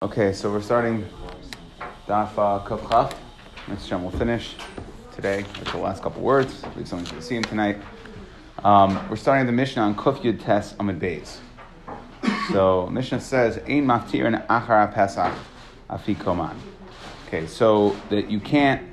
Okay, 0.00 0.32
so 0.32 0.48
we're 0.52 0.62
starting 0.62 1.04
Daf 2.06 2.38
uh, 2.38 3.12
Next 3.66 3.88
time 3.88 4.02
we'll 4.02 4.12
finish 4.12 4.54
today 5.12 5.38
with 5.58 5.72
the 5.72 5.78
last 5.78 6.04
couple 6.04 6.22
words. 6.22 6.62
We 6.76 6.82
have 6.82 6.88
something 6.88 7.16
to 7.16 7.20
see 7.20 7.34
him 7.34 7.42
tonight. 7.42 7.78
Um, 8.62 9.08
we're 9.10 9.16
starting 9.16 9.46
the 9.46 9.52
Mishnah 9.52 9.82
on 9.82 9.96
Kuf 9.96 10.20
Yud 10.20 10.40
Tes 10.40 10.74
Amud 10.74 11.00
Beis. 11.00 11.38
So 12.52 12.86
Mishnah 12.86 13.20
says, 13.20 13.58
Ein 13.66 13.86
maftir 13.86 14.24
and 14.26 14.36
achar 14.36 14.94
pesach 14.94 15.34
afikoman. 15.90 16.54
Okay, 17.26 17.48
so 17.48 17.96
that 18.10 18.30
you 18.30 18.38
can't, 18.38 18.88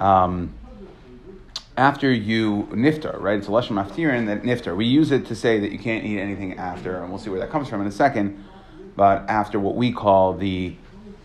um, 0.00 0.52
after 1.76 2.12
you 2.12 2.66
niftar, 2.72 3.20
right? 3.20 3.38
It's 3.38 3.46
a 3.46 3.52
lashon 3.52 3.80
maftirin 3.80 4.26
that 4.26 4.42
niftar. 4.42 4.76
We 4.76 4.86
use 4.86 5.12
it 5.12 5.26
to 5.26 5.36
say 5.36 5.60
that 5.60 5.70
you 5.70 5.78
can't 5.78 6.04
eat 6.04 6.18
anything 6.18 6.58
after, 6.58 7.00
and 7.00 7.08
we'll 7.08 7.20
see 7.20 7.30
where 7.30 7.38
that 7.38 7.50
comes 7.50 7.68
from 7.68 7.80
in 7.82 7.86
a 7.86 7.92
second 7.92 8.44
but 8.96 9.28
after 9.28 9.58
what 9.58 9.76
we 9.76 9.92
call 9.92 10.34
the 10.34 10.74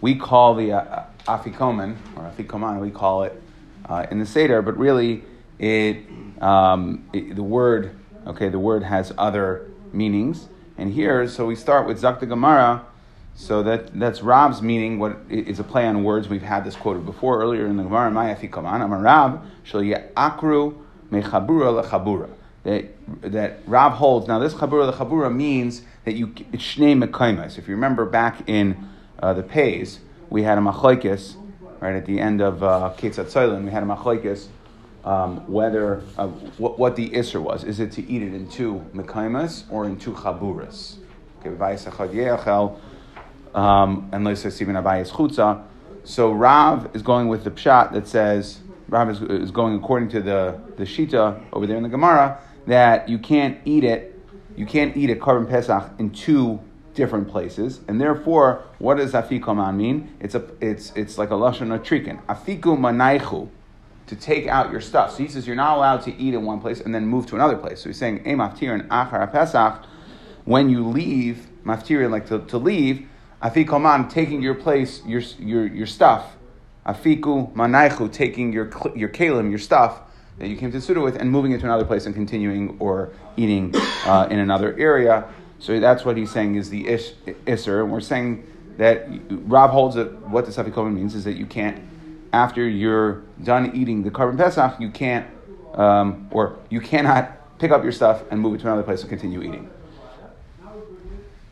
we 0.01 0.15
call 0.15 0.55
the 0.55 0.73
uh, 0.73 1.03
afikoman 1.27 1.95
or 2.15 2.31
afikoman, 2.31 2.79
we 2.79 2.91
call 2.91 3.23
it 3.23 3.41
uh, 3.89 4.05
in 4.11 4.19
the 4.19 4.25
seder, 4.25 4.61
but 4.61 4.77
really 4.77 5.23
it, 5.57 5.97
um, 6.41 7.07
it, 7.13 7.35
the 7.35 7.43
word 7.43 7.95
okay 8.27 8.49
the 8.49 8.59
word 8.59 8.83
has 8.83 9.13
other 9.17 9.69
meanings, 9.93 10.47
and 10.77 10.93
here 10.93 11.27
so 11.27 11.45
we 11.45 11.55
start 11.55 11.87
with 11.87 12.01
zakta 12.01 12.27
gemara. 12.27 12.85
So 13.37 13.63
that 13.63 13.99
that's 13.99 14.21
Rab's 14.21 14.61
meaning. 14.61 14.97
What 14.97 15.17
is 15.29 15.59
a 15.59 15.63
play 15.65 15.85
on 15.85 16.05
words? 16.05 16.29
We've 16.29 16.41
had 16.41 16.63
this 16.63 16.73
quoted 16.77 17.05
before 17.05 17.41
earlier 17.41 17.65
in 17.65 17.75
the 17.75 17.83
Gemara. 17.83 18.09
My 18.09 18.33
afikoman 18.33 18.81
amar 18.81 19.01
Rab 19.01 19.43
shel 19.63 19.81
akru 19.81 20.77
mechabura 21.11 21.83
lechabura 21.83 22.29
that 22.65 22.85
that 23.21 23.59
Rab 23.65 23.93
holds. 23.93 24.27
Now, 24.27 24.39
this 24.39 24.53
chabura 24.53 24.91
the 24.91 24.97
chabura 24.97 25.33
means 25.33 25.83
that 26.03 26.15
you 26.15 26.33
it's 26.51 26.63
shnei 26.63 27.01
mekaimas. 27.01 27.57
If 27.57 27.67
you 27.67 27.75
remember 27.75 28.05
back 28.05 28.49
in 28.49 28.89
uh, 29.19 29.33
the 29.33 29.43
Pays, 29.43 29.99
we 30.29 30.43
had 30.43 30.57
a 30.57 30.61
machlokes 30.61 31.35
right 31.79 31.95
at 31.95 32.05
the 32.05 32.19
end 32.19 32.41
of 32.41 32.63
uh, 32.63 32.93
Ketzat. 32.97 33.63
We 33.63 33.71
had 33.71 33.83
a 33.83 33.85
machlokes 33.85 34.47
um, 35.05 35.47
whether 35.49 36.01
uh, 36.17 36.27
what, 36.57 36.79
what 36.79 36.95
the 36.95 37.11
isser 37.11 37.41
was. 37.41 37.63
Is 37.63 37.79
it 37.79 37.91
to 37.93 38.09
eat 38.09 38.23
it 38.23 38.33
in 38.33 38.49
two 38.49 38.83
mekaimas 38.93 39.63
or 39.69 39.85
in 39.85 39.97
two 39.97 40.13
chaburas? 40.13 40.97
Okay, 41.45 42.29
um, 43.53 44.09
and. 44.11 44.27
So 46.07 46.31
Rav 46.31 46.95
is 46.95 47.01
going 47.01 47.27
with 47.27 47.43
the 47.43 47.51
pshat 47.51 47.93
that 47.93 48.07
says 48.07 48.59
Rav 48.89 49.09
is, 49.09 49.21
is 49.21 49.51
going 49.51 49.75
according 49.75 50.09
to 50.09 50.21
the 50.21 50.59
the 50.77 50.83
shita 50.83 51.43
over 51.51 51.65
there 51.65 51.77
in 51.77 51.83
the 51.83 51.89
Gemara 51.89 52.39
that 52.67 53.07
you 53.09 53.19
can't 53.19 53.59
eat 53.65 53.83
it, 53.83 54.19
you 54.55 54.65
can't 54.65 54.95
eat 54.95 55.09
a 55.09 55.15
korban 55.15 55.49
pesach 55.49 55.91
in 55.99 56.11
two 56.11 56.59
different 56.93 57.27
places, 57.27 57.81
and 57.87 57.99
therefore, 57.99 58.63
what 58.79 58.97
does 58.97 59.11
afikoman 59.11 59.75
mean? 59.75 60.15
It's 60.19 60.33
a 60.33 60.43
it's 60.61 60.91
it's 60.95 61.17
like 61.17 61.29
a 61.29 61.33
lashon 61.33 61.67
trikin. 61.79 62.23
Afiku 62.25 62.77
manaichu, 62.77 63.49
to 64.07 64.15
take 64.15 64.47
out 64.47 64.71
your 64.71 64.81
stuff. 64.81 65.11
So 65.11 65.17
he 65.17 65.27
says 65.27 65.45
you're 65.45 65.55
not 65.55 65.77
allowed 65.77 66.01
to 66.03 66.15
eat 66.15 66.33
in 66.33 66.45
one 66.45 66.61
place 66.61 66.79
and 66.79 66.95
then 66.95 67.05
move 67.05 67.25
to 67.27 67.35
another 67.35 67.57
place. 67.57 67.81
So 67.81 67.89
he's 67.89 67.97
saying 67.97 68.23
emaftirin 68.23 68.87
achar 68.87 69.31
pesach, 69.31 69.85
when 70.45 70.69
you 70.69 70.87
leave 70.87 71.47
maftirin 71.65 72.11
like 72.11 72.27
to, 72.27 72.39
to 72.39 72.57
leave. 72.57 73.07
Afikoman 73.43 74.09
taking 74.09 74.41
your 74.41 74.55
place, 74.55 75.01
your 75.05 75.21
your 75.39 75.67
your 75.67 75.85
stuff. 75.85 76.37
Afiku 76.85 77.53
manaichu 77.53 78.11
taking 78.11 78.53
your 78.53 78.71
your 78.95 79.09
kalim, 79.09 79.49
your 79.49 79.59
stuff 79.59 80.01
that 80.37 80.47
you 80.47 80.57
came 80.57 80.71
to 80.71 80.81
Suda 80.81 81.01
with 81.01 81.15
and 81.15 81.31
moving 81.31 81.51
it 81.53 81.59
to 81.59 81.65
another 81.65 81.85
place 81.85 82.05
and 82.05 82.13
continuing 82.13 82.77
or 82.79 83.11
eating 83.37 83.73
uh, 84.05 84.27
in 84.29 84.39
another 84.39 84.77
area. 84.77 85.25
So 85.59 85.79
that's 85.79 86.03
what 86.03 86.17
he's 86.17 86.31
saying 86.31 86.55
is 86.55 86.69
the 86.69 86.87
ish, 86.87 87.13
isser. 87.45 87.81
And 87.81 87.91
we're 87.91 88.01
saying 88.01 88.45
that 88.77 89.07
Rob 89.29 89.71
holds 89.71 89.95
that 89.95 90.11
what 90.27 90.45
the 90.45 90.51
Safikoman 90.51 90.93
means 90.93 91.15
is 91.15 91.23
that 91.23 91.37
you 91.37 91.45
can't, 91.45 91.81
after 92.33 92.67
you're 92.67 93.23
done 93.43 93.73
eating 93.75 94.03
the 94.03 94.11
korban 94.11 94.37
pesach, 94.37 94.79
you 94.79 94.89
can't, 94.89 95.25
um, 95.73 96.27
or 96.31 96.59
you 96.69 96.81
cannot 96.81 97.57
pick 97.57 97.71
up 97.71 97.83
your 97.83 97.93
stuff 97.93 98.23
and 98.29 98.39
move 98.41 98.55
it 98.55 98.57
to 98.59 98.67
another 98.67 98.83
place 98.83 99.01
and 99.01 99.09
continue 99.09 99.41
eating. 99.41 99.69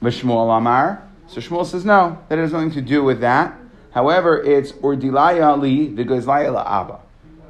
Vishmuel 0.01 0.57
Amar. 0.57 1.07
So 1.27 1.39
Shmuel 1.39 1.65
says 1.65 1.85
no, 1.85 2.19
that 2.27 2.37
it 2.37 2.41
has 2.41 2.51
nothing 2.51 2.71
to 2.71 2.81
do 2.81 3.01
with 3.01 3.21
that. 3.21 3.57
However, 3.91 4.43
it's 4.43 4.73
ordilaya 4.73 5.57
li 5.57 5.87
v'gozlaya 5.87 6.51
la 6.53 6.63
abba 6.63 7.02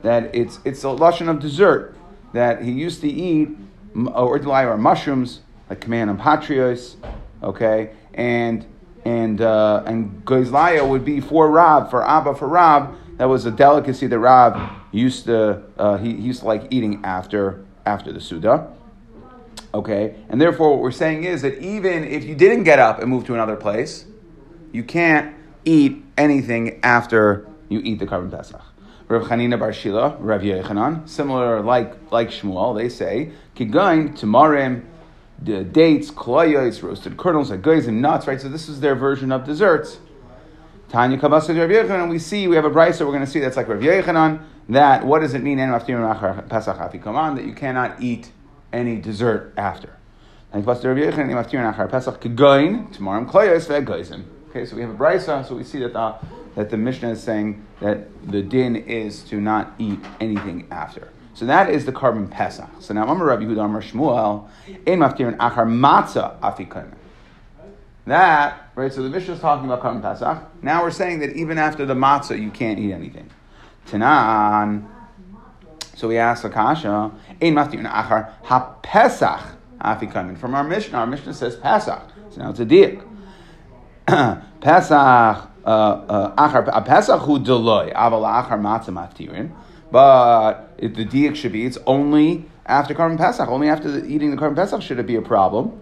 that 0.03 0.36
it's 0.36 0.59
it's 0.64 0.84
a 0.84 0.88
lashon 0.88 1.30
of 1.30 1.40
dessert 1.40 1.96
that 2.34 2.62
he 2.62 2.72
used 2.72 3.02
to 3.02 3.08
eat 3.08 3.50
or 3.96 4.38
or 4.38 4.78
mushrooms 4.78 5.41
like 5.69 5.81
command 5.81 6.09
and 6.09 6.19
patrios, 6.19 6.97
okay, 7.41 7.91
and 8.14 8.66
and 9.06 9.41
uh, 9.41 9.84
and 9.86 10.24
goizlaya 10.25 10.88
would 10.88 11.03
be 11.03 11.19
for 11.19 11.50
Rab 11.50 11.90
for 11.90 12.08
Abba 12.08 12.36
for 12.36 12.47
Rab. 12.47 12.96
That 13.18 13.25
was 13.25 13.46
a 13.46 13.52
delicacy 13.52 14.08
that 14.08 14.19
Rab 14.19 14.72
used 14.91 15.25
to 15.25 15.64
uh, 15.78 15.97
he, 15.97 16.16
he 16.16 16.22
used 16.22 16.41
to 16.41 16.47
like 16.47 16.68
eating 16.70 17.03
after 17.03 17.66
after 17.85 18.12
the 18.12 18.22
Suda. 18.22 18.72
Okay, 19.74 20.16
and 20.30 20.40
therefore 20.40 20.72
what 20.72 20.80
we're 20.80 20.91
saying 20.91 21.24
is 21.24 21.41
that 21.41 21.59
even 21.59 22.03
if 22.03 22.24
you 22.24 22.35
didn't 22.35 22.64
get 22.64 22.80
up 22.80 23.00
and 23.00 23.09
move 23.09 23.25
to 23.25 23.34
another 23.34 23.56
place, 23.56 24.06
you 24.72 24.84
can't 24.84 25.35
eat 25.66 26.03
anything 26.18 26.80
after 26.84 27.47
you 27.70 27.80
eat 27.80 28.00
the 28.00 28.06
korban 28.06 28.30
pesach. 28.30 28.62
Rav 29.13 29.28
Chanina 29.28 29.59
Bar 29.59 29.74
Shila, 29.74 30.18
Rav 30.19 30.41
Yochanan, 30.41 31.07
similar 31.07 31.62
like 31.62 32.12
like 32.12 32.29
Shmuel, 32.29 32.75
they 32.75 32.90
say 32.90 33.31
kigain 33.56 34.18
tamarim, 34.18 34.85
dates, 35.44 36.09
kolayos, 36.09 36.81
roasted 36.81 37.18
kernels, 37.18 37.52
and 37.52 38.02
nuts. 38.02 38.28
Right, 38.28 38.41
so 38.41 38.50
this 38.50 38.68
is 38.68 38.79
their 38.79 38.96
version 38.96 39.31
of 39.31 39.46
desserts. 39.46 40.00
Tanya 40.90 41.18
Kabasa 41.18 41.50
Rav 41.50 41.69
Yochanan, 41.69 42.09
we 42.09 42.19
see 42.19 42.47
we 42.47 42.56
have 42.56 42.66
a 42.66 42.69
brisa. 42.69 43.02
We're 43.02 43.07
going 43.07 43.25
to 43.25 43.28
see 43.28 43.40
that's 43.40 43.57
like 43.57 43.68
Rav 43.68 43.81
Yochanan. 43.81 44.44
That 44.69 45.06
what 45.06 45.19
does 45.19 45.34
it 45.34 45.44
mean? 45.44 45.57
That 45.57 47.44
you 47.46 47.53
cannot 47.53 48.02
eat 48.02 48.31
any 48.72 48.96
dessert 48.97 49.53
after. 49.57 49.97
Okay, 50.56 50.66
so 50.66 50.94
we 54.75 54.81
have 54.81 54.91
a 54.91 54.96
brisa, 54.96 55.47
so 55.47 55.56
we 55.56 55.63
see 55.63 55.79
that 55.79 55.94
the 55.94 56.16
that 56.56 56.69
the 56.69 56.78
Mishnah 56.78 57.09
is 57.09 57.24
saying 57.24 57.66
that 57.80 58.08
the 58.30 58.41
din 58.41 58.75
is 58.75 59.24
to 59.25 59.41
not 59.41 59.74
eat 59.80 60.00
anything 60.19 60.68
after. 60.72 61.09
So 61.34 61.46
that 61.46 61.69
is 61.69 61.86
the 61.86 61.91
korban 61.91 62.30
Pesach. 62.30 62.69
So 62.80 62.94
now 62.94 63.08
Amar 63.08 63.25
Rabbi 63.25 63.44
Yehuda 63.44 63.66
Amar 63.66 63.81
Shmuel, 63.81 64.47
Ein 64.68 65.00
Maftirin 65.00 65.36
Achar 65.38 65.66
Matzah 65.66 66.40
Afikomen. 66.40 66.94
That, 68.06 68.69
right, 68.75 68.91
so 68.91 69.02
the 69.02 69.09
Mishnah 69.09 69.36
is 69.36 69.40
talking 69.40 69.66
about 69.66 69.81
korban 69.81 70.02
Pesach. 70.02 70.44
Now 70.62 70.84
we're 70.84 70.91
saying 70.91 71.19
that 71.19 71.34
even 71.34 71.58
after 71.58 71.86
the 71.86 71.96
matzah, 71.96 72.40
you 72.40 72.52
can't 72.52 72.78
eat 72.78 72.91
anything. 72.91 73.30
Tanan. 73.88 74.88
So 75.96 76.08
we 76.08 76.18
ask 76.18 76.44
Akasha, 76.44 77.12
Ein 77.41 77.56
Maftirin 77.56 77.91
Achar 77.91 78.34
HaPesach 78.44 79.56
Afikomen. 79.81 80.38
From 80.38 80.53
our 80.53 80.64
Mishnah, 80.64 81.00
our 81.00 81.08
Mishnah 81.08 81.34
says 81.34 81.56
Pesach. 81.56 82.03
So 82.30 82.41
now 82.41 82.52
it's 82.52 82.59
a 82.59 82.66
diak. 82.66 83.03
Pesach 84.62 85.50
Uh, 85.66 85.69
uh, 85.69 86.50
achar 86.50 86.85
pesach 86.85 87.22
hu 87.22 87.40
deloy 87.40 87.94
aval 87.94 88.24
achar 88.24 88.59
matzah 88.59 88.90
maftirin. 88.90 89.51
But 89.91 90.74
if 90.78 90.96
the 90.96 91.06
diak 91.06 91.35
should 91.35 91.51
be, 91.51 91.66
it's 91.66 91.78
only 91.85 92.46
after 92.66 92.94
korban 92.94 93.18
pesach. 93.18 93.47
Only 93.47 93.69
after 93.69 93.90
the, 93.91 94.06
eating 94.06 94.31
the 94.31 94.38
korban 94.38 94.56
pesach 94.56 94.81
should 94.81 95.00
it 95.00 95.07
be 95.07 95.16
a 95.16 95.22
problem. 95.22 95.79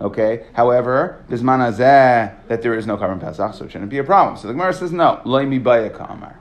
Okay. 0.00 0.46
However, 0.52 1.24
bisman 1.28 1.60
azeh 1.60 2.34
that 2.48 2.62
there 2.62 2.74
is 2.74 2.86
no 2.86 2.96
korban 2.96 3.20
pesach, 3.20 3.54
so 3.54 3.64
it 3.64 3.72
shouldn't 3.72 3.90
be 3.90 3.98
a 3.98 4.04
problem. 4.04 4.36
So 4.36 4.48
the 4.48 4.54
Gemara 4.54 4.74
says 4.74 4.92
no. 4.92 5.20
Loy 5.24 5.46
mi 5.46 5.58
kamar. 5.58 6.38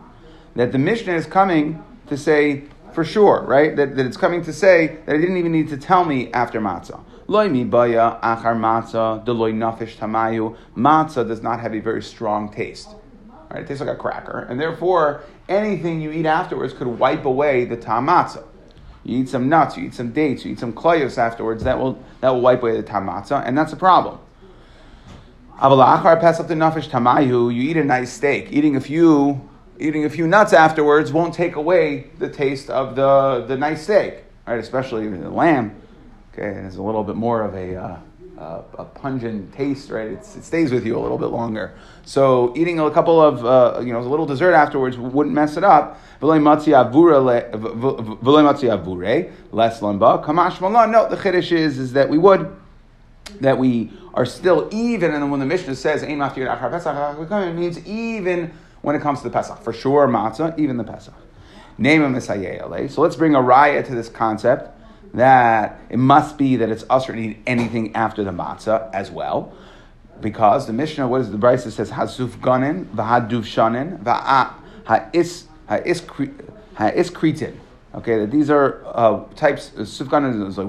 That 0.56 0.72
the 0.72 0.80
Mishnah 0.80 1.14
is 1.14 1.26
coming 1.26 1.84
to 2.08 2.18
say 2.18 2.64
for 2.92 3.06
sure, 3.06 3.42
right? 3.44 3.76
That, 3.76 3.96
that 3.96 4.06
it's 4.06 4.18
coming 4.18 4.44
to 4.44 4.54
say 4.54 4.98
that 5.06 5.16
it 5.16 5.20
didn't 5.20 5.38
even 5.38 5.52
need 5.52 5.70
to 5.70 5.78
tell 5.78 6.04
me 6.06 6.32
after 6.34 6.60
matzah. 6.60 7.02
Loy 7.30 7.48
mi 7.48 7.64
baya 7.64 8.18
achar 8.24 8.58
matzah, 8.58 9.24
deloy 9.24 9.54
nafish 9.54 9.98
tamayu. 9.98 10.58
Matzah 10.76 11.28
does 11.28 11.44
not 11.44 11.60
have 11.60 11.76
a 11.76 11.80
very 11.80 12.02
strong 12.02 12.52
taste. 12.52 12.90
Right? 13.52 13.62
It 13.62 13.68
tastes 13.68 13.82
like 13.82 13.96
a 13.96 13.96
cracker. 13.96 14.48
And 14.50 14.60
therefore, 14.60 15.22
anything 15.48 16.02
you 16.02 16.12
eat 16.12 16.26
afterwards 16.26 16.74
could 16.74 16.88
wipe 16.88 17.26
away 17.26 17.66
the 17.66 17.78
tam. 17.78 18.08
You 19.04 19.20
eat 19.20 19.30
some 19.30 19.48
nuts, 19.48 19.78
you 19.78 19.86
eat 19.86 19.94
some 19.94 20.12
dates, 20.12 20.44
you 20.44 20.54
eat 20.54 20.60
some 20.60 20.74
klayos 20.74 21.20
afterwards, 21.20 21.64
that 21.66 21.78
will, 21.78 22.04
that 22.22 22.32
will 22.32 22.42
wipe 22.42 22.64
away 22.64 22.76
the 22.76 22.82
tam 22.82 23.08
and 23.08 23.56
that's 23.56 23.74
a 23.74 23.78
problem. 23.78 24.18
Avalachar 25.60 26.20
pass 26.20 26.40
up 26.40 26.48
the 26.48 26.56
nafish 26.56 26.90
tamayu, 26.90 27.54
you 27.54 27.62
eat 27.70 27.78
a 27.78 27.84
nice 27.84 28.12
steak. 28.12 28.52
Eating 28.52 28.76
a 28.76 28.82
few 28.82 29.48
eating 29.80 30.04
a 30.04 30.10
few 30.10 30.26
nuts 30.26 30.52
afterwards 30.52 31.14
won't 31.14 31.36
take 31.36 31.56
away 31.56 32.10
the 32.18 32.28
taste 32.28 32.72
of 32.72 32.96
the, 32.96 33.46
the 33.48 33.56
nice 33.56 33.84
steak, 33.84 34.24
right? 34.48 34.60
Especially 34.60 35.08
the 35.08 35.30
lamb. 35.30 35.80
Okay, 36.34 36.48
and 36.48 36.68
it's 36.68 36.78
a 36.78 36.82
little 36.82 37.04
bit 37.04 37.16
more 37.16 37.42
of 37.42 37.56
a, 37.56 37.76
uh, 37.76 37.98
uh, 38.38 38.62
a 38.78 38.86
pungent 38.86 39.54
taste, 39.54 39.90
right? 39.90 40.08
It's, 40.08 40.36
it 40.36 40.44
stays 40.44 40.72
with 40.72 40.86
you 40.86 40.98
a 40.98 41.02
little 41.02 41.18
bit 41.18 41.28
longer. 41.28 41.74
So 42.06 42.54
eating 42.56 42.80
a 42.80 42.90
couple 42.92 43.20
of, 43.22 43.44
uh, 43.46 43.82
you 43.82 43.92
know, 43.92 44.00
a 44.00 44.02
little 44.02 44.26
dessert 44.26 44.54
afterwards 44.54 44.98
wouldn't 44.98 45.36
mess 45.36 45.58
it 45.58 45.64
up. 45.64 46.00
Less 46.22 46.40
lamba. 49.82 50.24
Kamash 50.24 50.62
malan. 50.62 50.92
No, 50.92 51.10
the 51.10 51.18
chiddush 51.18 51.52
is, 51.52 51.80
is 51.80 51.94
that 51.94 52.10
we 52.10 52.18
would. 52.18 52.56
that 53.42 53.58
we 53.58 53.92
are 54.14 54.26
still 54.26 54.68
even, 54.72 55.12
and 55.12 55.30
when 55.32 55.40
the 55.40 55.46
Mishnah 55.46 55.76
says 55.76 56.04
it 56.04 56.10
means 56.10 57.88
even 57.88 58.52
when 58.82 58.96
it 58.96 59.02
comes 59.02 59.20
to 59.20 59.26
the 59.26 59.34
Pesach. 59.34 59.62
For 59.62 59.72
sure, 59.74 60.08
matzah, 60.08 60.58
even 60.58 60.78
the 60.78 60.84
Pesach. 60.84 61.14
Name 61.78 62.02
of 62.02 62.12
Messiah. 62.12 62.90
So 62.90 63.02
let's 63.02 63.16
bring 63.16 63.36
a 63.36 63.40
raya 63.40 63.86
to 63.86 63.96
this 63.96 64.10
concept 64.10 64.79
that 65.14 65.80
it 65.90 65.98
must 65.98 66.38
be 66.38 66.58
that 66.58 66.70
it's 66.70 66.86
usher 66.90 67.14
to 67.14 67.20
eat 67.20 67.40
anything 67.48 67.96
after 67.96 68.24
the 68.24 68.32
matzah 68.32 68.94
as 68.94 69.10
well. 69.12 69.54
Because 70.22 70.68
the 70.68 70.74
Mishnah, 70.74 71.08
what 71.08 71.22
is 71.22 71.32
the 71.32 71.38
Brisa 71.38 71.72
says, 71.72 71.92
Hasuf 71.92 72.40
ganin, 72.42 72.86
v'haduv 72.88 73.44
shanin, 73.44 74.04
ha'is, 74.86 75.48
ha'is, 75.68 76.04
ha'is. 76.76 77.12
Okay, 77.96 78.20
that 78.20 78.30
these 78.30 78.52
are 78.52 78.84
uh, 78.86 79.24
types, 79.36 79.72
uh, 79.76 79.82
sufganin 79.82 80.48
is 80.48 80.58
like 80.60 80.68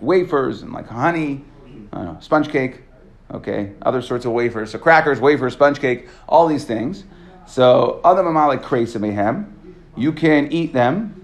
wafers 0.00 0.62
and 0.62 0.72
like 0.72 0.88
honey, 0.88 1.44
know, 1.92 2.16
sponge 2.20 2.48
cake, 2.48 2.82
okay, 3.30 3.72
other 3.82 4.02
sorts 4.02 4.24
of 4.24 4.32
wafers. 4.32 4.72
So 4.72 4.78
crackers, 4.78 5.20
wafers, 5.20 5.52
sponge 5.52 5.78
cake, 5.78 6.08
all 6.28 6.48
these 6.48 6.64
things. 6.64 7.04
So 7.46 8.00
other 8.02 8.22
mamalik 8.22 8.62
kreisa 8.62 9.46
you 9.96 10.12
can 10.12 10.52
eat 10.52 10.72
them 10.72 11.19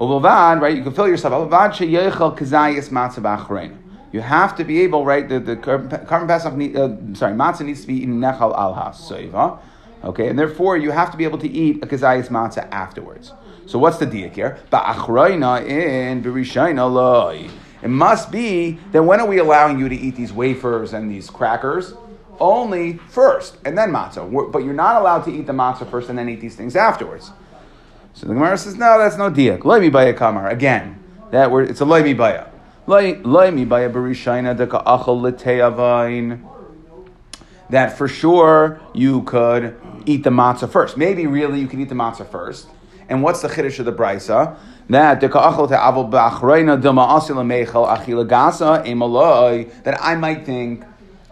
Uvavad, 0.00 0.62
right? 0.62 0.74
You 0.74 0.82
can 0.82 0.94
fill 0.94 1.08
yourself. 1.08 1.50
Uvavad 1.50 1.72
sheyechel 1.72 2.36
kazayis 2.36 2.88
b'achrein. 2.88 3.76
You 4.12 4.22
have 4.22 4.56
to 4.56 4.64
be 4.64 4.80
able, 4.80 5.04
right? 5.04 5.28
The, 5.28 5.38
the 5.38 5.56
korban 5.56 6.26
pesach, 6.26 6.54
uh, 6.54 7.14
sorry, 7.14 7.34
matzah 7.34 7.66
needs 7.66 7.82
to 7.82 7.86
be 7.86 7.96
eaten 7.96 8.18
nechal 8.18 8.56
al 8.56 8.72
ha 8.72 9.60
Okay, 10.02 10.28
and 10.28 10.38
therefore 10.38 10.78
you 10.78 10.90
have 10.90 11.10
to 11.10 11.18
be 11.18 11.24
able 11.24 11.36
to 11.38 11.48
eat 11.48 11.84
a 11.84 11.86
kazayis 11.86 12.28
matzah 12.28 12.66
afterwards. 12.72 13.32
So 13.66 13.78
what's 13.78 13.98
the 13.98 14.06
diak 14.06 14.32
here? 14.32 14.58
Ba'achreina 14.72 15.66
in 15.66 16.22
b'rishayna 16.22 16.90
loy. 16.90 17.50
It 17.82 17.88
must 17.88 18.32
be 18.32 18.78
that 18.92 19.02
when 19.02 19.20
are 19.20 19.26
we 19.26 19.36
allowing 19.36 19.78
you 19.78 19.90
to 19.90 19.94
eat 19.94 20.16
these 20.16 20.32
wafers 20.32 20.94
and 20.94 21.10
these 21.10 21.28
crackers? 21.28 21.92
Only 22.40 22.94
first, 23.10 23.58
and 23.66 23.76
then 23.76 23.90
matzah. 23.90 24.50
But 24.50 24.64
you're 24.64 24.72
not 24.72 24.96
allowed 24.96 25.24
to 25.24 25.30
eat 25.30 25.46
the 25.46 25.52
matzah 25.52 25.90
first 25.90 26.08
and 26.08 26.18
then 26.18 26.30
eat 26.30 26.40
these 26.40 26.56
things 26.56 26.74
afterwards. 26.74 27.32
So 28.12 28.26
the 28.26 28.34
Gemara 28.34 28.58
says, 28.58 28.76
no, 28.76 28.98
that's 28.98 29.16
no 29.16 29.30
diak. 29.30 29.64
Loy 29.64 29.80
mi 29.80 29.88
baya 29.88 30.12
kamar. 30.12 30.48
Again, 30.48 30.98
that 31.30 31.50
word, 31.50 31.70
it's 31.70 31.80
a 31.80 31.84
loy 31.84 32.02
mi 32.02 32.12
baya. 32.12 32.46
Loy 32.86 33.50
mi 33.50 33.64
baya 33.64 33.88
barishayna 33.88 34.56
deka 34.56 34.84
achol 34.84 35.22
l'teavain. 35.22 36.46
That 37.70 37.96
for 37.96 38.08
sure 38.08 38.80
you 38.92 39.22
could 39.22 39.76
eat 40.04 40.24
the 40.24 40.30
matzah 40.30 40.68
first. 40.68 40.96
Maybe 40.96 41.26
really 41.26 41.60
you 41.60 41.68
could 41.68 41.78
eat 41.78 41.88
the 41.88 41.94
matzah 41.94 42.28
first. 42.28 42.68
And 43.08 43.22
what's 43.22 43.42
the 43.42 43.48
chiddush 43.48 43.78
of 43.78 43.84
the 43.86 43.92
brisa? 43.92 44.56
That 44.88 45.20
that 49.84 49.98
I 50.00 50.14
might 50.16 50.46
think 50.46 50.84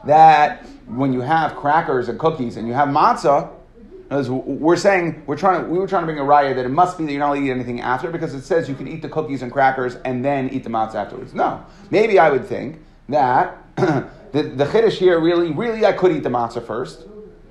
that 0.04 0.66
when 0.86 1.12
you 1.12 1.20
have 1.22 1.56
crackers 1.56 2.08
and 2.08 2.18
cookies 2.18 2.56
and 2.56 2.68
you 2.68 2.74
have 2.74 2.88
matzah, 2.88 3.50
we're 4.10 4.76
saying 4.76 5.22
we're 5.26 5.36
trying 5.36 5.64
to, 5.64 5.68
we 5.68 5.78
were 5.78 5.86
trying 5.86 6.02
to 6.02 6.06
bring 6.06 6.18
a 6.18 6.22
raya 6.22 6.54
that 6.54 6.64
it 6.64 6.70
must 6.70 6.96
be 6.96 7.04
that 7.04 7.12
you're 7.12 7.20
not 7.20 7.30
allowed 7.30 7.40
to 7.40 7.46
eat 7.46 7.50
anything 7.50 7.80
after 7.80 8.10
because 8.10 8.32
it 8.34 8.42
says 8.42 8.68
you 8.68 8.74
can 8.74 8.88
eat 8.88 9.02
the 9.02 9.08
cookies 9.08 9.42
and 9.42 9.52
crackers 9.52 9.96
and 9.96 10.24
then 10.24 10.48
eat 10.50 10.64
the 10.64 10.70
matzah 10.70 10.94
afterwards. 10.94 11.34
No, 11.34 11.64
maybe 11.90 12.18
I 12.18 12.30
would 12.30 12.46
think 12.46 12.80
that 13.10 13.58
the, 13.76 14.10
the 14.32 14.64
chiddush 14.64 14.92
here 14.92 15.20
really, 15.20 15.52
really 15.52 15.84
I 15.84 15.92
could 15.92 16.12
eat 16.12 16.22
the 16.22 16.30
matzah 16.30 16.66
first 16.66 17.06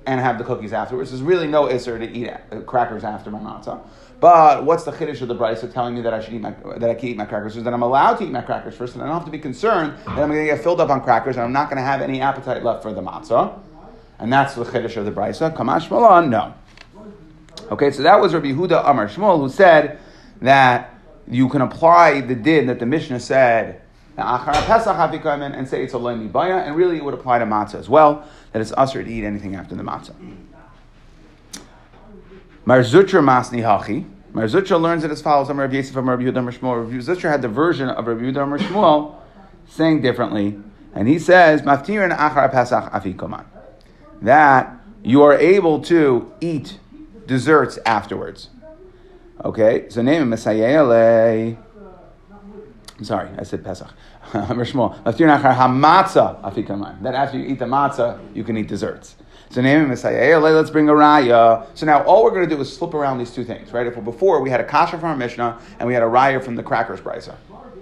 and 0.06 0.20
have 0.20 0.38
the 0.38 0.44
cookies 0.44 0.72
afterwards. 0.72 1.10
There's 1.10 1.22
really 1.22 1.46
no 1.46 1.66
isser 1.66 1.98
to 1.98 2.10
eat 2.10 2.28
uh, 2.28 2.60
crackers 2.62 3.04
after 3.04 3.30
my 3.30 3.38
matzah. 3.38 3.80
But 4.20 4.64
what's 4.64 4.82
the 4.82 4.90
chiddush 4.90 5.20
of 5.22 5.28
the 5.28 5.36
brisa 5.36 5.72
telling 5.72 5.94
me 5.94 6.00
that 6.00 6.12
I 6.12 6.20
should 6.20 6.34
eat 6.34 6.40
my, 6.40 6.50
that 6.78 6.90
I 6.90 6.94
can 6.94 7.10
eat 7.10 7.16
my 7.16 7.24
crackers? 7.24 7.56
Is 7.56 7.62
that 7.62 7.72
I'm 7.72 7.82
allowed 7.82 8.16
to 8.16 8.24
eat 8.24 8.32
my 8.32 8.40
crackers 8.40 8.74
first, 8.74 8.94
and 8.94 9.02
I 9.02 9.06
don't 9.06 9.14
have 9.14 9.26
to 9.26 9.30
be 9.30 9.38
concerned 9.38 9.96
that 9.98 10.18
I'm 10.18 10.28
going 10.28 10.40
to 10.40 10.44
get 10.44 10.60
filled 10.60 10.80
up 10.80 10.90
on 10.90 11.02
crackers 11.02 11.36
and 11.36 11.44
I'm 11.44 11.52
not 11.52 11.70
going 11.70 11.76
to 11.76 11.84
have 11.84 12.00
any 12.00 12.20
appetite 12.20 12.64
left 12.64 12.82
for 12.82 12.92
the 12.92 13.02
matzah. 13.02 13.60
And 14.18 14.32
that's 14.32 14.54
the 14.54 14.64
chiddush 14.64 14.96
of 14.96 15.04
the 15.04 15.12
brisa. 15.12 15.54
Kamash 15.54 15.90
Malon, 15.90 16.30
no. 16.30 16.54
Okay, 17.70 17.90
so 17.90 18.02
that 18.02 18.20
was 18.20 18.34
Rabbi 18.34 18.52
Huda 18.52 18.88
Amar 18.88 19.08
Shmuel 19.08 19.40
who 19.40 19.48
said 19.48 19.98
that 20.40 20.94
you 21.28 21.48
can 21.48 21.60
apply 21.60 22.20
the 22.22 22.34
din 22.34 22.66
that 22.66 22.78
the 22.78 22.86
Mishnah 22.86 23.20
said 23.20 23.82
and 24.16 25.68
say 25.68 25.84
it's 25.84 25.92
a 25.92 25.98
loy 25.98 26.16
baya, 26.26 26.56
and 26.56 26.74
really 26.74 26.96
it 26.96 27.04
would 27.04 27.14
apply 27.14 27.38
to 27.38 27.46
matzah 27.46 27.76
as 27.76 27.88
well, 27.88 28.26
that 28.52 28.60
it's 28.60 28.72
usher 28.76 29.04
to 29.04 29.08
eat 29.08 29.24
anything 29.24 29.54
after 29.54 29.76
the 29.76 29.82
matzah. 29.84 30.14
Marzutra 32.66 33.22
masni 33.22 33.62
hachi. 33.62 34.04
Marzutra 34.32 34.80
learns 34.80 35.04
it 35.04 35.12
as 35.12 35.22
follows: 35.22 35.48
Amar 35.48 35.72
Yosef, 35.72 35.94
Amar 35.94 36.18
Yehuda, 36.18 36.52
Shmuel. 36.52 36.84
Rabbi 36.84 36.96
Zutra 36.96 37.30
had 37.30 37.42
the 37.42 37.48
version 37.48 37.88
of 37.88 38.06
Rabbi 38.06 38.22
Yehuda, 38.22 38.58
Shmuel, 38.58 39.14
saying 39.68 40.02
differently, 40.02 40.58
and 40.94 41.06
he 41.06 41.18
says, 41.20 41.62
"Maftirin 41.62 42.16
achar 42.16 42.50
pesach 42.50 42.90
afikoman." 42.92 43.44
That 44.22 44.78
you 45.02 45.22
are 45.22 45.34
able 45.34 45.80
to 45.82 46.32
eat 46.40 46.78
desserts 47.26 47.78
afterwards. 47.86 48.50
Okay, 49.44 49.88
so 49.88 50.00
nima 50.00 50.26
mesayei'a. 50.26 51.56
I'm 52.98 53.04
sorry, 53.04 53.30
I 53.38 53.44
said 53.44 53.64
Pesach. 53.64 53.88
That 57.02 57.14
after 57.14 57.38
you 57.38 57.46
eat 57.46 57.58
the 57.60 57.64
matzah, 57.64 58.18
you 58.34 58.42
can 58.42 58.56
eat 58.56 58.66
desserts. 58.66 59.14
So 59.50 59.62
nima 59.62 59.86
mesayei'a. 59.86 60.42
Let's 60.42 60.70
bring 60.70 60.88
a 60.88 60.92
raya. 60.92 61.66
So 61.74 61.86
now 61.86 62.02
all 62.02 62.24
we're 62.24 62.32
going 62.32 62.48
to 62.48 62.54
do 62.54 62.60
is 62.60 62.76
flip 62.76 62.94
around 62.94 63.18
these 63.18 63.30
two 63.30 63.44
things, 63.44 63.72
right? 63.72 63.86
If 63.86 64.02
before 64.04 64.42
we 64.42 64.50
had 64.50 64.60
a 64.60 64.64
kasha 64.64 64.98
from 64.98 65.10
our 65.10 65.16
Mishnah 65.16 65.60
and 65.78 65.86
we 65.86 65.94
had 65.94 66.02
a 66.02 66.06
raya 66.06 66.42
from 66.42 66.56
the 66.56 66.62
crackers 66.62 67.00
brisa. 67.00 67.36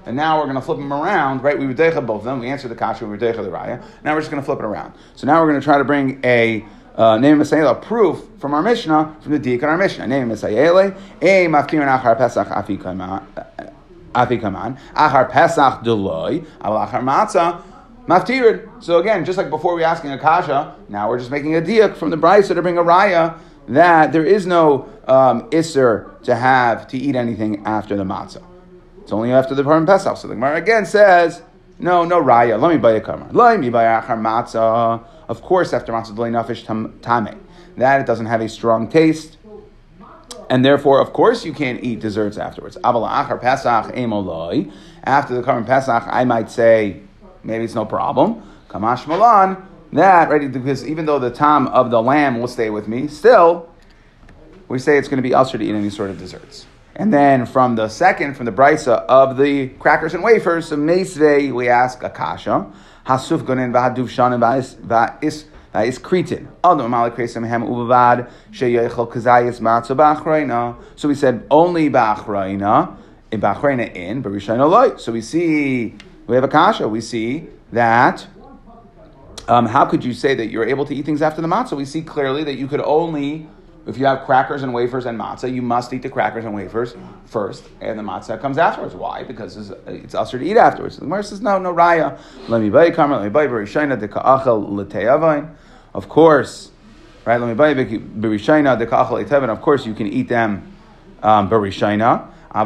And 0.07 0.17
now 0.17 0.39
we're 0.39 0.45
going 0.45 0.55
to 0.55 0.63
flip 0.63 0.79
them 0.79 0.93
around, 0.93 1.43
right? 1.43 1.59
We 1.59 1.67
would 1.67 1.77
both 1.77 2.09
of 2.09 2.25
them. 2.25 2.39
We 2.39 2.49
answered 2.49 2.69
the 2.69 2.77
kasha, 2.77 3.05
we 3.05 3.11
would 3.11 3.21
the 3.21 3.27
raya. 3.27 3.85
Now 4.05 4.15
we're 4.15 4.21
just 4.21 4.31
going 4.31 4.41
to 4.41 4.47
flip 4.47 4.61
it 4.61 4.65
around. 4.65 4.95
So 5.17 5.27
now 5.27 5.43
we're 5.43 5.51
going 5.51 5.61
to 5.61 5.65
try 5.65 5.79
to 5.79 5.85
bring 5.85 6.21
a 6.25 6.65
uh, 6.95 7.19
nima 7.19 7.43
mesayei'a, 7.43 7.83
proof 7.83 8.23
from 8.39 8.55
our 8.55 8.63
Mishnah, 8.63 9.17
from 9.21 9.39
the 9.39 9.55
in 9.55 9.65
our 9.65 9.77
Mishnah. 9.77 10.05
Nima 10.05 10.33
mesayei'a, 10.33 10.97
a 11.21 11.47
mafkirin 11.47 12.01
achar 12.01 12.17
pesach 12.17 12.47
afikaman, 12.47 13.27
achar 14.95 15.31
pesach 15.31 15.83
deloy, 15.83 16.47
achar 16.61 17.03
matzah, 17.03 17.63
maftirin. 18.07 18.83
So 18.83 19.01
again, 19.01 19.25
just 19.25 19.37
like 19.37 19.51
before 19.51 19.75
we 19.75 19.83
were 19.83 19.89
asking 19.89 20.13
a 20.13 20.19
kasha, 20.19 20.77
now 20.89 21.09
we're 21.09 21.19
just 21.19 21.33
making 21.33 21.57
a 21.57 21.61
diak 21.61 21.97
from 21.97 22.11
the 22.11 22.17
brisa 22.17 22.55
to 22.55 22.63
bring 22.63 22.79
a 22.79 22.83
raya 22.83 23.39
that 23.69 24.13
there 24.13 24.25
is 24.25 24.47
no 24.47 24.89
um, 25.09 25.51
isser 25.51 26.23
to 26.23 26.37
have 26.37 26.87
to 26.89 26.97
eat 26.97 27.17
anything 27.17 27.67
after 27.67 27.97
the 27.97 28.05
matzah. 28.05 28.46
It's 29.07 29.13
only 29.13 29.31
after 29.31 29.55
the 29.55 29.63
Purim 29.63 29.87
Pesach. 29.87 30.17
So 30.17 30.27
the 30.27 30.35
Gemara 30.35 30.57
again 30.57 30.85
says, 30.85 31.41
no, 31.79 32.05
no 32.05 32.21
raya. 32.21 32.61
Loy 32.61 32.73
mi 32.73 32.79
baya 32.79 32.97
a 32.97 33.01
kamar. 33.01 33.31
Loy 33.31 33.57
mi 33.57 33.71
baya 33.71 34.03
achar 34.03 34.19
matzah. 34.19 35.05
Of 35.29 35.43
course, 35.43 35.73
after 35.73 35.93
matzah 35.93 36.13
delay 36.17 36.31
nafish 36.31 36.67
tame, 36.67 37.41
that 37.77 38.01
it 38.01 38.05
doesn't 38.09 38.27
have 38.27 38.41
a 38.41 38.49
strong 38.49 38.89
taste, 38.89 39.37
and 40.51 40.65
therefore, 40.65 41.01
of 41.01 41.13
course, 41.13 41.45
you 41.45 41.53
can't 41.53 41.85
eat 41.85 42.01
desserts 42.01 42.37
afterwards. 42.37 42.79
achar 42.79 43.41
pesach 43.41 43.95
emoloi. 43.95 44.73
After 45.05 45.37
the 45.37 45.43
current 45.45 45.69
pesach, 45.69 46.03
I 46.09 46.25
might 46.25 46.51
say 46.51 47.01
maybe 47.45 47.63
it's 47.63 47.77
no 47.77 47.85
problem. 47.85 48.43
Kamash 48.69 49.07
malan. 49.07 49.57
That 49.93 50.31
right 50.31 50.51
because 50.51 50.85
even 50.85 51.07
though 51.07 51.21
the 51.21 51.31
tam 51.31 51.69
of 51.69 51.93
the 51.93 52.03
lamb 52.03 52.41
will 52.41 52.49
stay 52.49 52.71
with 52.71 52.89
me, 52.89 53.07
still 53.07 53.69
we 54.67 54.81
say 54.81 54.99
it's 54.99 55.07
going 55.07 55.19
to 55.19 55.23
be 55.23 55.33
usher 55.33 55.59
to 55.59 55.65
eat 55.65 55.77
any 55.77 55.91
sort 55.91 56.11
of 56.11 56.19
desserts. 56.19 56.67
And 56.99 57.13
then 57.13 57.45
from 57.45 57.77
the 57.77 57.89
second, 57.91 58.39
from 58.39 58.47
the 58.47 58.53
brisa 58.53 59.05
of 59.05 59.37
the 59.37 59.69
crackers 59.69 60.15
and 60.15 60.25
wafers, 60.25 60.69
so 60.69 60.77
meisvei, 60.77 61.53
we 61.53 61.69
ask 61.69 62.03
akasha. 62.03 62.73
Hasuf 63.07 63.43
gonin 63.43 63.71
v'haduv 63.71 64.09
shanim 64.09 64.41
v'is 64.41 64.77
matzah 69.61 69.95
b'achreina. 69.95 70.77
So 70.97 71.09
we 71.09 71.15
said 71.15 71.47
only 71.51 71.91
b'achreina, 71.91 72.97
in 73.31 73.41
b'achreina 73.43 73.95
in, 73.95 74.23
b'rishayna 74.23 74.67
loy. 74.71 74.97
So 74.97 75.13
we 75.13 75.21
see, 75.21 75.95
we 76.27 76.35
have 76.35 76.45
a 76.45 76.49
kasha, 76.49 76.89
we 76.89 77.03
see 77.03 77.47
that 77.73 78.27
um, 79.49 79.67
how 79.67 79.85
could 79.85 80.03
you 80.03 80.15
say 80.15 80.35
that 80.35 80.47
you're 80.47 80.67
able 80.67 80.87
to 80.87 80.95
eat 80.95 81.05
things 81.05 81.21
after 81.21 81.43
the 81.43 81.49
matzah? 81.49 81.77
We 81.77 81.85
see 81.85 82.01
clearly 82.01 82.43
that 82.45 82.55
you 82.55 82.67
could 82.67 82.81
only 82.81 83.47
if 83.87 83.97
you 83.97 84.07
have 84.07 84.25
crackers 84.27 84.65
and 84.65 84.75
wafers 84.75 85.07
and 85.07 85.19
matzah, 85.19 85.53
you 85.53 85.63
must 85.63 85.93
eat 85.93 86.03
the 86.03 86.09
crackers 86.09 86.45
and 86.45 86.55
wafers 86.55 86.97
first, 87.25 87.65
and 87.81 87.97
the 87.99 88.03
matzah 88.03 88.41
comes 88.41 88.59
afterwards. 88.59 88.95
Why? 88.95 89.23
Because 89.23 89.57
it's, 89.57 89.71
it's 89.87 90.15
usher 90.15 90.39
to 90.41 90.45
eat 90.45 90.57
afterwards. 90.57 90.97
the 90.97 91.03
Gemara 91.03 91.23
says, 91.23 91.41
no, 91.41 91.59
no 91.59 91.73
raya. 91.73 92.19
Loy 92.49 92.59
mi 92.59 92.71
baya 92.71 92.93
karma, 92.93 93.19
loy 93.19 93.25
mi 93.25 93.31
baya 93.31 93.49
berishayna 93.49 93.99
de 93.99 94.09
ka'achel 94.09 94.69
l'teyavain. 94.71 95.55
Of 95.95 96.09
course, 96.09 96.73
right? 97.25 97.41
Loy 97.41 97.49
mi 97.49 97.55
baya 97.55 97.77
berishayna 97.77 98.77
de 98.77 98.87
ka'achel 98.87 99.25
l'teyavain. 99.25 99.51
Of 99.51 99.63
course, 99.63 99.87
you 99.87 99.95
can 99.95 100.09
eat 100.09 100.29
them 100.29 100.77
um, 101.23 101.49
berishayna. 101.49 102.33
So 102.57 102.65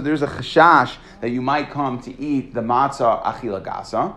there's 0.00 0.22
a 0.22 0.26
chashash 0.28 0.96
that 1.20 1.30
you 1.30 1.42
might 1.42 1.70
come 1.70 2.00
to 2.02 2.20
eat 2.20 2.54
the 2.54 2.60
matzah 2.60 3.22
achila 3.24 3.64
gasa. 3.64 4.16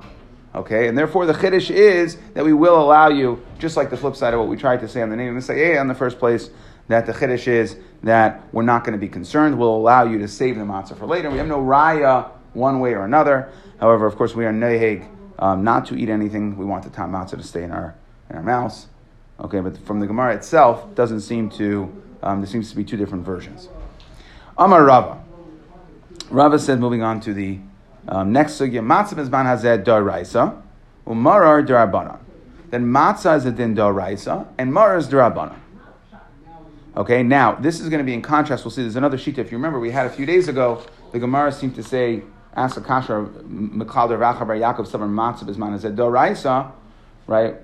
Okay, 0.55 0.87
and 0.87 0.97
therefore 0.97 1.25
the 1.25 1.33
chiddush 1.33 1.71
is 1.71 2.17
that 2.35 2.45
we 2.45 2.53
will 2.53 2.79
allow 2.79 3.07
you, 3.07 3.43
just 3.57 3.75
like 3.75 3.89
the 3.89 3.97
flip 3.97 4.15
side 4.15 4.33
of 4.33 4.39
what 4.39 4.49
we 4.49 4.55
tried 4.55 4.81
to 4.81 4.87
say 4.87 5.01
on 5.01 5.09
the 5.09 5.15
name 5.15 5.29
of 5.29 5.35
Messiah 5.35 5.81
in 5.81 5.87
the 5.87 5.95
first 5.95 6.19
place, 6.19 6.51
that 6.89 7.05
the 7.05 7.13
chiddush 7.13 7.47
is 7.47 7.77
that 8.03 8.43
we're 8.51 8.61
not 8.61 8.83
going 8.83 8.93
to 8.93 8.99
be 8.99 9.09
concerned. 9.09 9.57
We'll 9.57 9.75
allow 9.75 10.03
you 10.03 10.19
to 10.19 10.27
save 10.27 10.57
the 10.57 10.63
matzah 10.63 10.97
for 10.97 11.07
later. 11.07 11.31
We 11.31 11.37
have 11.39 11.47
no 11.47 11.59
raya 11.59 12.29
one 12.53 12.79
way 12.79 12.93
or 12.93 13.05
another. 13.05 13.51
However, 13.79 14.05
of 14.05 14.15
course, 14.15 14.35
we 14.35 14.45
are 14.45 14.53
neheg 14.53 15.07
um, 15.39 15.63
not 15.63 15.87
to 15.87 15.95
eat 15.95 16.09
anything. 16.09 16.55
We 16.55 16.65
want 16.65 16.83
the 16.83 16.89
tam 16.91 17.11
matzah 17.11 17.37
to 17.37 17.43
stay 17.43 17.63
in 17.63 17.71
our 17.71 17.95
in 18.29 18.35
our 18.35 18.43
mouths. 18.43 18.87
Okay, 19.39 19.59
but 19.59 19.77
from 19.85 19.99
the 19.99 20.07
Gemara 20.07 20.35
itself, 20.35 20.93
doesn't 20.93 21.21
seem 21.21 21.49
to. 21.51 21.91
Um, 22.21 22.41
there 22.41 22.49
seems 22.49 22.69
to 22.69 22.75
be 22.75 22.83
two 22.83 22.95
different 22.95 23.25
versions. 23.25 23.69
Amar 24.57 24.85
Rava. 24.85 25.21
Rava 26.29 26.57
said, 26.57 26.79
moving 26.79 27.01
on 27.03 27.19
to 27.21 27.33
the 27.33 27.59
um, 28.07 28.31
next 28.33 28.53
sugya, 28.59 28.81
matzah 28.81 29.13
mizman 29.13 29.45
hazed 29.45 29.85
daraisa, 29.85 30.61
umarar 31.07 31.65
darabanan. 31.65 32.19
Then 32.69 32.85
matzah 32.85 33.37
is 33.37 33.45
a 33.45 33.51
din 33.51 33.75
daraisa, 33.75 34.47
and 34.57 34.73
marar 34.73 34.97
is 34.97 35.07
darabanan. 35.07 35.59
Okay, 36.95 37.23
now 37.23 37.53
this 37.55 37.79
is 37.79 37.89
going 37.89 37.99
to 37.99 38.03
be 38.03 38.13
in 38.13 38.21
contrast. 38.21 38.63
We'll 38.63 38.71
see. 38.71 38.81
There's 38.81 38.95
another 38.95 39.17
sheet. 39.17 39.39
If 39.39 39.51
you 39.51 39.57
remember, 39.57 39.79
we 39.79 39.91
had 39.91 40.05
a 40.05 40.09
few 40.09 40.25
days 40.25 40.47
ago. 40.47 40.83
The 41.11 41.19
Gemara 41.19 41.51
seemed 41.51 41.75
to 41.75 41.83
say, 41.83 42.23
"Ask 42.55 42.77
a 42.77 42.81
kasha 42.81 43.27
Mikal 43.47 44.09
Racha 44.09 44.45
Bar 44.45 44.57
Yaakov 44.57 44.87
Savar 44.87 45.09
Matzah 45.09 45.43
Bisman 45.43 45.71
Hazed 45.71 45.95
Doraisa," 45.95 46.71
right? 47.25 47.55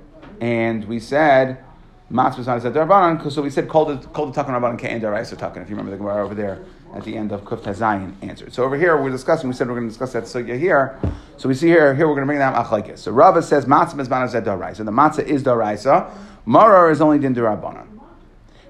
And 0.41 0.85
we 0.85 0.99
said 0.99 1.63
matzah 2.11 2.37
Bisman 2.37 2.61
Hazed 2.61 2.75
Dorabanan. 2.75 3.31
So 3.31 3.41
we 3.41 3.49
said 3.51 3.67
called 3.67 3.91
it 3.91 4.13
called 4.13 4.33
the 4.33 4.41
Takan 4.41 4.59
Rabbanan 4.59 4.79
Ke'en 4.79 4.99
Doraisa 4.99 5.35
Takan. 5.35 5.61
If 5.61 5.69
you 5.69 5.75
remember 5.75 5.91
the 5.91 5.97
Gemara 5.97 6.23
over 6.23 6.33
there 6.33 6.63
at 6.93 7.03
the 7.03 7.15
end 7.15 7.31
of 7.31 7.43
Kuf 7.43 7.61
Tazayin 7.61 8.13
answered. 8.21 8.53
So 8.53 8.63
over 8.63 8.77
here 8.77 9.01
we're 9.01 9.09
discussing. 9.09 9.49
We 9.49 9.55
said 9.55 9.67
we're 9.67 9.75
going 9.75 9.87
to 9.87 9.89
discuss 9.89 10.13
that 10.13 10.23
sugya 10.23 10.57
here. 10.59 10.99
So 11.37 11.47
we 11.47 11.55
see 11.55 11.67
here. 11.67 11.93
Here 11.95 12.07
we're 12.07 12.15
going 12.15 12.27
to 12.27 12.27
bring 12.27 12.39
that 12.39 12.53
machlekes. 12.55 12.99
So 12.99 13.11
Rava 13.11 13.41
says 13.41 13.65
matzah 13.65 13.95
Bisman 13.95 14.21
Hazed 14.21 14.45
Doraisa. 14.45 14.83
The 14.85 14.91
matzah 14.91 15.25
is 15.25 15.43
Doraisa. 15.43 16.11
Marar 16.45 16.89
is 16.91 17.01
only 17.01 17.19
din 17.19 17.35
Durabanan. 17.35 17.87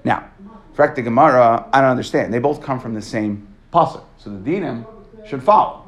Now. 0.04 0.26
The 0.76 1.02
Gemara, 1.02 1.68
I 1.74 1.82
don't 1.82 1.90
understand. 1.90 2.32
They 2.32 2.38
both 2.38 2.62
come 2.62 2.80
from 2.80 2.94
the 2.94 3.02
same 3.02 3.46
pasuk, 3.70 4.02
so 4.16 4.30
the 4.30 4.38
dinim 4.38 4.86
should 5.26 5.42
follow. 5.42 5.80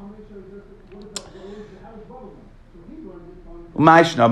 What 3.73 4.03
does 4.03 4.13
the 4.15 4.27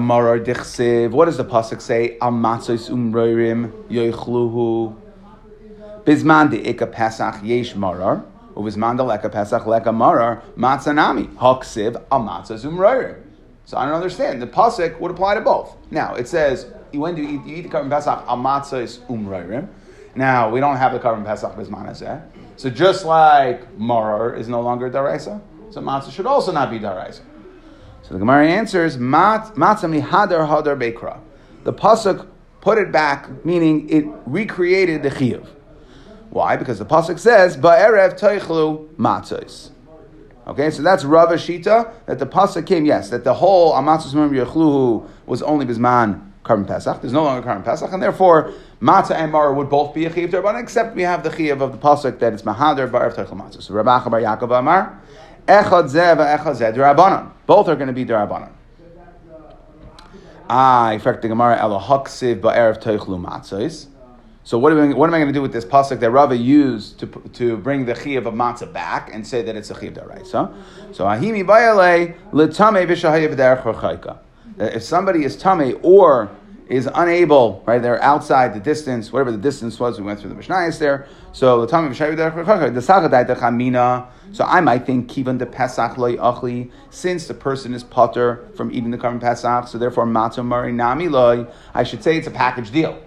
pasuk 1.49 1.81
say? 1.81 2.19
Al 2.19 2.31
matzos 2.31 2.91
umroirim 2.91 3.71
yoichluhu 3.89 4.95
bizman 6.05 6.51
de 6.51 6.69
ika 6.69 6.87
pesach 6.87 7.43
yesh 7.43 7.75
marar 7.75 8.25
ubizman 8.55 8.97
de 8.97 9.03
leka 9.03 9.29
pesach 9.29 9.65
leka 9.65 9.91
marar 9.91 10.43
matzanami 10.57 11.27
haksiv 11.35 12.01
al 12.11 12.21
umroirim. 12.21 13.23
So 13.65 13.77
I 13.77 13.85
don't 13.85 13.95
understand. 13.95 14.41
The 14.41 14.47
pasuk 14.47 14.99
would 14.99 15.11
apply 15.11 15.35
to 15.35 15.41
both. 15.41 15.77
Now 15.91 16.15
it 16.15 16.27
says 16.27 16.67
when 16.91 17.15
do 17.15 17.21
you 17.21 17.39
eat, 17.39 17.45
you 17.45 17.55
eat 17.57 17.61
the 17.61 17.69
korban 17.69 17.89
pesach 17.89 18.23
al 18.27 18.37
matzos 18.37 18.99
umroirim. 19.07 19.67
Now, 20.15 20.49
we 20.49 20.59
don't 20.59 20.75
have 20.75 20.91
the 20.91 20.99
korban 20.99 21.25
Pesach 21.25 21.55
Bisman 21.55 22.01
eh? 22.01 22.19
So 22.57 22.69
just 22.69 23.05
like 23.05 23.77
maror 23.77 24.37
is 24.37 24.49
no 24.49 24.61
longer 24.61 24.89
Daraisa, 24.89 25.41
so 25.69 25.81
Matzah 25.81 26.11
should 26.11 26.25
also 26.25 26.51
not 26.51 26.69
be 26.69 26.79
Daraisa. 26.79 27.21
So 28.01 28.13
the 28.13 28.19
Gemara 28.19 28.47
answers, 28.47 28.97
Matzah 28.97 29.53
mihadar 29.55 30.47
hadar 30.47 30.77
bekra. 30.77 31.19
The 31.63 31.71
Pasuk 31.71 32.27
put 32.59 32.77
it 32.77 32.91
back, 32.91 33.45
meaning 33.45 33.89
it 33.89 34.05
recreated 34.25 35.01
the 35.03 35.09
Chiyuv. 35.09 35.47
Why? 36.31 36.55
Because 36.55 36.79
the 36.79 36.85
Pasuk 36.85 37.19
says, 37.19 37.57
Ba'erev 37.57 38.19
teichlu 38.19 38.87
matzos. 38.95 39.69
Okay, 40.47 40.71
so 40.71 40.81
that's 40.81 41.03
Rava 41.03 41.35
Shita, 41.35 41.93
that 42.07 42.17
the 42.17 42.25
Pasuk 42.25 42.65
came, 42.65 42.85
yes, 42.85 43.09
that 43.09 43.23
the 43.23 43.35
whole 43.35 43.73
Amatzos 43.73 44.15
Mem 44.15 44.33
was 45.27 45.41
only 45.43 45.65
Bisman 45.65 46.31
korban 46.43 46.65
Pesach. 46.65 47.01
There's 47.01 47.13
no 47.13 47.23
longer 47.23 47.47
korban 47.47 47.63
Pesach, 47.63 47.91
and 47.91 48.01
therefore 48.01 48.53
matzah 48.81 49.11
and 49.11 49.31
mar 49.31 49.53
would 49.53 49.69
both 49.69 49.93
be 49.93 50.05
a 50.05 50.09
chiyav 50.09 50.31
derbanan, 50.31 50.63
except 50.63 50.95
we 50.95 51.03
have 51.03 51.23
the 51.23 51.29
chiyav 51.29 51.61
of 51.61 51.73
the 51.73 51.77
pasuk 51.77 52.19
that 52.19 52.33
it's 52.33 52.43
mahader 52.43 52.89
ba'erev 52.89 53.13
teichel 53.13 53.37
matzah. 53.39 53.61
So 53.61 53.73
Rabbi 53.73 54.09
Bar 54.09 54.21
Yaakov 54.21 54.57
Amar, 54.57 55.01
echad 55.47 55.91
zeh 55.91 56.15
v'echad 56.15 56.55
zeh 56.55 56.73
derabanan. 56.73 57.31
Both 57.45 57.67
are 57.67 57.75
going 57.75 57.87
to 57.87 57.93
be 57.93 58.05
derabanan. 58.05 58.51
Ah, 60.49 60.91
effect 60.91 61.21
the 61.21 61.27
Gemara 61.27 61.57
ela 61.59 61.79
haksiv 61.79 62.39
ba'erev 62.41 62.81
teichlu 62.81 63.21
matzahs. 63.21 63.87
So 64.43 64.57
what, 64.57 64.73
we, 64.73 64.93
what 64.93 65.07
am 65.07 65.13
I 65.13 65.19
going 65.19 65.27
to 65.27 65.33
do 65.33 65.41
with 65.41 65.53
this 65.53 65.65
pasuk 65.65 65.99
that 65.99 66.09
Rava 66.09 66.35
used 66.35 66.99
to, 66.99 67.07
to 67.33 67.57
bring 67.57 67.85
the 67.85 67.93
chiyav 67.93 68.25
of 68.25 68.33
matzah 68.33 68.71
back 68.71 69.13
and 69.13 69.25
say 69.25 69.43
that 69.43 69.55
it's 69.55 69.69
a 69.69 69.75
chiyav 69.75 69.93
deraisa? 69.93 70.95
So 70.95 71.05
ahimi 71.05 71.45
bayale 71.45 72.15
l'tamei 72.31 72.87
v'shahayav 72.87 73.35
derech 73.35 74.07
uh, 74.07 74.17
If 74.57 74.81
somebody 74.81 75.25
is 75.25 75.35
tame 75.35 75.79
or 75.83 76.31
is 76.71 76.89
unable, 76.95 77.61
right? 77.65 77.81
They're 77.81 78.01
outside 78.01 78.53
the 78.53 78.59
distance, 78.59 79.11
whatever 79.11 79.31
the 79.31 79.37
distance 79.37 79.77
was. 79.79 79.99
We 79.99 80.05
went 80.05 80.21
through 80.21 80.29
the 80.29 80.35
Mishnayos 80.35 80.79
there. 80.79 81.05
So 81.33 81.65
the 81.65 81.77
of 81.77 81.95
the 82.73 84.07
So 84.31 84.45
I 84.45 84.61
might 84.61 84.85
think 84.85 85.09
kivan 85.09 85.37
de 85.37 85.45
pesach 85.45 85.97
loy 85.97 86.15
achli, 86.15 86.71
since 86.89 87.27
the 87.27 87.33
person 87.33 87.73
is 87.73 87.83
potter 87.83 88.47
from 88.55 88.71
eating 88.71 88.89
the 88.89 88.97
korban 88.97 89.19
pesach, 89.19 89.67
so 89.67 89.77
therefore 89.77 90.05
matzah 90.05 90.45
mari 90.45 90.71
nami 90.71 91.09
loy. 91.09 91.45
I 91.73 91.83
should 91.83 92.03
say 92.03 92.17
it's 92.17 92.27
a 92.27 92.31
package 92.31 92.71
deal. 92.71 92.97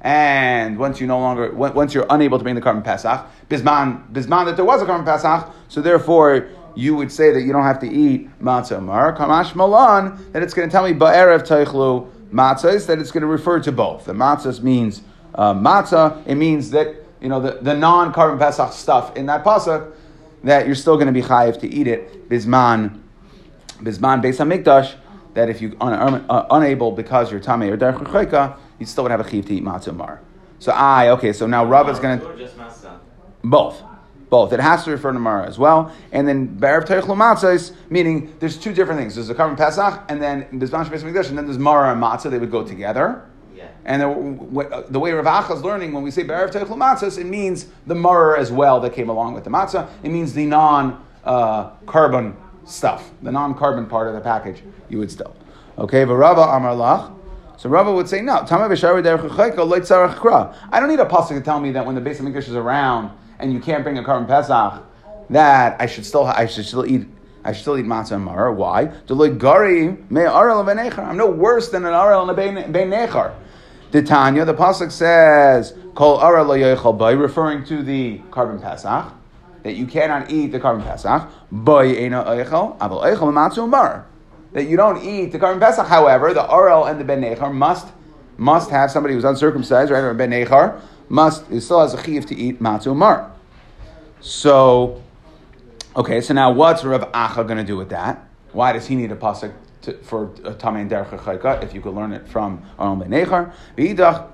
And 0.00 0.78
once 0.78 1.00
you 1.00 1.06
no 1.06 1.18
longer, 1.18 1.52
once 1.52 1.92
you're 1.92 2.06
unable 2.08 2.38
to 2.38 2.42
bring 2.42 2.54
the 2.54 2.62
korban 2.62 2.82
pesach, 2.82 3.26
bisman 3.50 4.10
bisman 4.12 4.46
that 4.46 4.56
there 4.56 4.64
was 4.64 4.80
a 4.80 4.86
korban 4.86 5.04
pesach, 5.04 5.52
so 5.68 5.82
therefore 5.82 6.48
you 6.74 6.94
would 6.94 7.12
say 7.12 7.32
that 7.32 7.42
you 7.42 7.52
don't 7.52 7.64
have 7.64 7.80
to 7.80 7.88
eat 7.88 8.30
matzah 8.40 8.82
mar 8.82 9.14
kamash 9.14 9.54
malan. 9.54 10.32
That 10.32 10.42
it's 10.42 10.54
going 10.54 10.68
to 10.68 10.72
tell 10.72 10.84
me 10.84 10.94
ba'erev 10.94 11.46
teichlu 11.46 12.10
matzahs, 12.32 12.86
that 12.86 12.98
it's 12.98 13.10
going 13.10 13.22
to 13.22 13.26
refer 13.26 13.60
to 13.60 13.72
both. 13.72 14.06
The 14.06 14.14
matzahs 14.14 14.62
means 14.62 15.02
uh, 15.34 15.52
matzah. 15.52 16.26
It 16.26 16.36
means 16.36 16.70
that 16.70 16.94
you 17.20 17.28
know 17.28 17.40
the, 17.40 17.58
the 17.60 17.74
non-korban 17.74 18.38
pesach 18.38 18.72
stuff 18.72 19.14
in 19.16 19.26
that 19.26 19.44
pasuk 19.44 19.92
that 20.44 20.64
you're 20.64 20.74
still 20.74 20.96
going 20.96 21.08
to 21.08 21.12
be 21.12 21.20
chayiv 21.20 21.60
to 21.60 21.68
eat 21.68 21.86
it 21.86 22.26
bisman 22.30 22.98
bisman 23.80 24.22
based 24.22 24.40
on 24.40 24.48
mikdash. 24.48 24.94
That 25.34 25.48
if 25.50 25.60
you 25.60 25.76
are 25.80 25.92
un, 25.92 26.24
uh, 26.28 26.46
unable 26.50 26.90
because 26.90 27.30
you're 27.30 27.40
tamei 27.40 27.70
or 27.70 27.76
derech 27.76 27.98
you 28.80 28.86
still 28.86 29.04
would 29.04 29.12
have 29.12 29.20
a 29.20 29.24
chayiv 29.24 29.46
to 29.46 29.54
eat 29.54 29.62
matzah 29.62 29.94
mar. 29.94 30.20
So 30.58 30.72
I 30.72 31.10
okay. 31.10 31.32
So 31.32 31.46
now 31.46 31.64
Rav 31.64 31.88
is 31.88 31.98
going 31.98 32.20
to 32.20 32.50
both. 33.42 33.82
Both. 34.28 34.52
It 34.52 34.60
has 34.60 34.84
to 34.84 34.92
refer 34.92 35.12
to 35.12 35.18
Mara 35.18 35.46
as 35.46 35.58
well. 35.58 35.92
And 36.12 36.28
then 36.28 36.56
Barav 36.56 36.86
Teich 36.86 37.02
Matzahs, 37.02 37.74
meaning 37.88 38.32
there's 38.38 38.56
two 38.56 38.72
different 38.72 39.00
things. 39.00 39.16
There's 39.16 39.26
the 39.26 39.34
korban 39.34 39.56
Pesach, 39.56 40.04
and 40.08 40.22
then 40.22 40.46
there's 40.52 40.70
Mash 40.70 40.88
and 40.88 41.38
then 41.38 41.46
there's 41.46 41.58
Mara 41.58 41.92
and 41.92 42.00
Matzah. 42.00 42.30
They 42.30 42.38
would 42.38 42.50
go 42.52 42.64
together. 42.64 43.28
Yeah. 43.56 43.66
And 43.84 44.02
the, 44.02 44.86
the 44.88 45.00
way 45.00 45.10
Rav 45.10 45.24
Acha 45.24 45.56
is 45.56 45.62
learning, 45.64 45.92
when 45.92 46.04
we 46.04 46.12
say 46.12 46.22
Barav 46.22 46.52
Teich 46.52 46.68
Matzahs, 46.68 47.18
it 47.18 47.26
means 47.26 47.66
the 47.88 47.96
Mara 47.96 48.38
as 48.38 48.52
well 48.52 48.78
that 48.80 48.92
came 48.92 49.08
along 49.08 49.34
with 49.34 49.42
the 49.42 49.50
Matzah. 49.50 49.90
It 50.04 50.10
means 50.10 50.32
the 50.32 50.46
non 50.46 51.04
uh, 51.24 51.70
korban 51.86 52.36
stuff, 52.64 53.10
the 53.22 53.32
non 53.32 53.54
korban 53.56 53.88
part 53.88 54.06
of 54.06 54.14
the 54.14 54.20
package, 54.20 54.62
you 54.88 54.98
would 54.98 55.10
still. 55.10 55.34
Okay, 55.76 56.04
Varava 56.04 56.56
Amar 56.56 56.74
Lach. 56.74 57.16
So 57.60 57.68
Rava 57.68 57.92
would 57.92 58.08
say, 58.08 58.22
no, 58.22 58.36
I 58.36 58.46
don't 58.46 58.56
need 58.56 58.62
a 60.98 61.04
pasuk 61.04 61.28
to 61.28 61.42
tell 61.42 61.60
me 61.60 61.72
that 61.72 61.84
when 61.84 61.94
the 61.94 62.00
base 62.00 62.18
of 62.18 62.24
English 62.24 62.48
is 62.48 62.54
around, 62.54 63.10
and 63.38 63.52
you 63.52 63.60
can't 63.60 63.84
bring 63.84 63.98
a 63.98 64.02
korban 64.02 64.26
pesach, 64.26 64.82
that 65.28 65.78
I 65.78 65.84
should 65.84 66.06
still 66.06 66.24
I 66.24 66.46
should 66.46 66.64
still 66.64 66.86
eat 66.86 67.06
I 67.44 67.52
should 67.52 67.60
still 67.60 67.76
eat 67.76 67.84
matzah 67.84 68.12
and 68.12 68.24
mar. 68.24 68.50
Why? 68.50 68.90
I'm 69.10 69.38
no 71.18 71.30
worse 71.30 71.68
than 71.68 71.84
an 71.84 71.92
arel 71.92 72.22
and 72.22 72.30
a 72.30 72.34
bein 72.34 72.54
nechar. 72.88 73.34
The 73.90 74.04
Tanya, 74.04 74.46
the 74.46 74.54
pasuk 74.54 74.90
says, 74.90 75.74
"Kol 75.94 76.18
arel 76.18 77.20
referring 77.20 77.64
to 77.64 77.82
the 77.82 78.22
korban 78.30 78.62
pesach, 78.62 79.12
that 79.64 79.74
you 79.74 79.86
cannot 79.86 80.30
eat 80.30 80.52
the 80.52 80.60
korban 80.60 80.82
pesach. 80.82 81.28
By 81.52 81.84
ena 81.84 82.24
oichel, 82.24 82.78
aval 82.78 83.02
oichel 83.04 83.30
matzah 83.34 83.68
mar. 83.68 84.06
That 84.52 84.64
you 84.64 84.76
don't 84.76 85.02
eat 85.04 85.32
the 85.32 85.38
korban 85.38 85.60
pesach. 85.60 85.86
However, 85.86 86.34
the 86.34 86.42
arel 86.42 86.90
and 86.90 87.00
the 87.00 87.04
ben 87.04 87.20
nechar 87.20 87.52
must 87.52 87.88
must 88.36 88.70
have 88.70 88.90
somebody 88.90 89.14
who's 89.14 89.24
uncircumcised, 89.24 89.90
right, 89.90 90.02
or 90.02 90.14
ben 90.14 90.30
nechar 90.30 90.80
must 91.08 91.44
still 91.60 91.80
has 91.80 91.94
a 91.94 92.02
chiv 92.02 92.24
to 92.26 92.34
eat 92.34 92.60
matzah 92.60 92.96
mar. 92.96 93.30
So, 94.20 95.02
okay, 95.96 96.20
so 96.20 96.34
now 96.34 96.50
what's 96.52 96.84
Rav 96.84 97.10
Acha 97.12 97.46
going 97.46 97.58
to 97.58 97.64
do 97.64 97.76
with 97.76 97.90
that? 97.90 98.28
Why 98.52 98.72
does 98.72 98.86
he 98.86 98.94
need 98.94 99.12
a 99.12 99.16
pasuk 99.16 99.52
to, 99.82 99.94
for 99.98 100.28
Tamei 100.28 100.82
and 100.82 100.90
Derech 100.90 101.08
Chayka 101.18 101.62
if 101.62 101.74
you 101.74 101.80
could 101.80 101.94
learn 101.94 102.12
it 102.12 102.28
from 102.28 102.62
Aaron 102.78 102.98
Ben 102.98 103.10
Nechar? 103.10 103.52
V'idach 103.76 104.28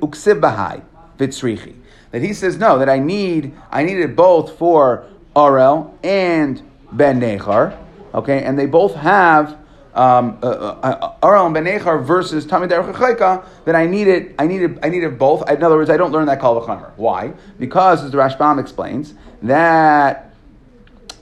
uksiv. 0.00 1.74
That 2.10 2.22
he 2.22 2.34
says 2.34 2.58
no, 2.58 2.78
that 2.78 2.88
I 2.88 2.98
need 2.98 3.54
I 3.70 3.84
need 3.84 3.98
it 3.98 4.16
both 4.16 4.58
for 4.58 5.06
Arel 5.34 5.94
and 6.04 6.60
Ben 6.90 7.20
Nechar. 7.20 7.78
Okay, 8.14 8.42
and 8.42 8.58
they 8.58 8.66
both 8.66 8.94
have 8.94 9.58
um, 9.94 10.38
uh, 10.42 10.46
uh, 10.46 11.14
uh, 11.22 11.26
Aral 11.26 11.50
Benechar 11.50 12.02
versus 12.02 12.46
Tamid 12.46 12.70
Derech 12.70 13.44
that 13.64 13.74
I 13.74 13.86
needed, 13.86 14.34
I 14.38 14.46
needed, 14.46 14.78
I 14.82 14.88
needed 14.88 15.18
both. 15.18 15.48
In 15.50 15.62
other 15.62 15.76
words, 15.76 15.90
I 15.90 15.96
don't 15.96 16.12
learn 16.12 16.26
that 16.26 16.40
Kal 16.40 16.60
V'chamer. 16.60 16.92
Why? 16.96 17.32
Because, 17.58 18.02
as 18.04 18.10
the 18.10 18.18
Rashbam 18.18 18.58
explains, 18.58 19.14
that 19.42 20.34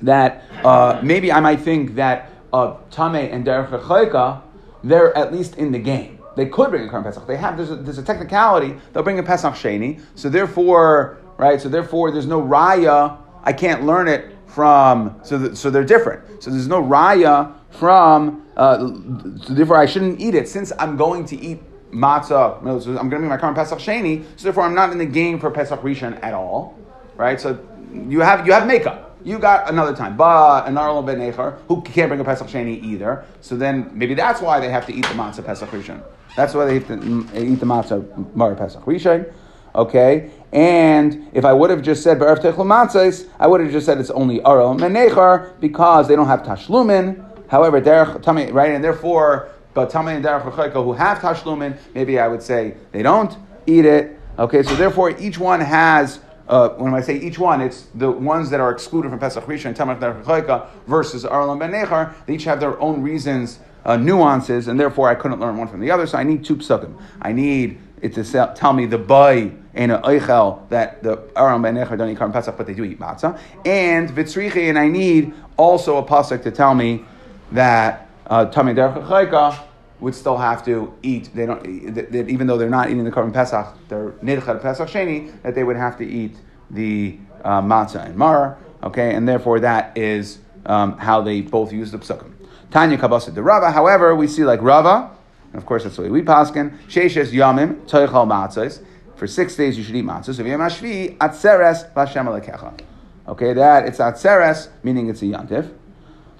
that 0.02 0.44
uh, 0.64 1.00
maybe 1.02 1.30
I 1.30 1.40
might 1.40 1.60
think 1.60 1.96
that 1.96 2.30
uh, 2.52 2.76
Tameh 2.90 3.32
and 3.32 3.44
Derech 3.44 4.42
they're 4.82 5.16
at 5.16 5.32
least 5.32 5.56
in 5.56 5.72
the 5.72 5.78
game. 5.78 6.18
They 6.36 6.46
could 6.46 6.70
bring 6.70 6.88
a 6.88 6.90
Karm 6.90 7.02
Pesach. 7.02 7.26
They 7.26 7.36
have 7.36 7.56
there's 7.56 7.70
a, 7.70 7.76
there's 7.76 7.98
a 7.98 8.02
technicality. 8.02 8.74
They'll 8.92 9.02
bring 9.02 9.18
a 9.18 9.22
Pesach 9.22 9.54
Sheni. 9.54 10.00
So 10.14 10.28
therefore, 10.28 11.18
right? 11.36 11.60
So 11.60 11.68
therefore, 11.68 12.12
there's 12.12 12.26
no 12.26 12.40
Raya. 12.40 13.18
I 13.42 13.52
can't 13.52 13.84
learn 13.84 14.08
it 14.08 14.34
from 14.50 15.20
so 15.22 15.38
the, 15.38 15.56
so 15.56 15.70
they're 15.70 15.84
different. 15.84 16.42
So 16.42 16.50
there's 16.50 16.68
no 16.68 16.82
raya 16.82 17.54
from 17.70 18.46
uh, 18.56 18.78
so 18.78 19.54
therefore 19.54 19.76
I 19.76 19.86
shouldn't 19.86 20.20
eat 20.20 20.34
it 20.34 20.48
since 20.48 20.72
I'm 20.78 20.96
going 20.96 21.24
to 21.26 21.36
eat 21.36 21.60
matzah. 21.92 22.82
So 22.82 22.90
I'm 22.98 23.08
going 23.08 23.22
to 23.22 23.26
be 23.26 23.28
my 23.28 23.36
current 23.36 23.56
Pesach 23.56 23.78
Sheni. 23.78 24.24
So 24.36 24.44
therefore 24.44 24.64
I'm 24.64 24.74
not 24.74 24.92
in 24.92 24.98
the 24.98 25.06
game 25.06 25.38
for 25.38 25.50
Pesach 25.50 25.80
Rishon 25.80 26.22
at 26.22 26.34
all, 26.34 26.78
right? 27.16 27.40
So 27.40 27.58
you 27.92 28.20
have 28.20 28.46
you 28.46 28.52
have 28.52 28.66
makeup. 28.66 29.18
You 29.22 29.38
got 29.38 29.68
another 29.68 29.94
time, 29.94 30.16
but 30.16 30.66
an 30.66 30.78
Arlo 30.78 31.02
ben 31.02 31.18
Echer 31.18 31.58
who 31.68 31.82
can't 31.82 32.08
bring 32.08 32.20
a 32.20 32.24
Pesach 32.24 32.48
Sheni 32.48 32.82
either. 32.82 33.24
So 33.40 33.56
then 33.56 33.90
maybe 33.92 34.14
that's 34.14 34.40
why 34.40 34.60
they 34.60 34.70
have 34.70 34.86
to 34.86 34.94
eat 34.94 35.02
the 35.02 35.14
matzah 35.14 35.44
Pesach 35.44 35.70
Rishon. 35.70 36.02
That's 36.36 36.54
why 36.54 36.64
they 36.64 36.74
have 36.78 36.86
to 36.88 36.94
eat 37.34 37.60
the 37.60 37.66
matzah 37.66 38.34
Mar 38.34 38.54
Pesach 38.54 38.82
Rishon. 38.84 39.32
Okay, 39.74 40.30
and 40.52 41.28
if 41.32 41.44
I 41.44 41.52
would 41.52 41.70
have 41.70 41.82
just 41.82 42.02
said 42.02 42.18
Be'erev 42.18 42.38
Techel 42.38 42.66
Matzahs, 42.66 43.28
I 43.38 43.46
would 43.46 43.60
have 43.60 43.70
just 43.70 43.86
said 43.86 43.98
it's 43.98 44.10
only 44.10 44.40
Arel 44.40 44.78
Menechar 44.78 45.60
because 45.60 46.08
they 46.08 46.16
don't 46.16 46.26
have 46.26 46.42
Tashlumin. 46.42 47.48
However, 47.48 47.80
Derech 47.80 48.20
Tami, 48.22 48.52
right, 48.52 48.72
and 48.72 48.82
therefore, 48.82 49.50
but 49.74 49.90
Tami 49.90 50.16
and 50.16 50.24
Derech 50.24 50.72
who 50.72 50.92
have 50.92 51.18
Tashlumin, 51.18 51.78
maybe 51.94 52.18
I 52.18 52.26
would 52.26 52.42
say 52.42 52.74
they 52.90 53.02
don't 53.02 53.36
eat 53.66 53.84
it. 53.84 54.18
Okay, 54.38 54.62
so 54.62 54.74
therefore 54.74 55.10
each 55.20 55.38
one 55.38 55.60
has 55.60 56.20
uh, 56.50 56.70
when 56.70 56.92
I 56.94 57.00
say 57.00 57.16
each 57.16 57.38
one, 57.38 57.60
it's 57.60 57.86
the 57.94 58.10
ones 58.10 58.50
that 58.50 58.58
are 58.58 58.72
excluded 58.72 59.10
from 59.10 59.20
Pesach 59.20 59.44
Rishon 59.44 59.66
and 59.66 59.76
Tamar 59.76 59.94
Chayka 59.94 60.66
versus 60.88 61.22
Arlan 61.22 61.60
Ben 61.60 61.70
Nechar. 61.70 62.12
They 62.26 62.34
each 62.34 62.42
have 62.42 62.58
their 62.58 62.78
own 62.80 63.02
reasons, 63.02 63.60
uh, 63.84 63.96
nuances, 63.96 64.66
and 64.66 64.78
therefore 64.78 65.08
I 65.08 65.14
couldn't 65.14 65.38
learn 65.38 65.56
one 65.56 65.68
from 65.68 65.78
the 65.78 65.92
other. 65.92 66.08
So 66.08 66.18
I 66.18 66.24
need 66.24 66.44
two 66.44 66.56
psukim. 66.56 67.00
I 67.22 67.30
need 67.30 67.78
it 68.02 68.14
to 68.14 68.52
tell 68.56 68.72
me 68.72 68.86
the 68.86 68.98
boy 68.98 69.52
and 69.74 69.92
a 69.92 69.98
eichel 69.98 70.68
that 70.68 71.02
the 71.02 71.22
Aram 71.36 71.62
Ben 71.62 71.76
Nechar 71.76 71.96
don't 71.96 72.10
eat 72.10 72.18
Karm 72.18 72.32
Pesach, 72.32 72.56
but 72.56 72.66
they 72.66 72.74
do 72.74 72.84
eat 72.84 72.98
matzah. 72.98 73.38
And 73.64 74.08
Vitzrichi, 74.10 74.68
and 74.68 74.78
I 74.78 74.88
need 74.88 75.32
also 75.56 75.96
a 75.98 76.02
pasuk 76.02 76.42
to 76.42 76.50
tell 76.50 76.74
me 76.74 77.04
that 77.52 78.08
uh, 78.26 78.46
Tamid 78.46 78.76
Chayka 78.76 79.58
would 80.00 80.14
still 80.14 80.36
have 80.36 80.64
to 80.64 80.92
eat. 81.02 81.30
They 81.34 81.46
don't 81.46 81.94
that, 81.94 82.10
that 82.12 82.28
even 82.28 82.46
though 82.46 82.58
they're 82.58 82.70
not 82.70 82.90
eating 82.90 83.04
the 83.04 83.10
Karban 83.10 83.32
Pesach, 83.32 83.66
they're 83.88 84.12
Nidchad 84.22 84.62
Pesach 84.62 84.88
Sheni, 84.88 85.40
that 85.42 85.54
they 85.54 85.64
would 85.64 85.76
have 85.76 85.98
to 85.98 86.04
eat 86.04 86.36
the 86.70 87.18
uh, 87.44 87.60
matzah 87.60 88.04
and 88.06 88.16
mar. 88.16 88.58
Okay, 88.82 89.14
and 89.14 89.28
therefore 89.28 89.60
that 89.60 89.96
is 89.96 90.38
um, 90.66 90.96
how 90.98 91.20
they 91.20 91.42
both 91.42 91.72
use 91.72 91.90
the 91.90 91.98
psukim. 91.98 92.32
Tanya 92.70 92.96
kabasa 92.96 93.34
de 93.34 93.42
Rava. 93.42 93.70
However, 93.70 94.14
we 94.14 94.26
see 94.26 94.44
like 94.44 94.62
Rava, 94.62 95.10
and 95.52 95.56
of 95.56 95.66
course 95.66 95.84
that's 95.84 95.96
the 95.96 96.02
way 96.02 96.08
we 96.08 96.22
paskin. 96.22 96.78
Sheishes 96.88 97.32
yamim 97.32 97.86
toichal 97.86 98.26
matzahs. 98.26 98.82
For 99.20 99.26
six 99.26 99.54
days 99.54 99.76
you 99.76 99.84
should 99.84 99.96
eat 99.96 100.06
matzahs. 100.06 100.36
So 100.36 100.42
v'yam 100.42 100.60
hashvi 100.60 101.18
atzeres 101.18 101.94
l'Hashem 101.94 102.24
alekecha. 102.24 102.80
Okay, 103.28 103.52
that 103.52 103.84
it's 103.84 103.98
atzeres, 103.98 104.70
meaning 104.82 105.10
it's 105.10 105.20
a 105.20 105.26
yantif. 105.26 105.70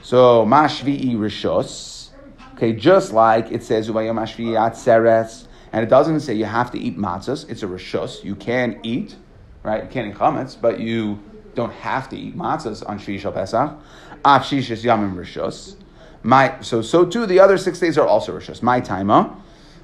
So 0.01 0.47
mashvi 0.47 1.15
rishos. 1.15 2.09
Okay, 2.55 2.73
just 2.73 3.13
like 3.13 3.53
it 3.53 3.63
says 3.63 3.89
seres, 3.89 5.49
and 5.73 5.83
it 5.85 5.91
doesn't 5.91 6.21
say 6.21 6.33
you 6.33 6.47
have 6.47 6.71
to 6.71 6.79
eat 6.79 6.97
matzahs. 6.97 7.47
It's 7.51 7.63
a 7.63 7.67
rishus. 7.67 8.25
You 8.25 8.35
can 8.35 8.81
eat, 8.83 9.15
right? 9.63 9.85
You 9.85 9.91
can't 9.91 10.09
eat 10.09 10.15
chametz, 10.15 10.59
but 10.59 10.81
you 10.81 11.21
don't 11.55 11.75
have 11.75 12.09
to 12.09 12.17
eat 12.17 12.35
matzahs 12.35 12.83
on 12.89 12.99
Shvi 12.99 13.21
Shal 13.21 13.33
Pesach. 13.33 13.79
Af 14.25 14.45
shishis 14.45 14.83
yamim 14.85 15.17
rishus. 15.17 15.77
My 16.23 16.59
so 16.63 16.81
so 16.81 17.05
too. 17.05 17.27
The 17.27 17.41
other 17.41 17.59
six 17.59 17.79
days 17.79 17.99
are 17.99 18.07
also 18.07 18.33
rishus. 18.33 18.63
My 18.63 18.81
timer. 18.81 19.37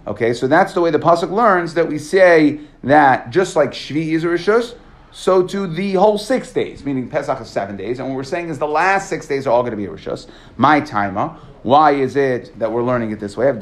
Okay, 0.07 0.33
so 0.33 0.47
that's 0.47 0.73
the 0.73 0.81
way 0.81 0.91
the 0.91 0.99
pasuk 0.99 1.31
learns 1.31 1.75
that 1.75 1.89
we 1.89 1.99
say 1.99 2.61
that 2.85 3.31
just 3.31 3.57
like 3.57 3.71
Shvi 3.71 4.13
is 4.13 4.23
a 4.23 4.29
rishus, 4.29 4.77
so 5.11 5.45
to 5.47 5.67
the 5.67 5.95
whole 5.95 6.19
six 6.19 6.53
days, 6.53 6.85
meaning 6.85 7.09
Pesach 7.09 7.41
is 7.41 7.49
seven 7.49 7.77
days, 7.77 7.99
and 7.99 8.09
what 8.09 8.15
we're 8.15 8.23
saying 8.23 8.51
is 8.51 8.59
the 8.59 8.69
last 8.69 9.09
six 9.09 9.27
days 9.27 9.47
are 9.47 9.51
all 9.51 9.63
going 9.63 9.71
to 9.71 9.77
be 9.77 9.87
a 9.87 9.91
rishus. 9.91 10.29
My 10.57 10.81
timer. 10.81 11.37
Why 11.63 11.93
is 11.93 12.15
it 12.15 12.57
that 12.61 12.71
we're 12.71 12.85
learning 12.85 13.11
it 13.11 13.19
this 13.19 13.37
way? 13.37 13.49
Okay, 13.49 13.59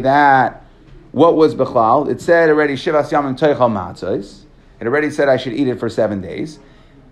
that 0.00 0.64
what 1.12 1.36
was 1.36 1.54
b'chlal? 1.54 2.10
It 2.10 2.20
said 2.20 2.50
already 2.50 2.74
shivas 2.74 3.08
yamim 3.08 3.38
teichal 3.38 3.70
matzos. 3.70 4.42
It 4.80 4.86
already 4.86 5.08
said 5.08 5.30
I 5.30 5.38
should 5.38 5.54
eat 5.54 5.68
it 5.68 5.80
for 5.80 5.88
seven 5.88 6.20
days. 6.20 6.58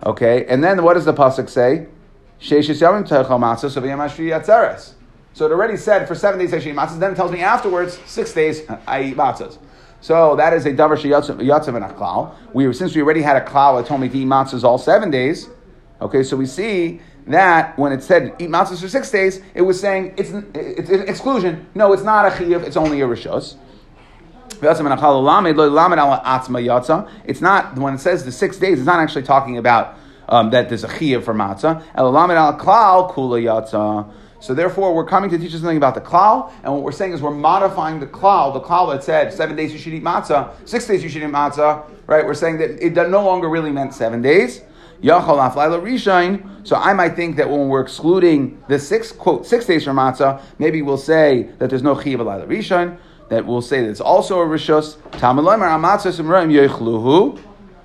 Okay, 0.04 0.44
and 0.44 0.62
then 0.62 0.82
what 0.82 0.92
does 0.92 1.06
the 1.06 1.14
pasuk 1.14 1.48
say? 1.48 1.86
Sheishis 2.38 2.82
yamim 2.82 3.08
teichal 3.08 3.38
matzos 3.38 3.80
v'yamashri 3.80 4.28
yatzeres. 4.28 4.92
So 5.32 5.46
it 5.46 5.52
already 5.52 5.76
said 5.76 6.08
for 6.08 6.14
seven 6.14 6.40
days 6.40 6.52
I 6.52 6.58
should 6.58 6.70
eat 6.70 6.76
matzahs. 6.76 6.98
Then 6.98 7.12
it 7.12 7.16
tells 7.16 7.32
me 7.32 7.40
afterwards 7.40 7.98
six 8.06 8.32
days 8.32 8.62
I 8.86 9.02
eat 9.02 9.16
matzahs. 9.16 9.58
So 10.00 10.36
that 10.36 10.52
is 10.52 10.66
a 10.66 10.72
davar 10.72 10.96
sheyatzav 10.96 11.76
and 11.76 11.84
a 11.84 11.88
klal. 11.88 12.34
We 12.52 12.72
since 12.72 12.94
we 12.94 13.02
already 13.02 13.22
had 13.22 13.36
a 13.36 13.44
klal 13.44 13.80
that 13.80 13.88
told 13.88 14.00
me 14.00 14.08
to 14.08 14.18
eat 14.18 14.26
matzahs 14.26 14.64
all 14.64 14.78
seven 14.78 15.10
days. 15.10 15.48
Okay, 16.00 16.22
so 16.22 16.36
we 16.36 16.46
see 16.46 17.00
that 17.26 17.78
when 17.78 17.92
it 17.92 18.02
said 18.02 18.34
eat 18.38 18.48
matzahs 18.48 18.80
for 18.80 18.88
six 18.88 19.10
days, 19.10 19.42
it 19.54 19.62
was 19.62 19.78
saying 19.78 20.14
it's, 20.16 20.30
it's, 20.54 20.90
an 20.90 21.08
exclusion. 21.08 21.66
No, 21.74 21.92
it's 21.92 22.02
not 22.02 22.26
a 22.26 22.30
chiyuv, 22.30 22.62
it's 22.62 22.76
only 22.76 23.02
a 23.02 23.06
rishos. 23.06 23.56
It's 24.62 24.80
not, 27.40 27.78
when 27.78 27.94
it 27.94 27.98
says 27.98 28.24
the 28.24 28.32
six 28.32 28.58
days, 28.58 28.78
it's 28.78 28.86
not 28.86 29.00
actually 29.00 29.22
talking 29.22 29.58
about 29.58 29.96
um, 30.28 30.50
that 30.50 30.68
there's 30.68 30.84
a 30.84 30.88
chiyuv 30.88 31.24
for 31.24 31.34
matzah. 31.34 31.82
So 34.40 34.54
therefore, 34.54 34.94
we're 34.94 35.04
coming 35.04 35.28
to 35.30 35.38
teach 35.38 35.54
us 35.54 35.60
something 35.60 35.76
about 35.76 35.94
the 35.94 36.00
klal, 36.00 36.50
and 36.64 36.72
what 36.72 36.82
we're 36.82 36.92
saying 36.92 37.12
is 37.12 37.20
we're 37.20 37.30
modifying 37.30 38.00
the 38.00 38.06
klal. 38.06 38.52
The 38.54 38.60
klal 38.60 38.90
that 38.92 39.04
said 39.04 39.32
seven 39.32 39.54
days 39.54 39.72
you 39.72 39.78
should 39.78 39.92
eat 39.92 40.02
matzah, 40.02 40.52
six 40.66 40.86
days 40.86 41.02
you 41.02 41.10
should 41.10 41.22
eat 41.22 41.28
matzah, 41.28 41.84
right? 42.06 42.24
We're 42.24 42.34
saying 42.34 42.58
that 42.58 42.82
it 42.84 42.94
no 43.10 43.22
longer 43.24 43.48
really 43.50 43.70
meant 43.70 43.94
seven 43.94 44.22
days. 44.22 44.62
So 45.02 45.16
I 46.76 46.92
might 46.92 47.16
think 47.16 47.36
that 47.36 47.48
when 47.48 47.68
we're 47.68 47.80
excluding 47.80 48.62
the 48.68 48.78
six 48.78 49.12
quote 49.12 49.46
six 49.46 49.64
days 49.64 49.84
from 49.84 49.96
matzah, 49.96 50.42
maybe 50.58 50.82
we'll 50.82 50.98
say 50.98 51.48
that 51.58 51.70
there's 51.70 51.82
no 51.82 51.94
chiyav 51.94 52.18
alayla 52.18 52.46
rishain. 52.46 52.98
That 53.30 53.46
we'll 53.46 53.62
say 53.62 53.82
that 53.82 53.88
it's 53.88 54.00
also 54.00 54.40
a 54.40 54.46
yechluhu. 56.50 57.38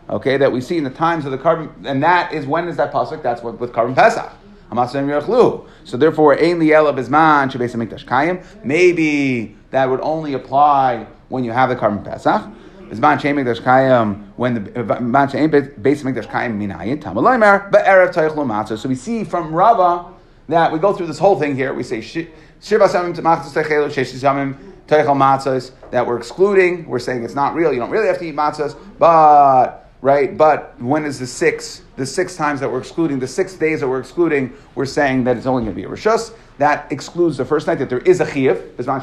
Okay, 0.10 0.38
that 0.38 0.52
we 0.52 0.62
see 0.62 0.78
in 0.78 0.84
the 0.84 0.90
times 0.90 1.26
of 1.26 1.32
the 1.32 1.38
korban, 1.38 1.70
and 1.86 2.04
that 2.04 2.32
is 2.34 2.46
when 2.46 2.68
is 2.68 2.78
that 2.78 2.92
pasuk? 2.92 3.24
That's 3.24 3.42
what 3.42 3.60
with 3.60 3.72
Karban 3.72 3.96
Pesach. 3.96 4.32
So 4.70 5.98
therefore, 5.98 6.34
ein 6.34 6.60
liela 6.60 6.94
bizman 6.94 7.52
shebesa 7.52 7.76
mikdash 7.76 8.06
kayim. 8.06 8.44
Maybe 8.64 9.56
that 9.72 9.90
would 9.90 10.02
only 10.02 10.34
apply 10.34 11.08
when 11.30 11.44
you 11.44 11.52
have 11.52 11.70
the 11.70 11.76
Karban 11.76 12.04
Pesach. 12.04 12.42
Bizman 12.90 13.20
shein 13.20 13.36
mikdash 13.36 13.62
kayim 13.62 14.24
when 14.36 14.54
the 14.56 14.84
man 15.02 15.28
shein 15.28 15.50
base 15.82 16.04
mikdash 16.04 16.28
kayim 16.28 16.58
minayin 16.58 17.00
tamaloimer 17.02 17.70
be'erev 17.72 18.14
taychlo 18.14 18.46
matzah. 18.46 18.78
So 18.78 18.90
we 18.90 18.96
see 18.96 19.24
from 19.24 19.54
Rava 19.54 20.12
that 20.50 20.72
we 20.72 20.80
go 20.80 20.94
through 20.94 21.08
this 21.08 21.20
whole 21.20 21.40
thing 21.40 21.56
here. 21.56 21.74
We 21.74 21.84
say 21.84 22.02
shiva 22.02 22.30
samim 22.62 23.16
matzah 23.16 23.52
techelo 23.64 23.88
sheshis 23.90 24.22
samim 24.24 24.58
taychel 24.88 25.16
matzahs 25.16 25.72
that 25.92 26.06
we're 26.06 26.18
excluding. 26.18 26.86
We're 26.88 27.00
saying 27.00 27.24
it's 27.24 27.36
not 27.36 27.56
real. 27.56 27.72
You 27.72 27.80
don't 27.80 27.92
really 27.92 28.08
have 28.08 28.20
to 28.20 28.26
eat 28.26 28.36
matzahs, 28.36 28.76
but 29.00 29.85
right. 30.06 30.38
But 30.38 30.80
when 30.80 31.04
is 31.04 31.20
the 31.20 31.28
six? 31.28 31.82
The 31.96 32.06
six 32.06 32.36
times 32.36 32.60
that 32.60 32.72
we're 32.72 32.80
excluding, 32.80 33.20
the 33.20 33.28
six 33.28 33.56
days 33.56 33.80
that 33.80 33.88
we're 33.88 34.00
excluding, 34.00 34.54
we're 34.76 34.86
saying 34.86 35.24
that 35.24 35.36
it's 35.36 35.48
only 35.48 35.64
going 35.64 35.76
to 35.76 35.82
be 35.82 35.88
a 35.88 35.90
rishus. 35.90 36.34
That 36.60 36.92
excludes 36.92 37.38
the 37.38 37.46
first 37.46 37.66
night 37.68 37.80
that 37.80 37.90
there 37.90 38.00
is 38.00 38.22
a. 38.22 38.26
Bizman 38.26 39.02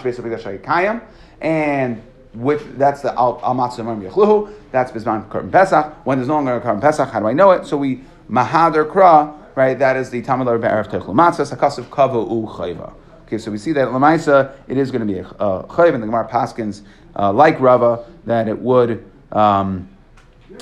kayim 0.63 1.03
and 1.41 2.01
with 2.35 2.79
that's 2.79 3.03
the 3.03 3.13
al 3.19 3.41
matzah 3.41 4.11
yachluhu. 4.11 4.55
That's 4.71 4.93
bisman 4.93 5.29
korban 5.29 5.51
pesach. 5.51 6.07
When 6.07 6.19
there's 6.19 6.29
no 6.29 6.35
longer 6.35 6.57
a 6.57 6.61
korban 6.61 6.81
pesach, 6.81 7.11
how 7.11 7.21
do 7.21 7.27
I 7.27 7.33
know 7.33 7.51
it? 7.51 7.67
So 7.67 7.77
we 7.77 8.05
mahader 8.31 8.91
kra, 8.91 9.35
right? 9.57 9.79
That 9.79 9.97
is 9.97 10.11
the 10.11 10.23
tamalar 10.23 10.61
be'erev 10.61 10.89
techlu 10.89 11.15
matzah 11.15 11.53
sakasav 11.53 11.91
kava 11.91 12.19
u 12.19 12.47
chayva. 12.49 12.93
Okay, 13.27 13.39
so 13.39 13.51
we 13.51 13.59
see 13.59 13.73
that 13.73 13.89
lamaisa 13.89 14.55
it 14.69 14.79
is 14.79 14.91
going 14.93 15.07
to 15.07 15.13
be 15.13 15.19
a, 15.19 15.27
a 15.27 15.65
chayv, 15.65 15.95
and 15.95 16.03
the 16.03 16.07
Gemara 16.07 16.29
Paskins 16.29 16.83
uh, 17.17 17.33
like 17.33 17.59
Rava 17.59 18.05
that 18.25 18.47
it 18.47 18.59
would 18.59 19.05
um, 19.33 19.89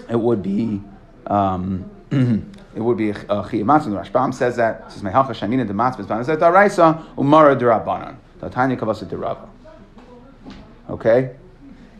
it 0.08 0.18
would 0.18 0.42
be. 0.42 0.82
Um, 1.26 1.90
it 2.10 2.80
would 2.80 2.96
be 2.96 3.10
a 3.10 3.14
chiyah 3.14 3.64
matzah. 3.64 3.84
The 3.84 4.10
Rashbam 4.10 4.34
says 4.34 4.56
that. 4.56 4.90
Says 4.92 5.02
mehacha 5.02 5.30
shamina 5.30 5.66
de 5.66 5.72
matzah 5.72 6.04
bisman 6.04 6.24
zet 6.24 6.38
daraisa 6.38 7.14
umara 7.16 7.58
derabanan. 7.58 8.16
Tatanya 8.40 8.78
kavasa 8.78 9.04
derava. 9.04 9.48
Okay, 10.88 11.36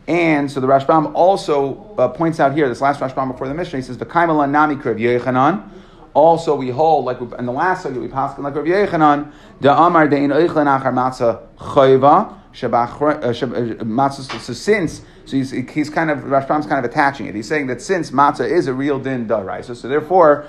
and 0.07 0.51
so 0.51 0.59
the 0.59 0.67
Rashbam 0.67 1.13
also 1.13 1.95
uh, 1.97 2.07
points 2.09 2.39
out 2.39 2.53
here, 2.53 2.67
this 2.67 2.81
last 2.81 2.99
Rashbam 2.99 3.31
before 3.31 3.47
the 3.47 3.53
Mishnah, 3.53 3.79
he 3.79 3.83
says, 3.83 3.97
"V'kaimala 3.97 4.49
nami 4.49 4.75
krev 4.75 4.99
Yochanan." 4.99 5.69
Also, 6.13 6.55
we 6.55 6.69
hold 6.69 7.05
like 7.05 7.21
in 7.21 7.45
the 7.45 7.51
last 7.51 7.85
sugya 7.85 8.01
we 8.01 8.09
pass 8.09 8.37
like 8.37 8.53
Rav 8.53 8.65
Yochanan, 8.65 9.31
the 9.61 9.71
Amar 9.71 10.09
dein 10.09 10.29
oichlen 10.29 10.67
achar 10.67 10.91
matzah 10.91 11.47
chayva 11.57 12.33
uh, 12.63 12.77
uh, 12.77 13.83
matzah. 13.85 14.39
So 14.41 14.53
since 14.53 15.01
so 15.31 15.37
he's, 15.37 15.51
he's 15.51 15.89
kind 15.89 16.11
of 16.11 16.19
Rashbam's 16.19 16.65
kind 16.65 16.83
of 16.83 16.91
attaching 16.91 17.25
it. 17.25 17.35
He's 17.35 17.47
saying 17.47 17.67
that 17.67 17.81
since 17.81 18.11
matzah 18.11 18.49
is 18.49 18.67
a 18.67 18.73
real 18.73 18.99
din 18.99 19.27
daraisa, 19.27 19.75
so 19.75 19.87
therefore. 19.87 20.47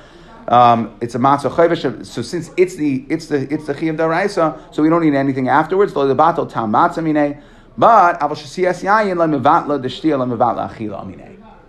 Um, 0.49 0.99
it's 1.01 1.14
a 1.14 1.21
matzah 1.21 1.53
chayva. 1.53 2.05
So 2.05 2.21
since 2.21 2.51
it's 2.57 2.75
the 2.75 3.07
it's 3.09 3.27
the 3.27 3.47
it's 3.49 3.68
the 3.68 3.75
chiyam 3.75 3.97
daraisa, 3.97 4.75
so 4.75 4.83
we 4.83 4.88
don't 4.88 5.05
need 5.05 5.14
anything 5.14 5.47
afterwards. 5.47 5.95
Lo 5.95 6.09
the 6.09 6.16
batal 6.16 6.51
tam 6.51 6.73
matzah 6.73 7.01
mine. 7.01 7.40
But 7.79 8.21
okay, 8.21 8.35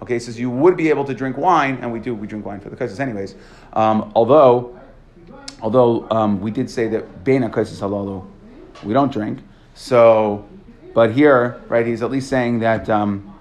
Okay, 0.02 0.20
says 0.20 0.40
you 0.40 0.50
would 0.50 0.76
be 0.76 0.90
able 0.90 1.06
to 1.06 1.14
drink 1.14 1.38
wine, 1.38 1.78
and 1.82 1.94
we 1.94 2.00
do. 2.00 2.16
We 2.16 2.26
drink 2.26 2.48
wine 2.48 2.62
for 2.62 2.72
the 2.72 2.76
kaisis 2.76 3.00
anyways. 3.00 3.36
Um, 3.74 4.12
although, 4.16 4.76
although 5.62 6.10
um, 6.10 6.42
we 6.42 6.50
did 6.50 6.68
say 6.68 6.88
that 6.88 7.24
bena 7.24 7.52
kaisis 7.52 7.80
halalu, 7.80 8.26
we 8.84 8.92
don't 8.92 9.14
drink. 9.14 9.38
So, 9.76 10.46
but 10.94 11.12
here, 11.12 11.62
right, 11.68 11.86
he's 11.86 12.02
at 12.02 12.12
least 12.12 12.30
saying 12.30 12.60
that. 12.60 12.90
Um, 12.90 13.34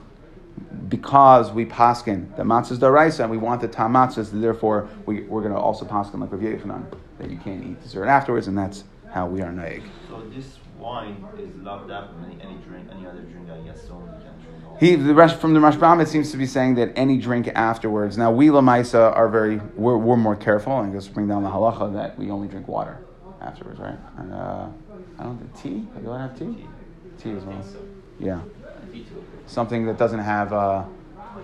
because 0.93 1.51
we 1.51 1.65
paskin 1.65 2.37
the 2.37 2.43
matzahs 2.43 2.77
daraisa 2.77 3.21
and 3.21 3.31
we 3.31 3.39
want 3.39 3.63
the 3.63 3.69
tam 3.69 3.95
matzahs, 3.95 4.31
therefore 4.31 4.91
we, 5.07 5.23
we're 5.23 5.41
going 5.41 5.53
to 5.53 5.59
also 5.59 5.87
paskin 5.87 6.21
like 6.21 6.31
Rav 6.31 6.43
Yochanan 6.43 6.85
that 7.19 7.31
you 7.31 7.39
can't 7.39 7.65
eat 7.65 7.83
dessert 7.83 8.07
afterwards, 8.07 8.47
and 8.47 8.59
that's 8.59 8.85
how 9.11 9.27
we 9.27 9.41
are 9.41 9.51
naig. 9.51 9.83
So 10.11 10.23
this 10.35 10.59
wine 10.79 11.25
is 11.39 11.55
loved 11.63 11.91
up 11.91 12.13
any, 12.25 12.35
any 12.43 12.57
drink, 12.57 12.89
any 12.93 13.07
other 13.07 13.23
drink 13.23 13.49
I 13.49 13.59
guess 13.61 13.89
only 13.91 14.09
can 14.09 14.35
drink. 14.43 14.67
all. 14.69 14.77
He 14.79 14.97
the 14.97 15.15
rest 15.15 15.37
from 15.41 15.55
the 15.55 15.61
Rashbam 15.61 16.03
it 16.03 16.09
seems 16.09 16.31
to 16.33 16.37
be 16.37 16.47
saying 16.47 16.75
that 16.75 16.93
any 16.95 17.17
drink 17.17 17.49
afterwards. 17.49 18.19
Now 18.19 18.31
we 18.31 18.49
lamaisa 18.49 19.17
are 19.17 19.31
very 19.31 19.63
we're, 19.77 19.97
we're 19.97 20.17
more 20.17 20.37
careful 20.37 20.79
and 20.81 20.93
just 20.93 21.15
bring 21.15 21.27
down 21.27 21.43
the 21.43 21.51
halacha 21.51 21.93
that 21.95 22.19
we 22.19 22.31
only 22.31 22.49
drink 22.49 22.69
water 22.69 22.99
afterwards, 23.41 23.81
right? 23.81 23.99
And 24.19 24.35
uh, 24.35 24.69
I 25.19 25.23
don't 25.23 25.39
think 25.39 25.63
tea. 25.63 25.89
You 26.03 26.09
want 26.09 26.37
to 26.37 26.45
have 26.45 26.55
tea? 26.55 26.63
Tea 26.63 26.69
as 27.31 27.45
well. 27.45 27.63
so. 27.63 27.79
Yeah, 28.19 28.41
something 29.47 29.87
that 29.87 29.99
doesn't 29.99 30.21
have 30.21 30.53
uh, 30.53 30.85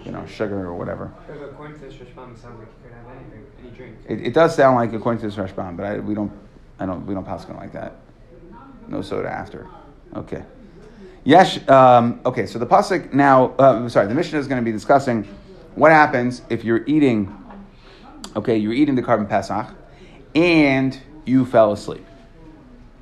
you 0.05 0.11
know 0.11 0.25
sugar 0.27 0.67
or 0.67 0.75
whatever. 0.75 1.13
According 1.29 1.79
to 1.79 1.87
this 1.87 1.95
Rashbam, 1.95 2.35
it 2.35 2.39
sounds 2.39 2.59
like 2.59 2.69
you 2.69 2.83
could 2.83 2.93
have 2.93 3.17
anything, 3.17 3.47
any 3.61 3.71
drink. 3.71 3.97
It, 4.09 4.27
it 4.29 4.35
does 4.35 4.55
sound 4.55 4.77
like 4.77 4.93
according 4.93 5.21
to 5.21 5.27
this 5.27 5.37
Rashbam, 5.37 5.77
but 5.77 5.87
I, 5.87 5.99
we 5.99 6.15
don't 6.15 6.33
I 6.79 6.87
don't 6.87 7.07
we 7.07 7.15
don't 7.15 7.25
pass 7.25 7.45
it 7.45 7.53
like 7.55 7.73
that. 7.73 7.97
No 8.89 9.03
soda 9.03 9.31
after. 9.31 9.69
Okay. 10.15 10.43
Yes. 11.25 11.69
Um, 11.69 12.21
okay. 12.25 12.47
So 12.47 12.59
the 12.59 12.67
pasuk 12.67 13.13
now. 13.13 13.55
Uh, 13.59 13.89
sorry, 13.89 14.07
the 14.07 14.15
Mishnah 14.15 14.39
is 14.39 14.47
going 14.47 14.63
to 14.63 14.65
be 14.65 14.73
discussing 14.73 15.25
what 15.75 15.93
happens 15.93 16.43
if 16.49 16.65
you're 16.65 16.85
eating. 16.87 17.35
Okay, 18.37 18.57
you're 18.57 18.73
eating 18.73 18.95
the 18.95 19.03
korban 19.03 19.29
pesach, 19.29 19.67
and 20.35 20.99
you 21.25 21.45
fell 21.45 21.73
asleep. 21.73 22.07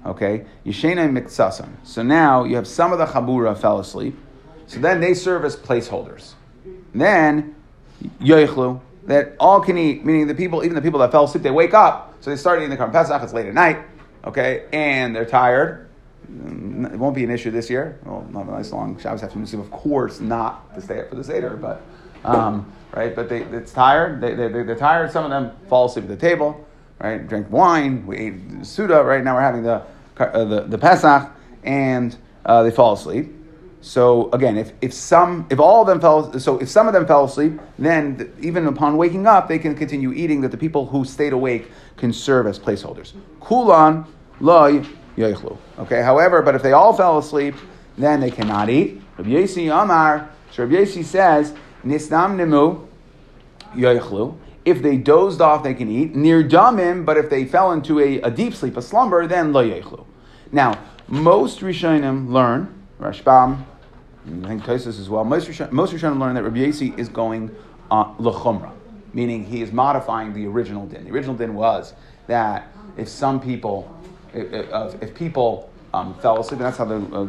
Okay, 0.07 0.47
Yeshena 0.65 1.11
miktsasam. 1.11 1.69
So 1.83 2.03
now 2.03 2.45
you 2.45 2.57
have 2.57 2.67
some 2.67 2.93
of 2.93 2.99
the 2.99 3.07
chabura 3.07 3.59
fell 3.59 3.81
asleep. 3.81 4.17
So 4.69 4.79
then 4.81 5.01
they 5.01 5.15
serve 5.15 5.45
as 5.45 5.57
placeholders. 5.57 6.35
Then 6.95 7.55
yoichlu 8.21 8.81
that 9.07 9.35
all 9.39 9.61
can 9.61 9.77
eat, 9.79 10.05
meaning 10.05 10.27
the 10.27 10.35
people, 10.35 10.65
even 10.65 10.75
the 10.75 10.83
people 10.83 11.01
that 11.01 11.13
fell 11.13 11.25
asleep, 11.25 11.43
they 11.43 11.51
wake 11.51 11.75
up. 11.75 12.15
So 12.21 12.31
they 12.31 12.37
start 12.37 12.59
eating 12.61 12.71
the 12.71 12.77
korban 12.77 12.93
pesach. 12.93 13.23
It's 13.23 13.33
late 13.33 13.47
at 13.47 13.55
night. 13.55 13.79
Okay, 14.25 14.67
and 14.73 15.15
they're 15.15 15.25
tired. 15.27 15.89
Mm, 16.31 16.93
It 16.93 16.99
won't 16.99 17.15
be 17.15 17.23
an 17.23 17.31
issue 17.31 17.51
this 17.53 17.71
year. 17.71 17.99
Well, 18.05 18.27
not 18.33 18.47
a 18.49 18.51
nice 18.51 18.73
long 18.73 18.99
Shabbos 18.99 19.23
afternoon 19.23 19.47
sleep, 19.47 19.63
of 19.63 19.71
course, 19.71 20.19
not 20.21 20.75
to 20.75 20.81
stay 20.81 21.01
up 21.01 21.09
for 21.09 21.15
the 21.15 21.23
seder, 21.23 21.51
but 21.57 21.83
um, 22.25 22.73
right. 22.93 23.15
But 23.15 23.29
they, 23.29 23.43
it's 23.43 23.73
tired. 23.73 24.21
They, 24.21 24.35
they, 24.35 24.49
they're 24.49 24.75
tired. 24.75 25.13
Some 25.13 25.25
of 25.25 25.31
them 25.31 25.53
fall 25.69 25.87
asleep 25.87 26.05
at 26.05 26.09
the 26.09 26.17
table. 26.17 26.67
Right, 26.99 27.29
drink 27.29 27.49
wine. 27.51 28.07
We 28.07 28.17
ate 28.17 28.35
suda. 28.67 29.05
Right 29.05 29.23
now 29.23 29.35
we're 29.37 29.43
having 29.43 29.63
the 29.63 29.83
uh, 30.19 30.45
the, 30.45 30.63
the 30.63 30.79
Pesach, 30.79 31.31
and 31.63 32.17
uh, 32.45 32.63
they 32.63 32.71
fall 32.71 32.95
asleep. 32.95 33.33
So 33.81 34.31
again, 34.33 34.57
if, 34.57 34.73
if 34.81 34.93
some, 34.93 35.47
if 35.49 35.61
all 35.61 35.83
of 35.83 35.87
them 35.87 36.01
fell, 36.01 36.39
so 36.41 36.59
if 36.59 36.69
some 36.69 36.89
of 36.89 36.93
them 36.93 37.07
fell 37.07 37.25
asleep, 37.25 37.61
then 37.79 38.17
th- 38.17 38.31
even 38.41 38.67
upon 38.67 38.97
waking 38.97 39.27
up, 39.27 39.47
they 39.47 39.61
can 39.61 39.77
continue 39.77 40.13
eating. 40.13 40.41
That 40.41 40.51
the 40.51 40.57
people 40.57 40.87
who 40.87 41.05
stayed 41.05 41.33
awake 41.33 41.71
can 41.97 42.13
serve 42.13 42.47
as 42.47 42.59
placeholders. 42.59 43.13
Kulan 43.41 44.05
loy 44.41 44.85
yoichlu. 45.17 45.57
Okay. 45.79 46.03
However, 46.03 46.43
but 46.43 46.55
if 46.55 46.63
they 46.63 46.73
all 46.73 46.93
fell 46.93 47.19
asleep, 47.19 47.55
then 47.97 48.19
they 48.19 48.31
cannot 48.31 48.69
eat. 48.71 49.01
Rabbi 49.19 49.31
Yossi 49.31 49.71
Amar. 49.71 50.31
So 50.51 50.65
Rabbi 50.65 50.83
Yossi 50.83 51.05
says 51.05 51.55
nisnam 51.85 52.37
nimu 52.37 52.89
yoichlu. 53.75 54.37
If 54.65 54.83
they 54.83 54.97
dozed 54.97 55.41
off, 55.41 55.63
they 55.63 55.75
can 55.75 55.89
eat. 55.89 56.17
Near 56.17 56.43
damim, 56.43 57.05
but 57.05 57.17
if 57.17 57.31
they 57.31 57.45
fell 57.45 57.71
into 57.71 58.01
a, 58.01 58.21
a 58.23 58.33
deep 58.33 58.53
sleep, 58.53 58.77
a 58.77 58.83
slumber, 58.83 59.29
then 59.29 59.53
lo 59.53 59.65
yoichlu. 59.65 60.06
Now, 60.53 60.79
most 61.09 61.61
Rishonim 61.61 62.31
learn, 62.31 62.73
Rashbam, 63.01 63.65
I 64.27 64.49
think 64.49 64.65
Tosis 64.65 65.01
as 65.01 65.09
well, 65.09 65.25
most 65.25 65.49
Rishonim, 65.49 65.73
most 65.73 65.93
Rishonim 65.93 66.19
learn 66.19 66.35
that 66.35 66.43
Rabbi 66.43 66.59
Yossi 66.59 66.97
is 66.99 67.09
going 67.09 67.55
uh, 67.91 68.15
lechumra, 68.15 68.73
meaning 69.13 69.45
he 69.45 69.63
is 69.63 69.73
modifying 69.73 70.33
the 70.33 70.47
original 70.47 70.87
din. 70.87 71.05
The 71.05 71.11
original 71.11 71.37
din 71.37 71.55
was 71.55 71.95
that 72.27 72.69
if 72.97 73.09
some 73.09 73.41
people, 73.41 73.95
if, 74.33 75.03
if 75.03 75.15
people 75.15 75.71
um, 75.95 76.15
fell 76.21 76.41
asleep, 76.41 76.61
and 76.61 76.67
that's 76.67 76.79
how 76.79 76.85
the, 76.85 76.97
uh, 76.97 77.27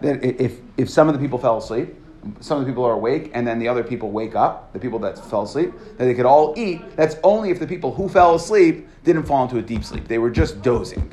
that 0.00 0.24
if, 0.24 0.58
if 0.76 0.88
some 0.88 1.08
of 1.08 1.14
the 1.14 1.20
people 1.20 1.38
fell 1.38 1.58
asleep, 1.58 1.94
some 2.40 2.58
of 2.58 2.66
the 2.66 2.70
people 2.70 2.84
are 2.84 2.92
awake, 2.92 3.30
and 3.34 3.46
then 3.46 3.58
the 3.58 3.68
other 3.68 3.82
people 3.82 4.10
wake 4.10 4.34
up, 4.34 4.72
the 4.72 4.78
people 4.78 4.98
that 4.98 5.18
fell 5.30 5.42
asleep, 5.42 5.72
that 5.96 6.04
they 6.04 6.14
could 6.14 6.26
all 6.26 6.54
eat. 6.56 6.80
That's 6.96 7.16
only 7.22 7.50
if 7.50 7.58
the 7.58 7.66
people 7.66 7.94
who 7.94 8.08
fell 8.08 8.34
asleep 8.34 8.88
didn't 9.04 9.24
fall 9.24 9.44
into 9.44 9.58
a 9.58 9.62
deep 9.62 9.84
sleep. 9.84 10.06
They 10.08 10.18
were 10.18 10.30
just 10.30 10.62
dozing. 10.62 11.12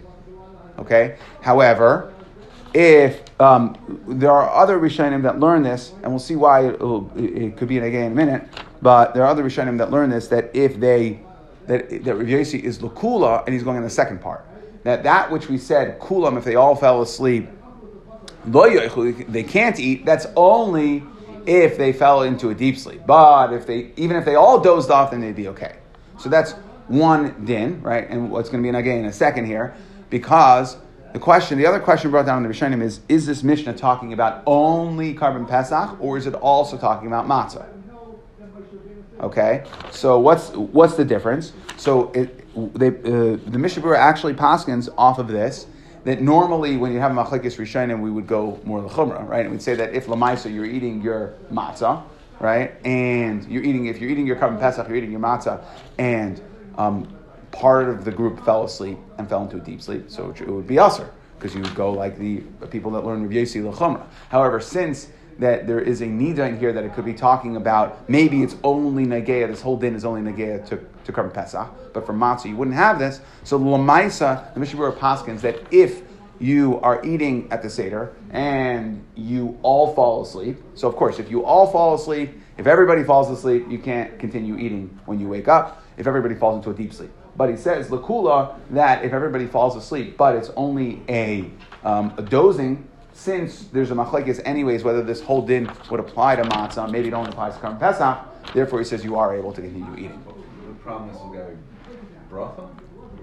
Okay? 0.80 1.18
However, 1.42 2.14
if 2.74 3.24
um, 3.40 4.04
there 4.08 4.32
are 4.32 4.50
other 4.50 4.80
Rishonim 4.80 5.24
that 5.24 5.40
learn 5.40 5.64
this, 5.64 5.94
and 6.04 6.12
we'll 6.12 6.20
see 6.20 6.36
why 6.36 6.68
it, 6.68 6.82
it- 7.16 7.58
could 7.58 7.68
be 7.68 7.78
again 7.78 8.08
in 8.08 8.12
a 8.12 8.16
minute, 8.16 8.48
but 8.82 9.14
there 9.14 9.24
are 9.24 9.28
other 9.28 9.44
Rishonim 9.44 9.78
that 9.78 9.92
learn 9.92 10.10
this 10.10 10.28
that 10.28 10.52
if 10.54 10.80
they 10.80 11.20
that 11.68 11.90
that 12.04 12.16
Rav 12.16 12.28
Yossi 12.28 12.62
is 12.62 12.80
lakula 12.80 13.44
and 13.46 13.54
he's 13.54 13.64
going 13.64 13.78
in 13.78 13.84
the 13.84 13.90
second 13.90 14.22
part 14.22 14.46
that 14.84 15.02
that 15.02 15.32
which 15.32 15.50
we 15.50 15.58
said 15.58 16.00
kulam 16.00 16.38
if 16.38 16.44
they 16.44 16.54
all 16.54 16.76
fell 16.76 17.02
asleep 17.02 17.50
they 18.48 19.44
can't 19.44 19.80
eat. 19.80 20.06
That's 20.06 20.28
only 20.36 21.04
if 21.46 21.78
they 21.78 21.94
fell 21.94 22.24
into 22.24 22.50
a 22.50 22.56
deep 22.56 22.78
sleep. 22.78 23.02
But 23.06 23.54
if 23.54 23.66
they 23.66 23.92
even 23.98 24.18
if 24.18 24.26
they 24.26 24.36
all 24.36 24.60
dozed 24.60 24.92
off, 24.92 25.12
then 25.12 25.22
they'd 25.22 25.36
be 25.36 25.48
okay. 25.50 25.78
So 26.20 26.30
that's 26.30 26.52
one 26.88 27.46
din, 27.46 27.82
right? 27.82 28.08
And 28.10 28.30
what's 28.32 28.50
going 28.50 28.62
to 28.62 28.66
be 28.66 28.70
an 28.70 28.76
again 28.76 29.00
in 29.00 29.06
a 29.06 29.14
second 29.14 29.46
here, 29.46 29.76
because 30.10 30.78
the 31.14 31.20
question, 31.20 31.58
the 31.58 31.66
other 31.66 31.80
question 31.80 32.12
brought 32.12 32.26
down 32.26 32.44
in 32.44 32.50
the 32.50 32.54
Rishonim 32.54 32.82
is: 32.82 33.00
Is 33.08 33.26
this 33.26 33.42
Mishnah 33.42 33.78
talking 33.78 34.12
about 34.12 34.44
only 34.46 35.16
korban 35.16 35.48
pesach, 35.48 35.98
or 36.02 36.18
is 36.18 36.28
it 36.28 36.34
also 36.34 36.78
talking 36.78 37.08
about 37.08 37.26
matzah? 37.26 37.66
Okay, 39.22 39.64
so 39.92 40.20
what's 40.20 40.50
what's 40.50 40.96
the 40.96 41.06
difference? 41.06 41.54
So 41.78 42.12
it, 42.12 42.46
they, 42.74 42.90
uh, 42.90 43.38
the 43.48 43.58
Mishnah 43.58 43.82
Berurah 43.82 43.98
actually 43.98 44.34
paskins 44.34 44.90
off 44.98 45.20
of 45.20 45.30
this 45.30 45.68
that 46.04 46.22
normally 46.22 46.78
when 46.78 46.94
you 46.94 47.00
have 47.00 47.12
a 47.12 47.16
machlekes 47.16 47.58
rishonim 47.58 48.02
we 48.02 48.12
would 48.12 48.28
go 48.28 48.60
more 48.64 48.82
lechumra, 48.82 49.28
right? 49.28 49.42
And 49.42 49.52
we'd 49.52 49.62
say 49.62 49.76
that 49.76 49.94
if 49.94 50.06
lamaisa 50.08 50.54
you're 50.54 50.66
eating 50.66 51.02
your 51.02 51.34
matzah, 51.52 52.04
right, 52.40 52.74
and 52.86 53.44
you're 53.50 53.64
eating 53.64 53.86
if 53.86 54.00
you're 54.00 54.10
eating 54.10 54.28
your 54.28 54.36
korban 54.36 54.60
pesach, 54.60 54.88
you're 54.88 54.98
eating 54.98 55.12
your 55.12 55.22
matzah, 55.22 55.64
and 55.98 56.42
um, 56.78 57.08
part 57.56 57.90
of 57.90 58.06
the 58.06 58.12
group 58.12 58.44
fell 58.44 58.64
asleep 58.64 58.98
and 59.18 59.28
fell 59.28 59.44
into 59.44 59.58
a 59.58 59.60
deep 59.60 59.82
sleep, 59.82 60.10
so 60.10 60.30
it 60.30 60.48
would 60.48 60.68
be 60.68 60.78
usher 60.78 61.12
because 61.38 61.56
you 61.56 61.64
go 61.74 61.92
like 61.92 62.18
the 62.18 62.42
people 62.70 62.92
that 62.92 63.06
learn 63.06 63.24
Rav 63.24 63.32
lechumra. 63.32 64.06
However, 64.30 64.60
since 64.60 65.10
that 65.40 65.68
there 65.68 65.82
is 65.82 66.02
a 66.02 66.06
nida 66.06 66.48
in 66.48 66.58
here 66.58 66.72
that 66.72 66.84
it 66.84 66.94
could 66.94 67.04
be 67.04 67.14
talking 67.14 67.58
about 67.58 68.10
maybe 68.10 68.42
it's 68.42 68.56
only 68.64 69.06
nageya, 69.06 69.48
this 69.48 69.62
whole 69.62 69.78
din 69.78 69.96
is 69.96 70.06
only 70.06 70.22
nageya 70.22 70.66
to, 70.68 70.80
to 71.04 71.24
pesach, 71.30 71.70
but 71.94 72.06
for 72.06 72.14
matzah 72.14 72.46
you 72.46 72.56
wouldn't 72.56 72.76
have 72.76 73.00
this. 73.00 73.20
So 73.44 73.60
lamaisa, 73.60 74.54
the 74.54 74.60
Mishnah 74.60 74.80
Berurah 74.80 74.98
paskins 74.98 75.42
that 75.42 75.62
if 75.72 76.04
you 76.40 76.80
are 76.82 77.04
eating 77.06 77.52
at 77.52 77.62
the 77.62 77.70
Seder 77.70 78.14
and 78.32 79.04
you 79.16 79.58
all 79.62 79.94
fall 79.94 80.22
asleep. 80.24 80.58
So, 80.74 80.88
of 80.88 80.96
course, 80.96 81.20
if 81.20 81.32
you 81.32 81.46
all 81.46 81.72
fall 81.72 81.96
asleep, 81.96 82.32
if 82.58 82.68
everybody 82.68 83.04
falls 83.04 83.30
asleep, 83.30 83.66
you 83.70 83.80
can't 83.80 84.20
continue 84.20 84.58
eating 84.58 85.00
when 85.06 85.20
you 85.20 85.30
wake 85.30 85.48
up, 85.48 85.84
if 85.98 86.08
everybody 86.08 86.36
falls 86.36 86.58
into 86.58 86.72
a 86.72 86.74
deep 86.74 86.94
sleep. 86.94 87.12
But 87.38 87.50
he 87.50 87.58
says, 87.58 87.90
Lakula, 87.90 88.56
that 88.72 89.04
if 89.04 89.12
everybody 89.12 89.46
falls 89.46 89.76
asleep, 89.76 90.18
but 90.18 90.36
it's 90.36 90.52
only 90.56 91.02
a, 91.10 91.50
um, 91.84 92.14
a 92.18 92.22
dozing, 92.22 92.88
since 93.14 93.66
there's 93.66 93.92
a 93.92 93.96
machlekes 93.96 94.42
anyways, 94.46 94.84
whether 94.84 95.04
this 95.04 95.22
whole 95.22 95.42
din 95.42 95.70
would 95.90 96.00
apply 96.00 96.36
to 96.38 96.44
matzah, 96.44 96.90
maybe 96.90 97.08
it 97.10 97.14
only 97.14 97.30
applies 97.30 97.56
to 97.56 97.60
Karm 97.60 97.80
Pesach, 97.80 98.54
therefore 98.54 98.80
he 98.80 98.86
says 98.86 99.04
you 99.04 99.16
are 99.16 99.36
able 99.36 99.52
to 99.52 99.62
continue 99.62 99.94
eating. 99.94 100.24
The 100.68 100.74
problem 100.76 101.10
is 101.10 101.18
we 101.22 101.38
got 101.38 101.48
bracha. 102.30 102.70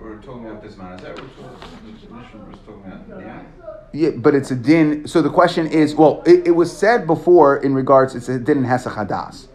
We're 0.03 0.16
talking 0.16 0.46
about 0.46 0.62
this 0.62 0.77
man. 0.77 0.94
Is 0.94 1.03
that 1.03 1.14
what 1.14 1.22
we're 1.22 1.51
talking? 1.51 1.79
The 1.85 2.14
Mishnah 2.14 2.44
was 2.44 2.59
talking 2.66 2.92
about 2.92 3.25
now. 3.25 3.46
Yeah, 3.92 4.11
but 4.11 4.35
it's 4.35 4.51
a 4.51 4.57
din. 4.57 5.07
So 5.07 5.22
the 5.22 5.31
question 5.31 5.68
is, 5.68 5.94
well, 5.94 6.22
it, 6.27 6.48
it 6.48 6.51
was 6.51 6.77
said 6.77 7.07
before 7.07 7.59
in 7.59 7.72
regards, 7.72 8.16
it's 8.16 8.29
a 8.29 8.38
din 8.38 8.59
in 8.59 8.64
Hesach 8.64 8.94
Hadas. 8.94 9.46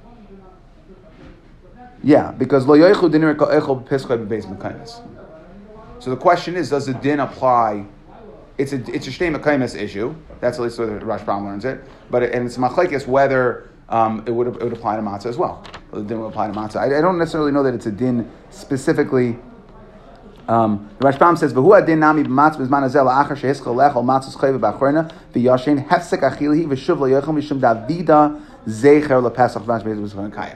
Yeah, 2.08 2.32
because 2.32 2.66
lo 2.66 2.78
yoichu 2.78 3.12
din 3.12 3.22
echol 3.24 3.86
pischoi 3.86 4.26
bebeis 4.26 4.46
mekaymis. 4.46 5.02
So 6.00 6.10
the 6.10 6.16
question 6.16 6.56
is, 6.56 6.70
does 6.70 6.86
the 6.86 6.94
din 6.94 7.20
apply? 7.20 7.86
It's 8.58 8.72
a 8.72 8.78
it's 8.96 9.08
a 9.08 9.10
shtei 9.10 9.36
mekaymis 9.36 9.76
issue. 9.76 10.16
That's 10.40 10.58
at 10.58 10.64
least 10.64 10.80
way 10.80 10.86
Rashbam 10.86 11.44
learns 11.44 11.66
it. 11.66 11.84
But 12.10 12.24
it, 12.24 12.34
and 12.34 12.46
it's 12.46 12.56
machlekes 12.56 13.06
whether 13.08 13.70
um, 13.90 14.24
it 14.26 14.32
would 14.32 14.48
it 14.48 14.64
would 14.64 14.72
apply 14.72 14.96
to 14.96 15.02
matzah 15.02 15.26
as 15.26 15.38
well. 15.38 15.66
The 15.92 16.02
din 16.02 16.22
would 16.22 16.30
apply 16.30 16.48
to 16.48 16.54
matzah. 16.54 16.78
I, 16.78 16.98
I 16.98 17.02
don't 17.02 17.18
necessarily 17.18 17.52
know 17.52 17.64
that 17.64 17.74
it's 17.74 17.88
a 17.88 17.92
din 17.92 18.32
specifically. 18.52 19.38
Um, 20.48 20.90
the 21.00 21.10
Rashbam 21.10 21.38
says, 21.38 21.52
"V'hu 21.54 21.78
adin 21.78 22.00
nami 22.00 22.24
b'matz 22.24 22.56
b'zman 22.56 22.84
hazel 22.84 23.06
la'achar 23.06 23.36
shehischal 23.36 23.76
lechol 23.76 24.06
matzos 24.06 24.38
chayve 24.38 24.58
b'achrona 24.58 25.12
v'yashin 25.34 25.86
hefsek 25.90 26.22
achilihi 26.22 26.68
v'shuv 26.68 27.00
lo'yochel 27.00 27.36
mishum 27.36 27.60
davida 27.60 28.42
zecher 28.66 29.22
lepesach 29.22 29.66
v'nash 29.66 29.84
beis 29.84 30.34
kaya. 30.34 30.56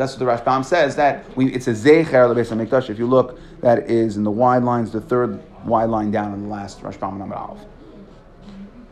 That's 0.00 0.18
what 0.18 0.20
the 0.20 0.24
Rashbam 0.24 0.64
says 0.64 0.96
that 0.96 1.36
we, 1.36 1.52
it's 1.52 1.68
a 1.68 1.72
zecher 1.72 2.34
lebeis 2.34 2.48
hamikdash. 2.48 2.88
If 2.88 2.98
you 2.98 3.06
look, 3.06 3.38
that 3.60 3.90
is 3.90 4.16
in 4.16 4.24
the 4.24 4.30
wide 4.30 4.62
lines, 4.62 4.90
the 4.92 5.00
third 5.02 5.42
wide 5.66 5.90
line 5.90 6.10
down 6.10 6.32
in 6.32 6.44
the 6.44 6.48
last 6.48 6.80
Rashbam 6.80 7.18
number 7.18 7.34
Aleph. 7.34 7.60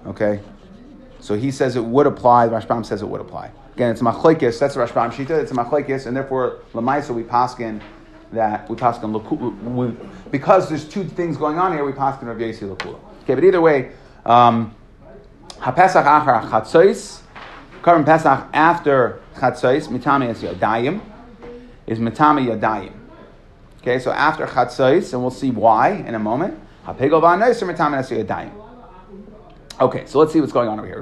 Okay, 0.06 0.42
so 1.18 1.34
he 1.34 1.50
says 1.50 1.76
it 1.76 1.84
would 1.84 2.06
apply. 2.06 2.48
The 2.48 2.56
Rashbam 2.56 2.84
says 2.84 3.00
it 3.00 3.08
would 3.08 3.22
apply. 3.22 3.50
Again, 3.72 3.90
it's 3.90 4.02
machlekes. 4.02 4.58
That's 4.58 4.74
the 4.74 4.80
Rashbam 4.80 5.10
shita. 5.10 5.30
It's 5.30 5.50
a 5.50 5.54
machlekes, 5.54 6.06
and 6.06 6.14
therefore 6.14 6.58
lamaisa 6.74 7.14
we 7.14 7.22
paskin 7.22 7.80
that 8.32 8.68
we 8.68 8.76
paskin 8.76 9.96
because 10.30 10.68
there's 10.68 10.86
two 10.86 11.04
things 11.04 11.38
going 11.38 11.58
on 11.58 11.72
here. 11.72 11.86
We 11.86 11.92
paskin 11.92 12.24
Rav 12.24 12.36
lakula. 12.36 13.00
Okay, 13.22 13.34
but 13.34 13.44
either 13.44 13.62
way, 13.62 13.92
um, 14.26 14.74
hapesach 15.52 16.04
achar 16.04 16.50
chatzos, 16.50 17.22
korban 17.82 18.04
pesach 18.04 18.48
after 18.52 19.20
chatzos 19.34 19.88
mitami 19.88 20.28
es 20.28 20.42
yadayim 20.42 21.00
is 21.86 21.98
mitami 21.98 22.46
yadayim. 22.46 22.92
Okay, 23.80 23.98
so 23.98 24.10
after 24.10 24.46
chatzos, 24.46 25.12
and 25.12 25.22
we'll 25.22 25.30
see 25.30 25.50
why 25.50 25.90
in 25.90 26.14
a 26.14 26.18
moment. 26.18 26.58
Okay, 29.80 30.06
so 30.06 30.18
let's 30.18 30.32
see 30.32 30.40
what's 30.40 30.52
going 30.52 30.68
on 30.68 30.78
over 30.80 30.88
here. 30.88 31.00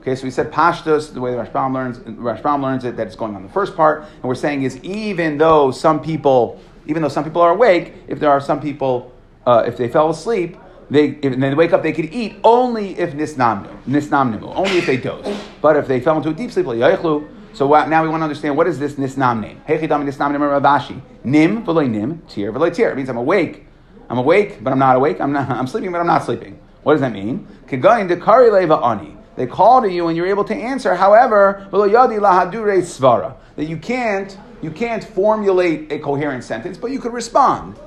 Okay, 0.00 0.14
so 0.14 0.24
we 0.24 0.30
said 0.30 0.50
pashtos, 0.50 1.12
the 1.12 1.20
way 1.20 1.32
the 1.32 1.36
Rashbam 1.42 1.74
learns, 1.74 1.98
Rashbam 1.98 2.62
learns 2.62 2.84
it, 2.84 2.96
that 2.96 3.06
it's 3.06 3.16
going 3.16 3.34
on 3.34 3.42
the 3.42 3.48
first 3.48 3.76
part, 3.76 4.02
and 4.02 4.22
we're 4.24 4.34
saying 4.34 4.62
is 4.62 4.76
even 4.78 5.38
though 5.38 5.70
some 5.70 6.00
people, 6.00 6.60
even 6.86 7.02
though 7.02 7.08
some 7.08 7.24
people 7.24 7.40
are 7.42 7.52
awake, 7.52 7.94
if 8.08 8.18
there 8.18 8.30
are 8.30 8.40
some 8.40 8.60
people, 8.60 9.12
uh, 9.46 9.62
if 9.66 9.76
they 9.76 9.88
fell 9.88 10.10
asleep, 10.10 10.56
they 10.90 11.18
if 11.22 11.38
they 11.38 11.54
wake 11.54 11.72
up, 11.72 11.82
they 11.82 11.92
could 11.92 12.12
eat 12.12 12.36
only 12.44 12.98
if 12.98 13.14
nisnamnu, 13.14 13.84
nisnamnu, 13.84 14.42
only 14.54 14.78
if 14.78 14.86
they 14.86 14.96
doze. 14.96 15.26
But 15.60 15.76
if 15.76 15.86
they 15.86 16.00
fell 16.00 16.16
into 16.16 16.30
a 16.30 16.34
deep 16.34 16.50
sleep, 16.50 16.66
yoichlu. 16.66 17.28
So 17.52 17.66
now 17.86 18.02
we 18.02 18.08
want 18.08 18.20
to 18.20 18.24
understand 18.24 18.56
what 18.56 18.68
is 18.68 18.78
this 18.78 18.94
nisnam 18.94 19.40
name? 19.40 19.60
Hechidam 19.66 20.04
nisnam 20.04 20.32
name 20.32 20.40
Rabashi. 20.40 21.00
Nim 21.24 21.64
v'loy 21.64 21.90
nim, 21.90 22.22
tir 22.28 22.52
v'loy 22.52 22.74
tir. 22.74 22.90
It 22.90 22.96
means 22.96 23.08
I'm 23.08 23.16
awake 23.16 23.66
I'm 24.10 24.18
awake, 24.18 24.62
but 24.62 24.72
I'm 24.72 24.78
not 24.80 24.96
awake. 24.96 25.20
I'm, 25.20 25.32
not, 25.32 25.48
I'm 25.50 25.68
sleeping, 25.68 25.92
but 25.92 26.00
I'm 26.00 26.06
not 26.06 26.24
sleeping. 26.24 26.58
What 26.82 26.94
does 26.94 27.00
that 27.00 27.12
mean? 27.12 27.46
Kegain 27.66 28.10
dekari 28.10 28.52
leva 28.52 28.76
ani. 28.78 29.16
They 29.36 29.46
call 29.46 29.80
to 29.82 29.90
you 29.90 30.08
and 30.08 30.16
you're 30.16 30.26
able 30.26 30.44
to 30.44 30.54
answer. 30.54 30.96
However, 30.96 31.68
that 31.70 33.38
you 33.58 33.76
can't 33.76 34.38
you 34.62 34.70
can't 34.70 35.02
formulate 35.02 35.90
a 35.90 35.98
coherent 35.98 36.44
sentence, 36.44 36.76
but 36.76 36.90
you 36.90 36.98
could 36.98 37.14
respond. 37.14 37.78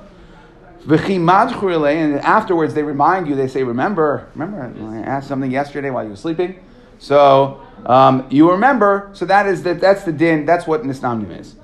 And 0.86 2.20
afterwards, 2.20 2.74
they 2.74 2.82
remind 2.82 3.26
you. 3.26 3.34
They 3.34 3.48
say, 3.48 3.62
"Remember, 3.62 4.28
remember, 4.34 4.72
I 4.90 4.98
asked 4.98 5.28
something 5.28 5.50
yesterday 5.50 5.90
while 5.90 6.04
you 6.04 6.10
were 6.10 6.16
sleeping." 6.16 6.58
So 6.98 7.60
um, 7.86 8.26
you 8.30 8.50
remember. 8.50 9.10
So 9.14 9.24
that 9.24 9.46
is 9.46 9.62
that. 9.62 9.80
That's 9.80 10.04
the 10.04 10.12
din. 10.12 10.44
That's 10.44 10.66
what 10.66 10.82
nisnamnim 10.82 11.40
is. 11.40 11.54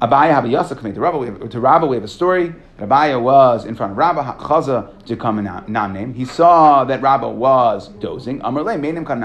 Abaye 0.00 0.32
Habayasa 0.32 0.76
coming 0.76 0.94
to 0.94 1.00
Rabba. 1.00 1.48
To 1.48 1.60
Rabba, 1.60 1.86
we 1.86 1.96
have 1.96 2.04
a 2.04 2.08
story. 2.08 2.54
Abaye 2.78 3.20
was 3.20 3.64
in 3.64 3.74
front 3.74 3.92
of 3.92 3.98
Rabba 3.98 4.22
Chaza 4.40 5.04
to 5.04 5.16
come 5.16 5.44
nam 5.68 5.92
name. 5.92 6.14
He 6.14 6.24
saw 6.24 6.84
that 6.84 7.02
Rabba 7.02 7.28
was 7.28 7.88
dozing. 7.88 8.40
Amrle 8.40 8.80
made 8.80 8.96
him 8.96 9.04
come. 9.04 9.22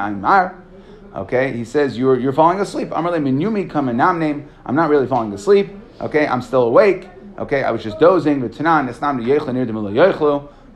Okay, 1.15 1.53
he 1.53 1.65
says 1.65 1.97
you're 1.97 2.19
you're 2.19 2.33
falling 2.33 2.59
asleep. 2.59 2.89
Amrle 2.89 3.19
minyumi 3.19 3.69
come 3.69 3.95
nam 3.95 4.19
name. 4.19 4.49
I'm 4.65 4.75
not 4.75 4.89
really 4.89 5.07
falling 5.07 5.33
asleep. 5.33 5.69
Okay, 5.99 6.27
I'm 6.27 6.43
still 6.43 6.63
awake. 6.63 7.07
Okay, 7.37 7.63
I 7.63 7.71
was 7.71 7.83
just 7.83 7.99
dozing. 7.99 8.43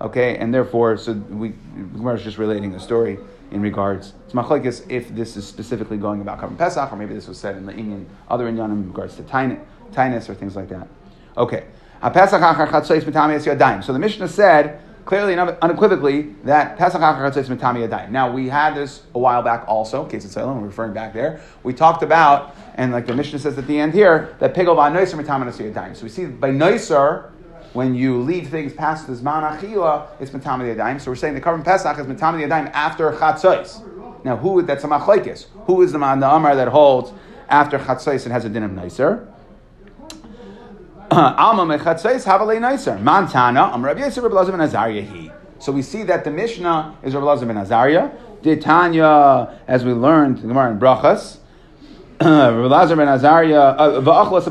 Okay, 0.01 0.37
and 0.37 0.53
therefore, 0.53 0.97
so 0.97 1.13
we 1.13 1.49
Gemara 1.49 2.15
is 2.15 2.23
just 2.23 2.37
relating 2.37 2.71
the 2.71 2.79
story 2.79 3.19
in 3.51 3.61
regards 3.61 4.13
to 4.29 4.35
machlekes 4.35 4.83
if 4.89 5.13
this 5.13 5.37
is 5.37 5.47
specifically 5.47 5.97
going 5.97 6.21
about 6.21 6.39
covering 6.39 6.57
Pesach, 6.57 6.91
or 6.91 6.95
maybe 6.95 7.13
this 7.13 7.27
was 7.27 7.37
said 7.37 7.55
in 7.57 7.65
the 7.65 7.73
Indian 7.73 8.07
other 8.29 8.51
Inyanim 8.51 8.71
in 8.71 8.87
regards 8.87 9.15
to 9.17 9.23
tinus 9.23 10.29
or 10.29 10.33
things 10.33 10.55
like 10.55 10.69
that. 10.69 10.87
Okay. 11.37 11.65
So 12.01 12.09
the 13.93 13.99
Mishnah 13.99 14.27
said 14.27 14.81
clearly 15.05 15.33
and 15.33 15.41
unequivocally 15.61 16.33
that 16.43 16.77
Pesach 16.77 16.99
Achar 16.99 17.31
Mitami 17.31 17.87
Yadayim. 17.87 18.09
Now 18.09 18.31
we 18.31 18.49
had 18.49 18.73
this 18.73 19.03
a 19.13 19.19
while 19.19 19.43
back 19.43 19.65
also, 19.67 20.05
case 20.05 20.25
of 20.25 20.31
silent, 20.31 20.59
we're 20.61 20.67
referring 20.67 20.93
back 20.93 21.13
there. 21.13 21.41
We 21.61 21.73
talked 21.73 22.01
about, 22.01 22.55
and 22.75 22.91
like 22.91 23.05
the 23.05 23.15
Mishnah 23.15 23.39
says 23.39 23.57
at 23.57 23.67
the 23.67 23.79
end 23.79 23.93
here, 23.93 24.35
that 24.39 24.53
Pigel 24.53 24.75
by 24.75 24.89
Noiser 24.89 25.21
Mitami 25.21 25.51
Yadayim. 25.51 25.95
So 25.95 26.03
we 26.03 26.09
see 26.09 26.25
by 26.25 26.51
Noiser, 26.51 27.31
when 27.73 27.95
you 27.95 28.21
leave 28.21 28.49
things 28.49 28.73
past 28.73 29.07
the 29.07 29.13
Zman 29.13 29.59
Achila, 29.59 30.07
it's 30.19 30.31
Mitami 30.31 30.75
Yadayim. 30.75 31.01
So 31.01 31.11
we're 31.11 31.15
saying 31.15 31.35
the 31.35 31.41
korban 31.41 31.63
Pesach 31.63 31.97
is 31.99 32.05
Mitami 32.05 32.47
Yadayim 32.47 32.71
after 32.73 33.11
Chatzos. 33.11 34.23
Now 34.23 34.37
who, 34.37 34.61
that's 34.61 34.83
a 34.83 34.87
machlaikis. 34.87 35.47
Who 35.65 35.81
is 35.81 35.91
the 35.91 35.99
man, 35.99 36.19
the 36.19 36.29
Amar 36.29 36.55
that 36.55 36.69
holds 36.69 37.11
after 37.49 37.79
Chatzos 37.79 38.23
and 38.23 38.33
has 38.33 38.45
a 38.45 38.49
din 38.49 38.63
of 38.63 38.71
Noiser? 38.71 39.27
Alma 41.11 41.65
mechatzais 41.65 42.23
havalei 42.25 42.57
nicer. 42.57 43.01
Montana, 43.01 43.73
am 43.73 43.83
Rabbi 43.83 43.99
Yisrael 43.99 44.31
Rabbi 44.31 44.51
ben 44.51 44.61
Azariah 44.61 45.01
he. 45.01 45.29
So 45.59 45.73
we 45.73 45.81
see 45.81 46.03
that 46.03 46.23
the 46.23 46.31
Mishnah 46.31 46.99
is 47.03 47.13
Rabbi 47.13 47.25
Lazar 47.25 47.45
ben 47.45 47.57
Azariah. 47.57 48.11
Tanya, 48.61 49.59
as 49.67 49.83
we 49.83 49.91
learned 49.91 50.39
in 50.39 50.47
Gemara 50.47 50.71
in 50.71 50.79
Brachas, 50.79 51.39
Lazar 52.21 52.95
ben 52.95 53.07
Azariah, 53.07 53.59
uh, 53.59 54.41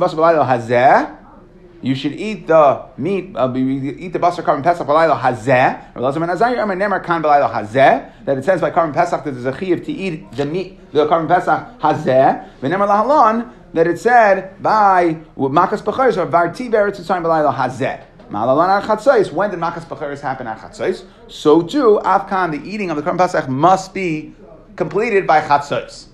you 1.83 1.95
should 1.95 2.13
eat 2.13 2.47
the 2.49 2.87
meat, 2.97 3.37
uh, 3.37 3.55
eat 3.55 4.13
the 4.13 4.19
basar 4.19 4.43
korban 4.43 4.63
pesach 4.63 4.87
b'layla 4.87 5.19
hazeh. 5.19 5.95
Lazar 5.95 6.19
ben 6.19 6.31
Azariah, 6.31 6.63
Amar 6.63 6.77
Nemer 6.77 7.05
kan 7.05 7.23
hazeh, 7.23 8.25
that 8.25 8.39
it 8.39 8.45
says 8.45 8.61
by 8.61 8.73
korban 8.73 8.93
pesach 8.93 9.25
that 9.25 9.31
there's 9.31 9.45
a 9.45 9.57
chiv 9.57 9.85
to 9.85 9.93
eat 9.93 10.33
the 10.33 10.45
meat, 10.45 10.93
the 10.93 11.07
korban 11.07 11.29
pesach 11.29 11.81
hazeh, 11.81 12.49
lahalon, 12.61 13.53
that 13.73 13.87
it 13.87 14.01
said 14.01 14.61
by 14.61 15.15
Makas 15.37 15.81
Becharis 15.81 16.17
or 16.17 16.27
Varti 16.27 16.69
Beretz 16.69 17.01
Yitzayim 17.01 17.23
B'layla 17.23 17.55
Hazeh. 17.55 18.05
Malalan 18.31 18.83
Chatzos. 18.83 19.33
When 19.33 19.51
did 19.51 19.61
Makas 19.61 19.85
Becharis 19.85 20.21
happen 20.21 20.49
at 20.49 20.59
Chatzos? 20.59 21.05
So 21.29 21.63
too, 21.63 22.01
Afkan, 22.05 22.51
the 22.51 22.69
eating 22.69 22.91
of 22.91 22.97
the 22.97 23.03
Korban 23.03 23.19
Pesach 23.19 23.49
must 23.49 23.95
be 23.95 24.35
completed 24.75 25.27
by 25.27 25.41
Chatzos. 25.41 26.10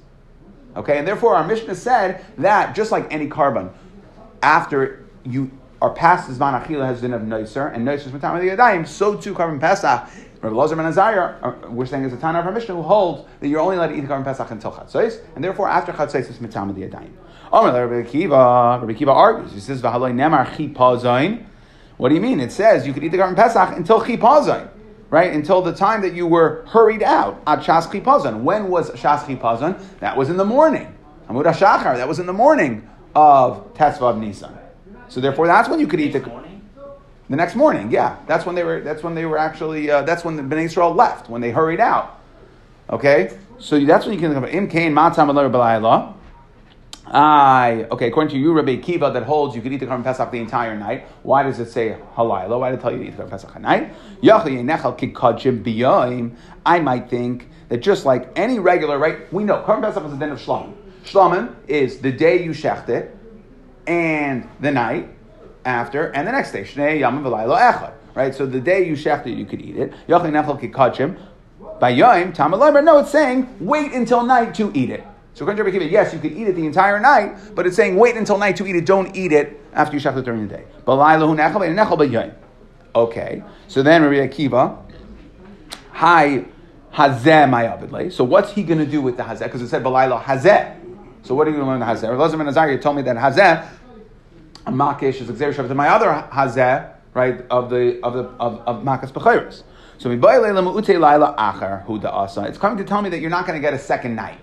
Okay, 0.76 0.98
and 0.98 1.08
therefore 1.08 1.34
our 1.34 1.46
Mishnah 1.46 1.74
said 1.74 2.24
that 2.38 2.74
just 2.74 2.92
like 2.92 3.12
any 3.12 3.28
korban, 3.28 3.72
after 4.42 5.06
you 5.24 5.50
are 5.80 5.90
past 5.90 6.28
Zman 6.30 6.62
Achila 6.62 6.86
has 6.86 7.00
been 7.00 7.12
of 7.12 7.22
Noiser, 7.22 7.74
and 7.74 7.86
Noiser 7.86 8.06
is 8.06 8.12
Matam 8.12 8.38
Yadayim, 8.40 8.86
so 8.86 9.16
too 9.16 9.34
korban 9.34 9.60
Pesach 9.60 10.08
Rabbi 10.42 10.54
Lozer 10.54 10.76
ben 10.76 10.86
Azariah, 10.86 11.36
uh, 11.42 11.70
we're 11.70 11.86
saying 11.86 12.04
is 12.04 12.12
a 12.12 12.16
Tana 12.16 12.40
of 12.40 12.46
our 12.46 12.52
Mishnah 12.52 12.74
who 12.74 12.82
holds 12.82 13.26
that 13.40 13.48
you're 13.48 13.60
only 13.60 13.76
allowed 13.76 13.88
to 13.88 13.94
eat 13.96 14.02
the 14.02 14.06
korban 14.06 14.24
Pesach 14.24 14.50
until 14.50 14.70
Chatzos, 14.70 15.20
and 15.34 15.42
therefore 15.42 15.68
after 15.68 15.92
Chatzos 15.92 16.28
it's 16.28 16.38
Mitzam 16.38 16.68
of 16.68 16.76
the 16.76 16.82
Yadayim. 16.82 17.10
Rabbi 17.50 18.08
Akiva, 18.08 18.80
Rabbi 18.80 18.92
Akiva 18.92 19.14
argues. 19.14 19.52
He 19.52 19.60
says, 19.60 19.80
"V'haloi 19.80 20.12
nemar 20.12 20.46
chipazayin." 20.46 21.46
What 21.96 22.10
do 22.10 22.14
you 22.14 22.20
mean? 22.20 22.40
It 22.40 22.52
says 22.52 22.86
you 22.86 22.92
could 22.92 23.02
eat 23.02 23.08
the 23.08 23.18
korban 23.18 23.34
Pesach 23.34 23.76
until 23.76 24.00
chipazayin, 24.00 24.68
right? 25.10 25.32
Until 25.32 25.62
the 25.62 25.72
time 25.72 26.02
that 26.02 26.14
you 26.14 26.26
were 26.26 26.64
hurried 26.68 27.02
out 27.02 27.42
at 27.46 27.60
shas 27.60 27.86
chipazon. 27.86 28.42
When 28.42 28.68
was 28.68 28.90
shas 28.90 29.20
chipazon? 29.20 29.80
That 30.00 30.16
was 30.16 30.30
in 30.30 30.36
the 30.36 30.44
morning. 30.44 30.94
Amud 31.28 31.44
Shachar. 31.44 31.96
That 31.96 32.08
was 32.08 32.18
in 32.18 32.26
the 32.26 32.32
morning 32.32 32.88
of 33.14 33.74
Tesvav 33.74 34.18
Nisan. 34.18 34.56
So 35.08 35.20
therefore, 35.20 35.46
that's 35.46 35.68
when 35.68 35.80
you 35.80 35.86
could 35.86 36.00
eat 36.00 36.12
the. 36.12 36.46
The 37.28 37.34
next 37.34 37.56
morning, 37.56 37.90
yeah, 37.90 38.18
that's 38.28 38.46
when 38.46 38.54
they 38.54 38.62
were. 38.62 38.80
That's 38.82 39.02
when 39.02 39.16
they 39.16 39.24
were 39.24 39.36
actually. 39.36 39.90
Uh, 39.90 40.02
that's 40.02 40.24
when 40.24 40.36
the 40.36 40.42
Bnei 40.42 40.66
Israel 40.66 40.94
left. 40.94 41.28
When 41.28 41.40
they 41.40 41.50
hurried 41.50 41.80
out. 41.80 42.20
Okay, 42.88 43.36
so 43.58 43.84
that's 43.84 44.06
when 44.06 44.14
you 44.14 44.20
can. 44.20 44.44
Im 44.44 44.68
kain 44.68 44.94
matam. 44.94 45.30
I 47.08 47.86
okay. 47.92 48.08
According 48.08 48.30
to 48.30 48.38
you, 48.38 48.52
Rabbi 48.52 48.76
Kiva, 48.76 49.12
that 49.12 49.22
holds 49.22 49.54
you 49.54 49.62
could 49.62 49.72
eat 49.72 49.78
the 49.78 49.86
korban 49.86 50.02
pesach 50.02 50.32
the 50.32 50.40
entire 50.40 50.76
night. 50.76 51.06
Why 51.22 51.44
does 51.44 51.60
it 51.60 51.70
say 51.70 51.96
halayla? 52.16 52.58
Why 52.58 52.70
did 52.70 52.80
it 52.80 52.82
tell 52.82 52.90
you 52.90 52.98
to 52.98 53.04
eat 53.04 53.16
the 53.16 53.22
korban 53.22 53.30
pesach 53.30 53.54
at 53.54 53.62
night? 53.62 53.94
I 56.66 56.80
might 56.80 57.08
think 57.08 57.48
that 57.68 57.78
just 57.78 58.04
like 58.06 58.28
any 58.36 58.58
regular, 58.58 58.98
right? 58.98 59.32
We 59.32 59.44
know 59.44 59.62
korban 59.62 59.82
pesach 59.82 60.04
is 60.04 60.12
a 60.14 60.16
din 60.16 60.30
of 60.30 60.40
shlamim. 60.40 60.74
Shlamim 61.04 61.54
is 61.68 62.00
the 62.00 62.10
day 62.10 62.42
you 62.42 62.50
shecht 62.50 62.88
it, 62.88 63.16
and 63.86 64.48
the 64.60 64.72
night 64.72 65.08
after, 65.64 66.10
and 66.10 66.26
the 66.26 66.32
next 66.32 66.50
day. 66.50 66.64
Shnei 66.64 67.00
yamim 67.00 67.22
v'layla 67.22 67.72
echad. 67.72 67.92
Right. 68.16 68.34
So 68.34 68.46
the 68.46 68.60
day 68.60 68.84
you 68.88 68.94
shecht 68.94 69.26
it, 69.26 69.36
you 69.36 69.44
could 69.44 69.60
eat 69.62 69.76
it. 69.76 69.92
Yachli 70.08 70.32
nechal 70.32 70.58
kikachim. 70.60 71.18
By 71.78 71.90
yom 71.90 72.32
tamalamer. 72.32 72.82
No, 72.82 72.98
it's 72.98 73.12
saying 73.12 73.58
wait 73.60 73.92
until 73.92 74.24
night 74.24 74.54
to 74.56 74.72
eat 74.74 74.90
it. 74.90 75.04
So 75.36 75.44
Akiva, 75.44 75.90
yes, 75.90 76.14
you 76.14 76.18
could 76.18 76.32
eat 76.32 76.48
it 76.48 76.56
the 76.56 76.64
entire 76.64 76.98
night, 76.98 77.54
but 77.54 77.66
it's 77.66 77.76
saying 77.76 77.96
wait 77.96 78.16
until 78.16 78.38
night 78.38 78.56
to 78.56 78.66
eat 78.66 78.74
it. 78.74 78.86
Don't 78.86 79.14
eat 79.14 79.32
it 79.32 79.60
after 79.74 79.94
you 79.94 80.02
shach 80.02 80.16
it 80.16 80.24
during 80.24 80.48
the 80.48 80.56
day. 80.56 80.64
Okay. 82.94 83.42
So 83.68 83.82
then 83.82 84.02
Rabbi 84.02 84.26
Akiva, 84.26 84.82
hi 85.90 86.46
hazeh 86.94 87.50
my 87.50 88.08
So 88.08 88.24
what's 88.24 88.52
he 88.52 88.62
going 88.62 88.78
to 88.78 88.86
do 88.86 89.02
with 89.02 89.18
the 89.18 89.24
hazeh? 89.24 89.40
Because 89.40 89.60
it 89.60 89.68
said 89.68 89.84
balayla 89.84 90.22
hazeh. 90.22 90.74
So 91.22 91.34
what 91.34 91.46
are 91.46 91.50
you 91.50 91.58
going 91.58 91.66
to 91.66 91.72
learn 91.72 91.80
the 91.80 91.86
hazeh? 91.86 92.08
Elazar 92.08 92.66
ben 92.66 92.80
told 92.80 92.96
me 92.96 93.02
that 93.02 93.16
hazeh, 93.16 93.68
makish 94.68 95.20
is 95.20 95.28
exerishav 95.28 95.68
to 95.68 95.74
my 95.74 95.90
other 95.90 96.26
hazeh, 96.32 96.90
right, 97.12 97.44
of 97.50 97.68
the 97.68 98.00
of 98.02 98.14
the 98.14 98.22
of, 98.40 98.60
of 98.60 98.82
makas 98.82 99.12
b'chayris. 99.12 99.64
So 99.98 100.10
it's 100.10 100.22
coming 102.58 102.78
to 102.78 102.84
tell 102.84 103.02
me 103.02 103.10
that 103.10 103.20
you're 103.20 103.30
not 103.30 103.46
going 103.46 103.58
to 103.58 103.62
get 103.62 103.74
a 103.74 103.78
second 103.78 104.14
night. 104.14 104.38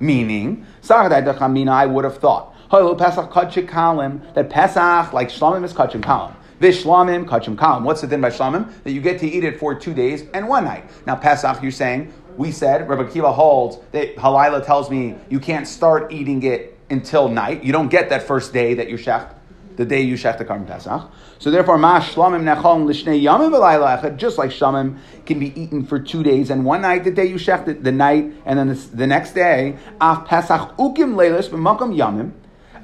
Meaning, 0.00 0.66
I 0.90 1.86
would 1.86 2.04
have 2.04 2.18
thought 2.18 2.54
that 2.70 4.46
Pesach, 4.50 5.12
like 5.12 5.28
Shlamim, 5.28 5.64
is 5.64 5.72
Kachim 5.72 6.00
Kalim. 6.00 6.34
Vishlamim, 6.60 7.24
Kachim 7.24 7.56
Kalim. 7.56 7.82
What's 7.82 8.00
the 8.00 8.06
din 8.06 8.20
by 8.20 8.30
Shlamim? 8.30 8.82
That 8.82 8.92
you 8.92 9.00
get 9.00 9.20
to 9.20 9.26
eat 9.26 9.44
it 9.44 9.58
for 9.58 9.74
two 9.74 9.94
days 9.94 10.24
and 10.34 10.48
one 10.48 10.64
night. 10.64 10.90
Now, 11.06 11.14
Pesach, 11.14 11.62
you're 11.62 11.70
saying, 11.70 12.12
we 12.36 12.52
said, 12.52 12.88
Rabbi 12.88 13.10
Kiva 13.10 13.32
holds 13.32 13.78
that 13.92 14.16
Halila 14.16 14.64
tells 14.64 14.90
me 14.90 15.16
you 15.28 15.40
can't 15.40 15.66
start 15.66 16.12
eating 16.12 16.42
it 16.42 16.78
until 16.90 17.28
night. 17.28 17.64
You 17.64 17.72
don't 17.72 17.88
get 17.88 18.08
that 18.10 18.22
first 18.22 18.52
day 18.52 18.74
that 18.74 18.88
you're 18.88 18.98
shecht, 18.98 19.34
the 19.78 19.86
day 19.86 20.02
you 20.02 20.14
shecht 20.14 20.38
the 20.38 20.44
Korban 20.44 20.66
Pesach. 20.66 21.08
So 21.38 21.52
therefore, 21.52 21.78
ma 21.78 22.00
shlamim 22.00 22.42
l'shnei 22.42 23.22
yamim 23.22 23.52
v'layla 23.52 24.16
just 24.16 24.36
like 24.36 24.50
shlamim 24.50 24.98
can 25.24 25.38
be 25.38 25.58
eaten 25.58 25.86
for 25.86 26.00
two 26.00 26.24
days 26.24 26.50
and 26.50 26.64
one 26.64 26.82
night, 26.82 27.04
the 27.04 27.12
day 27.12 27.26
you 27.26 27.36
shecht 27.36 27.68
it, 27.68 27.84
the 27.84 27.92
night, 27.92 28.32
and 28.44 28.58
then 28.58 28.68
the, 28.68 28.74
the 28.74 29.06
next 29.06 29.32
day, 29.32 29.78
af 30.00 30.26
Pesach 30.26 30.76
ukim 30.78 31.14
leilis 31.14 31.48
b'makom 31.48 31.96
yamim, 31.96 32.32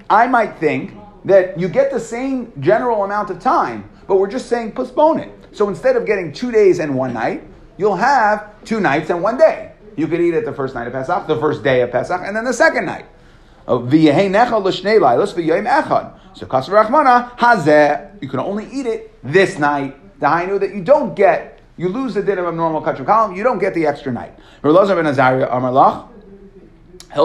I 0.08 0.28
might 0.28 0.58
think 0.58 0.96
that 1.24 1.58
you 1.58 1.68
get 1.68 1.90
the 1.90 1.98
same 1.98 2.52
general 2.60 3.02
amount 3.02 3.28
of 3.30 3.40
time, 3.40 3.90
but 4.06 4.16
we're 4.16 4.30
just 4.30 4.48
saying 4.48 4.72
postpone 4.72 5.18
it. 5.18 5.32
So 5.50 5.68
instead 5.68 5.96
of 5.96 6.06
getting 6.06 6.32
two 6.32 6.52
days 6.52 6.78
and 6.78 6.94
one 6.94 7.12
night, 7.12 7.42
you'll 7.76 7.96
have 7.96 8.64
two 8.64 8.78
nights 8.78 9.10
and 9.10 9.20
one 9.20 9.36
day. 9.36 9.72
You 9.96 10.06
could 10.06 10.20
eat 10.20 10.34
it 10.34 10.44
the 10.44 10.52
first 10.52 10.76
night 10.76 10.86
of 10.86 10.92
Pesach, 10.92 11.26
the 11.26 11.40
first 11.40 11.64
day 11.64 11.80
of 11.80 11.90
Pesach, 11.90 12.20
and 12.22 12.36
then 12.36 12.44
the 12.44 12.52
second 12.52 12.86
night. 12.86 13.06
Oh, 13.66 13.88
so 13.88 13.96
Kasar 16.46 16.84
Rachmana 16.84 17.36
Hazeh, 17.38 18.22
you 18.22 18.28
can 18.28 18.40
only 18.40 18.66
eat 18.70 18.84
it 18.86 19.18
this 19.22 19.58
night. 19.58 20.20
The 20.20 20.26
Hainu 20.26 20.60
that 20.60 20.74
you 20.74 20.82
don't 20.82 21.14
get, 21.14 21.60
you 21.76 21.88
lose 21.88 22.14
the 22.14 22.22
din 22.22 22.38
of 22.38 22.54
normal 22.54 22.80
kachim 22.82 23.06
column, 23.06 23.34
you 23.34 23.42
don't 23.42 23.58
get 23.58 23.74
the 23.74 23.86
extra 23.86 24.12
night. 24.12 24.38
He'll 24.62 24.74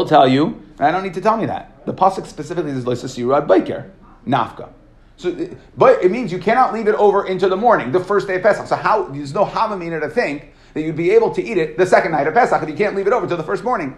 tell 0.06 0.28
you, 0.28 0.64
I 0.80 0.92
don't 0.92 1.04
need 1.04 1.14
to 1.16 1.22
tell 1.22 1.38
me 1.38 1.46
that. 1.48 1.86
The 1.86 1.94
pasuk 1.94 2.26
specifically 2.26 2.72
is 2.72 2.86
Loisasirad 2.86 3.48
Biker, 3.48 3.90
Nafka. 4.26 4.70
So, 5.18 5.32
uh, 5.32 5.48
but 5.76 6.02
it 6.04 6.12
means 6.12 6.32
you 6.32 6.40
cannot 6.40 6.74
leave 6.74 6.88
it 6.88 6.96
over 6.96 7.28
into 7.28 7.50
the 7.50 7.58
morning, 7.58 7.92
the 7.92 8.00
first 8.00 8.28
day 8.28 8.36
of 8.36 8.44
Pesach. 8.44 8.68
So 8.68 8.78
how 8.78 9.04
there's 9.04 9.34
no 9.34 9.44
havamina 9.44 10.00
to 10.00 10.10
think 10.10 10.54
that 10.74 10.82
you'd 10.82 10.96
be 10.96 11.12
able 11.12 11.34
to 11.34 11.44
eat 11.44 11.58
it 11.58 11.78
the 11.78 11.86
second 11.86 12.14
night 12.14 12.28
of 12.28 12.34
Pesach 12.34 12.64
if 12.64 12.70
you 12.70 12.76
can't 12.76 12.96
leave 12.96 13.08
it 13.08 13.14
over 13.14 13.28
to 13.28 13.36
the 13.36 13.44
first 13.44 13.64
morning. 13.64 13.98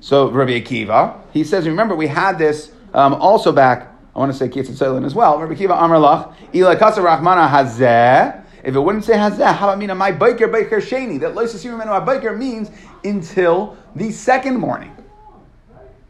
So 0.00 0.30
Rabbi 0.30 0.60
Akiva, 0.60 1.20
he 1.32 1.44
says, 1.44 1.66
remember 1.66 1.94
we 1.94 2.06
had 2.06 2.38
this 2.38 2.72
um, 2.94 3.14
also 3.14 3.52
back. 3.52 3.88
I 4.14 4.18
want 4.18 4.32
to 4.32 4.38
say 4.38 4.48
Kitzit 4.48 4.76
Soilin 4.76 5.04
as 5.04 5.14
well. 5.14 5.38
Rabbi 5.38 5.54
Akiva 5.54 5.78
Amarlach, 5.78 6.34
Ila 6.54 6.76
Kasa 6.76 7.00
Rahmana 7.00 7.48
Hazeh. 7.48 8.44
If 8.64 8.74
it 8.74 8.80
wouldn't 8.80 9.04
say 9.04 9.14
Hazeh, 9.14 9.54
how 9.54 9.68
about 9.68 9.78
mean 9.78 9.96
my 9.96 10.12
biker 10.12 10.50
biker 10.50 10.80
sheni? 10.80 11.20
That 11.20 11.34
loisasirim 11.34 11.78
menu 11.78 11.92
biker 11.92 12.36
means 12.36 12.70
until 13.04 13.76
the 13.94 14.10
second 14.10 14.58
morning. 14.58 14.96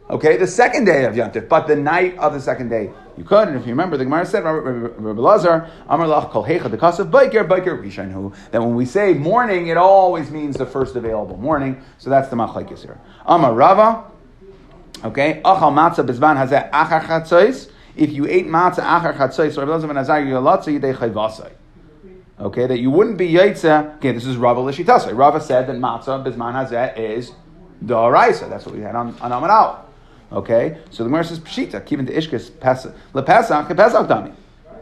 Okay, 0.09 0.37
the 0.37 0.47
second 0.47 0.87
day 0.87 1.05
of 1.05 1.17
Yom 1.17 1.31
but 1.49 1.69
the 1.69 1.77
night 1.77 2.19
of 2.19 2.33
the 2.33 2.41
second 2.41 2.69
day 2.69 2.91
you 3.21 3.27
could. 3.27 3.49
And 3.49 3.57
if 3.57 3.67
you 3.67 3.73
remember, 3.73 3.99
the 3.99 4.05
Gemara 4.05 4.25
said, 4.25 4.45
Rabbi 4.45 5.21
Lazar, 5.21 5.71
Amar 5.89 6.07
Lach 6.07 6.31
Kol 6.31 6.45
Hecha 6.45 6.63
Dekasav 6.63 7.11
Biker 7.11 7.47
Biker 7.47 7.79
Rishanhu. 7.79 8.35
That 8.51 8.63
when 8.63 8.75
we 8.75 8.87
say 8.87 9.13
morning, 9.13 9.69
it 9.69 9.77
always 9.77 10.31
means 10.31 10.57
the 10.57 10.65
first 10.65 10.97
available 10.97 11.37
morning. 11.37 11.83
So 11.99 12.09
that's 12.09 12.29
the 12.29 12.37
Machlekes 12.37 12.83
here. 12.83 12.99
Amar 13.27 13.55
Rava. 13.55 14.11
Okay, 15.05 15.43
Achal 15.45 15.73
Matzah 15.73 16.07
Bizban 16.07 16.37
Hazeh 16.37 16.71
Achar 16.71 17.03
Chatzois. 17.03 17.71
If 17.97 18.13
you 18.13 18.27
ate 18.27 18.47
matzah 18.47 18.85
achar 18.85 19.15
chatzois, 19.17 19.59
Rabbi 19.59 19.71
Lazar 19.71 19.89
ben 19.89 19.99
Azar 19.99 20.23
Yolatza 20.23 20.81
Yidei 20.81 20.95
Chayvasai. 20.95 21.53
Okay, 22.39 22.67
that 22.67 22.79
you 22.79 22.91
wouldn't 22.91 23.19
be 23.19 23.29
yaitza. 23.31 23.97
Okay, 23.97 24.13
this 24.13 24.25
is 24.25 24.37
Rava 24.37 24.61
Lishitasai. 24.61 25.15
Rava 25.15 25.41
said 25.41 25.67
that 25.67 25.77
matzah 25.77 26.25
bisman 26.25 26.55
hazeh 26.55 26.97
is 26.97 27.33
da'araisa. 27.85 28.49
That's 28.49 28.65
what 28.65 28.77
we 28.77 28.81
had 28.81 28.95
on, 28.95 29.15
on. 29.21 29.90
Okay, 30.33 30.79
so 30.91 31.03
the 31.03 31.09
Gemara 31.09 31.25
says 31.25 31.41
pshita, 31.41 31.85
kivin 31.85 32.07
to 32.07 32.13
ishkis 32.13 32.51
lepesach 33.13 33.77
pesach 33.77 34.07
dami. 34.07 34.33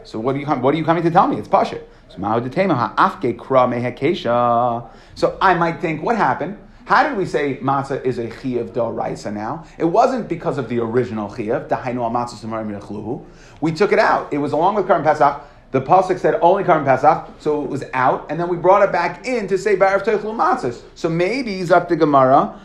So 0.03 0.19
what 0.19 0.35
are 0.35 0.39
you 0.39 0.45
what 0.45 0.73
are 0.73 0.77
you 0.77 0.85
coming 0.85 1.03
to 1.03 1.11
tell 1.11 1.27
me? 1.27 1.37
It's 1.37 1.47
pasha. 1.47 1.81
So 2.09 2.17
ha'afke 2.19 3.35
kra. 3.35 4.89
So 5.15 5.37
I 5.41 5.53
might 5.53 5.81
think, 5.81 6.01
what 6.01 6.15
happened? 6.17 6.57
How 6.85 7.07
did 7.07 7.17
we 7.17 7.25
say 7.25 7.57
matzah 7.57 8.03
is 8.03 8.17
a 8.17 8.27
chiyav 8.27 8.71
da'raisa 8.71 9.31
now? 9.31 9.65
It 9.77 9.85
wasn't 9.85 10.27
because 10.27 10.57
of 10.57 10.69
the 10.69 10.79
original 10.79 11.29
chiyav, 11.29 11.67
dahainu 11.67 12.11
matzah 12.11 13.25
We 13.61 13.71
took 13.71 13.91
it 13.91 13.99
out. 13.99 14.33
It 14.33 14.39
was 14.39 14.53
along 14.53 14.75
with 14.75 14.87
Korban 14.87 15.03
Pesach. 15.03 15.41
The 15.71 15.81
pasuk 15.81 16.17
said 16.17 16.39
only 16.41 16.63
Korban 16.63 16.85
Pesach, 16.85 17.29
so 17.37 17.63
it 17.63 17.69
was 17.69 17.83
out, 17.93 18.25
and 18.31 18.39
then 18.39 18.49
we 18.49 18.57
brought 18.57 18.81
it 18.81 18.91
back 18.91 19.27
in 19.27 19.47
to 19.49 19.57
say 19.59 19.75
Barav 19.75 20.03
Teichlu 20.03 20.35
Matzahs. 20.35 20.81
So 20.95 21.09
maybe 21.09 21.63
Zak 21.63 21.89
the 21.89 21.95
Gemara 21.95 22.59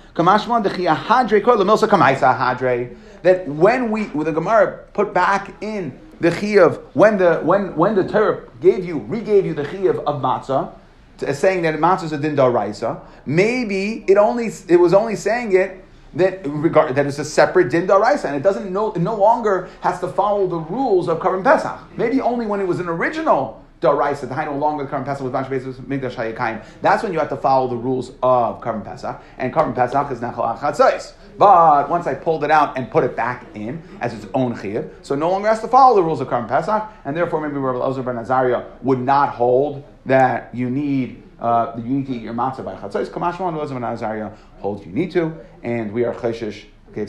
That 3.23 3.49
when 3.49 3.91
we, 3.91 4.07
with 4.09 4.27
the 4.27 4.33
Gemara 4.33 4.85
put 4.93 5.15
back 5.15 5.55
in 5.63 5.99
the 6.21 6.31
chiyuv, 6.31 6.81
when 6.95 7.19
the 7.19 7.41
when 7.43 7.75
when 7.75 7.95
the 7.95 8.07
Torah 8.07 8.49
gave 8.61 8.85
you, 8.85 9.01
regave 9.01 9.45
you 9.45 9.55
the 9.55 9.65
chiyuv 9.65 10.05
of 10.05 10.23
matzah, 10.23 10.73
to, 11.19 11.29
uh, 11.29 11.33
saying 11.33 11.63
that 11.63 11.75
matzah 11.77 12.05
is 12.05 12.13
a 12.13 12.19
din 12.19 12.37
daraisa, 12.37 13.01
maybe 13.27 14.05
it 14.07 14.17
only 14.17 14.51
it 14.69 14.77
was 14.79 14.95
only 14.95 15.17
saying 15.17 15.53
it 15.53 15.85
that 16.15 16.47
regard 16.47 16.95
that 16.95 17.07
it's 17.07 17.19
a 17.19 17.25
separate 17.25 17.71
din 17.71 17.87
daraisa, 17.87 18.27
and 18.27 18.37
it 18.37 18.43
doesn't 18.43 18.73
no 18.73 18.93
it 18.93 19.01
no 19.01 19.17
longer 19.17 19.69
has 19.81 19.99
to 20.01 20.09
follow 20.09 20.47
the 20.47 20.59
rules 20.59 21.09
of 21.09 21.19
Korban 21.19 21.43
Pesach. 21.43 21.79
Maybe 21.97 22.21
only 22.21 22.47
when 22.47 22.61
it 22.61 22.67
was 22.67 22.79
an 22.79 22.89
original 22.89 23.65
Daraisa, 23.81 24.29
the 24.29 24.45
no 24.45 24.57
longer 24.57 24.85
the 24.85 24.91
Korban 24.91 25.05
Pesach 25.05 25.23
with 25.23 25.33
Mash 25.33 25.47
Migdash 25.47 26.15
Hayakayim. 26.15 26.65
That's 26.81 27.03
when 27.03 27.13
you 27.13 27.19
have 27.19 27.29
to 27.29 27.37
follow 27.37 27.69
the 27.69 27.77
rules 27.77 28.13
of 28.23 28.61
Korban 28.61 28.85
Pesach, 28.85 29.21
and 29.39 29.53
Korban 29.53 29.75
Pesach 29.75 30.11
is 30.11 30.21
Nachal 30.21 30.59
Chatzais. 30.59 31.13
But 31.37 31.91
once 31.91 32.07
I 32.07 32.15
pulled 32.15 32.45
it 32.45 32.51
out 32.51 32.79
and 32.79 32.91
put 32.91 33.05
it 33.05 33.17
back 33.17 33.45
in 33.55 33.83
as 34.01 34.15
its 34.15 34.27
own 34.35 34.55
chiyuv, 34.57 34.91
so 35.03 35.15
no 35.15 35.31
longer 35.31 35.49
has 35.49 35.61
to 35.61 35.69
follow 35.69 35.97
the 35.97 36.03
rules 36.03 36.21
of 36.21 36.29
Korban 36.29 36.49
Pesach, 36.49 36.83
and 37.05 37.17
therefore 37.17 37.41
maybe 37.41 37.59
Rabbi 37.59 37.79
Elazar 37.79 38.05
ben 38.05 38.17
Azariah 38.17 38.65
would 38.83 39.01
not 39.01 39.31
hold 39.31 39.85
that 40.07 40.55
you 40.55 40.71
need 40.71 41.23
uh, 41.41 41.75
you 41.77 41.83
need 41.83 42.07
to 42.07 42.13
eat 42.15 42.23
your 42.23 42.33
matzah 42.33 42.65
by 42.65 42.75
chatzos. 42.77 43.09
Kamashma 43.09 43.49
and 43.49 43.57
Elazar 43.57 43.75
ben 43.75 43.83
Azariah 43.83 44.33
holds 44.61 44.87
you 44.87 44.93
need 44.93 45.11
to, 45.11 45.37
and 45.63 45.93
we 45.93 46.05
are 46.05 46.15
chayshish. 46.15 46.65
Okay, 46.91 47.05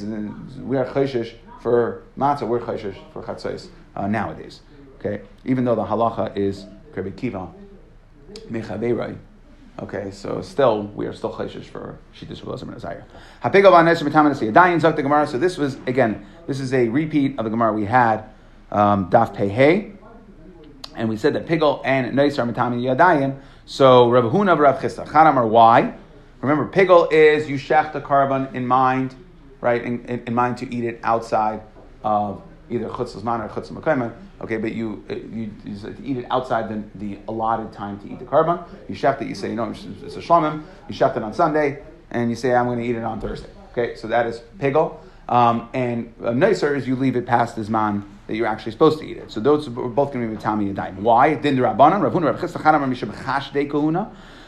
we 0.62 0.78
are 0.78 0.86
chayshish 0.86 1.36
for 1.62 2.04
matzah. 2.18 2.48
We're 2.48 2.60
chayshish 2.60 2.98
for 3.14 3.22
chatzos 3.22 3.68
uh, 3.96 4.08
nowadays. 4.08 4.62
Okay, 5.06 5.24
even 5.44 5.66
though 5.66 5.76
the 5.76 5.86
halacha 5.86 6.36
is 6.36 6.66
Rabbi 6.96 7.12
Kiva 7.12 7.52
mechaverai. 8.50 9.16
Okay, 9.78 10.10
so 10.10 10.42
still 10.42 10.84
we 10.96 11.06
are 11.06 11.14
still 11.14 11.32
chayshish 11.32 11.66
for 11.66 12.00
shittus 12.18 12.44
Rabbi 12.44 12.62
and 12.62 12.76
Azariah. 12.76 13.04
Hapigav 13.44 13.72
anesh 13.74 14.02
mitamanasi 14.02 14.52
adayin 14.52 14.82
zok 14.82 14.96
the 14.96 15.04
Gemara. 15.04 15.28
So 15.28 15.38
this 15.38 15.58
was 15.58 15.76
again, 15.86 16.26
this 16.48 16.60
is 16.60 16.74
a 16.74 16.88
repeat 16.88 17.38
of 17.38 17.46
the 17.46 17.52
Gemara 17.52 17.74
we 17.74 17.86
had 17.86 18.24
um, 18.72 19.12
daf 19.12 19.36
pehe, 19.36 19.96
and 20.96 21.08
we 21.08 21.18
said 21.18 21.34
that 21.34 21.46
pigal 21.46 21.82
and 21.86 22.16
neis 22.16 22.40
are 22.40 22.48
mitamin 22.48 22.82
yadayin. 22.82 23.40
So 23.66 24.10
Rabbi 24.10 24.30
Huna 24.30 24.58
Rav 24.58 24.80
Chisda 24.80 25.06
Chanam 25.08 25.50
why? 25.50 25.94
Remember, 26.42 26.68
pigal 26.68 27.12
is 27.12 27.48
you 27.48 27.58
shech 27.58 27.94
the 27.94 28.02
korban 28.02 28.56
in 28.56 28.66
mind, 28.66 29.14
right? 29.62 29.84
In, 29.84 30.04
in, 30.06 30.24
in 30.26 30.34
mind 30.34 30.58
to 30.60 30.74
eat 30.74 30.84
it 30.84 31.00
outside 31.04 31.62
of 32.04 32.42
either 32.72 32.90
chutz 32.90 33.22
man 33.24 33.42
or 33.42 33.50
chutz 33.50 33.70
makayman. 33.72 34.14
Okay, 34.42 34.58
but 34.58 34.74
you, 34.74 35.04
uh, 35.10 35.16
you, 35.16 35.50
you 35.64 35.96
eat 36.04 36.18
it 36.18 36.26
outside 36.30 36.70
the, 36.70 36.84
the 36.98 37.20
allotted 37.28 37.72
time 37.72 38.00
to 38.00 38.12
eat 38.12 38.20
the 38.20 38.26
korban. 38.26 38.68
You 38.90 38.96
shecht 38.96 39.22
it. 39.22 39.28
You 39.28 39.36
say, 39.36 39.50
you 39.50 39.56
know, 39.56 39.70
it's 39.72 40.16
a 40.16 40.22
shlomim. 40.22 40.64
You 40.90 40.96
shecht 40.96 41.16
it 41.16 41.24
on 41.24 41.34
Sunday, 41.34 41.84
and 42.12 42.30
you 42.30 42.36
say, 42.36 42.54
I'm 42.54 42.66
going 42.66 42.80
to 42.80 42.86
eat 42.86 42.96
it 42.96 43.04
on 43.04 43.22
Thursday. 43.22 43.50
Okay, 43.72 43.96
so 43.96 44.08
that 44.08 44.26
is 44.26 44.42
pigel. 44.60 45.00
Um, 45.28 45.70
and 45.74 46.14
nicer 46.20 46.76
is 46.76 46.88
you 46.88 46.96
leave 46.96 47.16
it 47.16 47.26
past 47.26 47.56
this 47.56 47.70
man 47.70 48.06
that 48.28 48.36
you're 48.36 48.48
actually 48.48 48.72
supposed 48.72 49.00
to 49.00 49.06
eat 49.06 49.18
it. 49.18 49.32
So 49.32 49.40
those 49.40 49.68
are 49.68 49.72
both 49.72 50.12
going 50.14 50.30
to 50.30 50.36
be 50.36 50.42
Tami 50.42 50.68
and 50.68 50.76
Daim. 50.76 51.04
Why? 51.04 51.36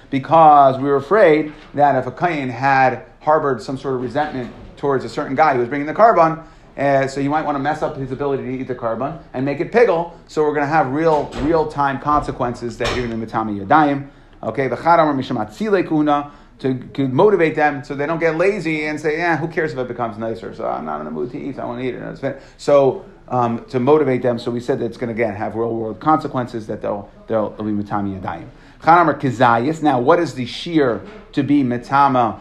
Because 0.09 0.77
we 0.77 0.83
were 0.83 0.95
afraid 0.95 1.53
that 1.73 1.95
if 1.95 2.07
a 2.07 2.11
Kayin 2.11 2.49
had 2.49 3.05
harbored 3.21 3.61
some 3.61 3.77
sort 3.77 3.95
of 3.95 4.01
resentment 4.01 4.53
towards 4.77 5.03
a 5.03 5.09
certain 5.09 5.35
guy 5.35 5.53
who 5.53 5.59
was 5.59 5.69
bringing 5.69 5.87
the 5.87 5.93
korban, 5.93 6.43
uh, 6.77 7.07
so 7.07 7.19
you 7.19 7.29
might 7.29 7.43
want 7.43 7.55
to 7.55 7.59
mess 7.59 7.81
up 7.81 7.97
his 7.97 8.11
ability 8.11 8.43
to 8.43 8.49
eat 8.49 8.67
the 8.67 8.75
korban 8.75 9.21
and 9.33 9.43
make 9.43 9.59
it 9.59 9.71
piggle. 9.71 10.13
So 10.27 10.43
we're 10.43 10.53
going 10.53 10.65
to 10.65 10.67
have 10.67 10.91
real, 10.91 11.25
real 11.41 11.67
time 11.67 11.99
consequences 11.99 12.77
that 12.77 12.95
you're 12.95 13.07
going 13.07 13.19
to 13.19 13.25
mitami 13.25 13.65
yadayim. 13.65 14.09
Okay, 14.43 14.67
the 14.67 14.75
chadamar 14.75 15.15
mishamat 15.15 15.87
kuna 15.87 16.31
to, 16.59 16.75
to 16.89 17.07
motivate 17.07 17.55
them 17.55 17.83
so 17.83 17.95
they 17.95 18.05
don't 18.05 18.19
get 18.19 18.35
lazy 18.35 18.85
and 18.85 18.99
say, 18.99 19.17
yeah, 19.17 19.37
who 19.37 19.47
cares 19.47 19.73
if 19.73 19.79
it 19.79 19.87
becomes 19.87 20.17
nicer? 20.17 20.53
So 20.53 20.67
I'm 20.67 20.85
not 20.85 20.99
in 20.99 21.05
the 21.05 21.11
mood 21.11 21.31
to 21.31 21.39
eat. 21.39 21.57
I 21.57 21.65
want 21.65 21.81
to 21.81 21.87
eat 21.87 21.95
it. 21.95 22.41
So 22.57 23.05
um, 23.27 23.65
to 23.65 23.79
motivate 23.79 24.21
them, 24.21 24.37
so 24.37 24.51
we 24.51 24.59
said 24.59 24.79
that 24.79 24.85
it's 24.85 24.97
going 24.97 25.13
to 25.13 25.13
again 25.13 25.35
have 25.35 25.55
real 25.55 25.75
world 25.75 25.99
consequences 25.99 26.67
that 26.67 26.81
they'll 26.81 27.09
they'll, 27.27 27.49
be 27.49 27.71
mitami 27.71 28.19
yadayim. 28.19 28.47
Chanamar 28.81 29.19
kizayis. 29.19 29.81
Now, 29.81 29.99
what 29.99 30.19
is 30.19 30.35
the 30.35 30.45
shear 30.45 31.01
to 31.33 31.41
be 31.41 31.63
mitama? 31.63 32.39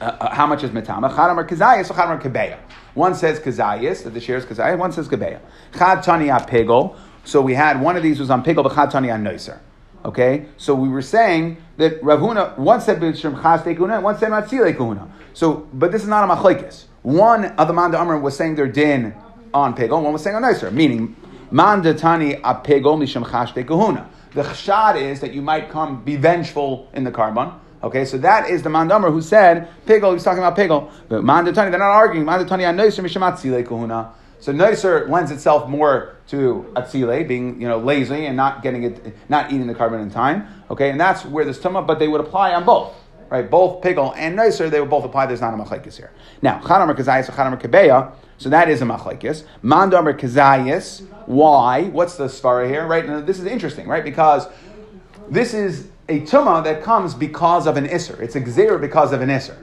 Uh, 0.00 0.04
uh, 0.04 0.34
how 0.34 0.46
much 0.46 0.62
is 0.62 0.70
mitama? 0.70 1.10
Chanamar 1.10 1.48
kizayis 1.48 1.90
or 1.90 1.94
chanamar 1.94 2.20
kebeya? 2.20 2.58
One 2.94 3.14
says 3.14 3.40
kazayis, 3.40 4.04
that 4.04 4.10
the 4.10 4.20
share 4.20 4.36
is. 4.36 4.44
One 4.44 4.92
says 4.92 5.08
kabeya. 5.08 5.40
Chad 5.76 6.02
tani 6.02 6.26
pigel. 6.26 6.96
So 7.24 7.40
we 7.40 7.54
had 7.54 7.80
one 7.80 7.96
of 7.96 8.02
these 8.02 8.20
was 8.20 8.30
on 8.30 8.44
pigel, 8.44 8.62
but 8.62 8.74
chad 8.74 8.90
tani 8.90 9.10
on 9.10 9.24
noiser. 9.24 9.58
Okay, 10.04 10.46
so 10.56 10.74
we 10.74 10.88
were 10.88 11.02
saying 11.02 11.56
that 11.78 12.02
Rav 12.02 12.20
Huna 12.20 12.56
one 12.58 12.80
said 12.80 13.00
b'shem 13.00 13.42
chas 13.42 13.62
kahuna, 13.62 14.00
one 14.00 14.16
said 14.18 14.30
matzile 14.30 14.76
kahuna. 14.76 15.10
So, 15.32 15.68
but 15.72 15.90
this 15.92 16.02
is 16.02 16.08
not 16.08 16.28
a 16.28 16.32
machlekes. 16.32 16.84
One 17.02 17.46
of 17.46 17.66
the 17.66 17.74
Manda 17.74 17.98
Amr 17.98 18.18
was 18.18 18.36
saying 18.36 18.54
their 18.54 18.68
din 18.68 19.14
on 19.52 19.74
pegel, 19.74 20.02
one 20.02 20.12
was 20.12 20.22
saying 20.22 20.36
on 20.36 20.42
nicer, 20.42 20.70
meaning 20.70 21.16
Manda 21.50 21.94
tani 21.94 22.34
a 22.34 22.54
pegel 22.54 22.96
misham 22.98 23.28
chas 23.28 23.50
kahuna. 23.50 24.08
The 24.32 24.42
chshad 24.42 25.00
is 25.00 25.20
that 25.20 25.32
you 25.32 25.42
might 25.42 25.70
come 25.70 26.04
be 26.04 26.16
vengeful 26.16 26.88
in 26.92 27.04
the 27.04 27.10
korban. 27.10 27.58
Okay, 27.86 28.04
so 28.04 28.18
that 28.18 28.50
is 28.50 28.64
the 28.64 28.68
Mandamar 28.68 29.12
who 29.12 29.22
said 29.22 29.68
pigel. 29.86 30.12
He's 30.12 30.24
talking 30.24 30.42
about 30.42 30.56
pigel. 30.56 30.90
But 31.08 31.22
Mandatani, 31.22 31.70
they're 31.70 31.78
not 31.78 31.92
arguing. 31.92 32.26
Mandatani 32.26 32.64
anoiser 32.64 33.04
mishamatzile 33.04 33.64
kahuna. 33.64 34.12
So 34.40 34.52
noiser 34.52 35.08
lends 35.08 35.30
itself 35.30 35.68
more 35.68 36.16
to 36.26 36.68
atzile, 36.74 37.28
being 37.28 37.60
you 37.60 37.68
know 37.68 37.78
lazy 37.78 38.26
and 38.26 38.36
not 38.36 38.64
getting 38.64 38.82
it, 38.82 39.16
not 39.28 39.52
eating 39.52 39.68
the 39.68 39.74
korban 39.74 40.02
in 40.02 40.10
time. 40.10 40.48
Okay, 40.68 40.90
and 40.90 41.00
that's 41.00 41.24
where 41.24 41.44
this 41.44 41.60
tuma. 41.60 41.86
But 41.86 42.00
they 42.00 42.08
would 42.08 42.20
apply 42.20 42.54
on 42.54 42.64
both. 42.64 42.92
Right, 43.28 43.48
both 43.48 43.82
pigel 43.82 44.14
and 44.16 44.36
noiser, 44.36 44.68
they 44.68 44.80
would 44.80 44.90
both 44.90 45.04
apply. 45.04 45.26
There's 45.26 45.40
not 45.40 45.54
a 45.54 45.56
machlekes 45.56 45.96
here. 45.96 46.10
Now, 46.42 46.58
chadamer 46.58 46.96
kazayis, 46.96 47.30
chadamer 47.30 47.60
kebeya. 47.60 48.12
So 48.38 48.48
that 48.48 48.68
is 48.68 48.82
a 48.82 48.84
machlekes. 48.84 49.44
Mandamer 49.62 50.18
kazayis. 50.18 51.06
Why? 51.26 51.84
What's 51.84 52.16
the 52.16 52.26
svara 52.26 52.68
here? 52.68 52.84
Right, 52.84 53.06
now, 53.06 53.20
this 53.20 53.38
is 53.38 53.46
interesting, 53.46 53.86
right? 53.86 54.04
Because 54.04 54.48
this 55.28 55.54
is 55.54 55.88
a 56.08 56.20
tuma 56.20 56.62
that 56.64 56.82
comes 56.82 57.14
because 57.14 57.66
of 57.66 57.76
an 57.76 57.86
isser. 57.86 58.18
It's 58.20 58.36
a 58.36 58.40
gzeir 58.40 58.80
because 58.80 59.12
of 59.12 59.20
an 59.20 59.28
isser. 59.28 59.56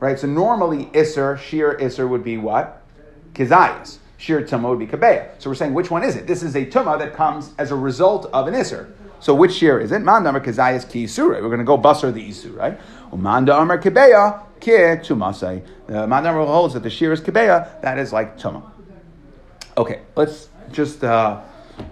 Right? 0.00 0.18
So 0.18 0.26
normally 0.26 0.86
isser, 0.86 1.38
sheer 1.38 1.76
isser 1.78 2.08
would 2.08 2.24
be 2.24 2.36
what? 2.38 2.82
Kizayas. 3.34 3.98
Sheer 4.16 4.42
tuma 4.42 4.70
would 4.70 4.78
be 4.78 4.86
kabeya. 4.86 5.30
So 5.38 5.50
we're 5.50 5.54
saying 5.54 5.74
which 5.74 5.90
one 5.90 6.02
is 6.02 6.16
it? 6.16 6.26
This 6.26 6.42
is 6.42 6.56
a 6.56 6.64
tuma 6.64 6.98
that 6.98 7.14
comes 7.14 7.52
as 7.58 7.70
a 7.70 7.76
result 7.76 8.26
of 8.32 8.46
an 8.46 8.54
isser. 8.54 8.90
So 9.20 9.34
which 9.34 9.52
sheer 9.52 9.78
is 9.78 9.92
it? 9.92 10.00
Manda 10.00 10.30
amar 10.30 10.40
kizayas 10.40 10.88
ki 10.90 11.04
isura. 11.04 11.40
We're 11.40 11.48
going 11.48 11.58
to 11.58 11.64
go 11.64 11.78
busser 11.78 12.12
the 12.12 12.28
isu, 12.28 12.56
right? 12.56 12.80
Manda 13.12 13.56
amar 13.56 13.78
kabeya 13.78 14.42
ki 14.60 14.72
tumasai. 14.72 15.64
The 15.86 16.06
manda 16.06 16.30
amar 16.30 16.46
holds 16.46 16.74
that 16.74 16.82
the 16.82 16.90
sheer 16.90 17.12
is 17.12 17.20
kabeya. 17.20 17.80
That 17.82 17.98
is 17.98 18.12
like 18.12 18.38
tuma. 18.38 18.68
Okay, 19.76 20.00
let's 20.16 20.48
just 20.72 21.04
uh, 21.04 21.40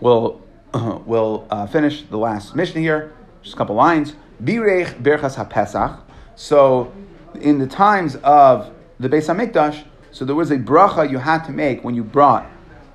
we'll 0.01 0.43
we'll 0.75 1.47
uh, 1.51 1.67
finish 1.67 2.03
the 2.03 2.19
last 2.19 2.57
mission 2.57 2.81
here. 2.81 3.13
Just 3.43 3.55
a 3.55 3.57
couple 3.57 3.75
lines. 3.75 4.15
Birech 4.43 5.03
berchas 5.03 5.37
haPesach. 5.37 6.01
So, 6.37 6.93
in 7.41 7.59
the 7.59 7.67
times 7.67 8.17
of 8.17 8.73
the 8.99 9.09
Beis 9.09 9.27
Hamikdash, 9.33 9.85
so 10.13 10.25
there 10.25 10.35
was 10.35 10.51
a 10.51 10.57
bracha 10.57 11.11
you 11.11 11.19
had 11.19 11.45
to 11.45 11.53
make 11.53 11.85
when 11.85 11.95
you 11.95 12.03
brought 12.03 12.47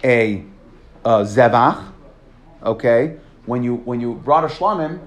a, 0.03 0.43
a 1.03 1.23
zevach. 1.23 1.91
Okay, 2.63 3.17
when 3.45 3.63
you 3.63 3.75
when 3.75 4.01
you 4.01 4.15
brought 4.15 4.43
a 4.43 4.47
shlamim, 4.47 4.99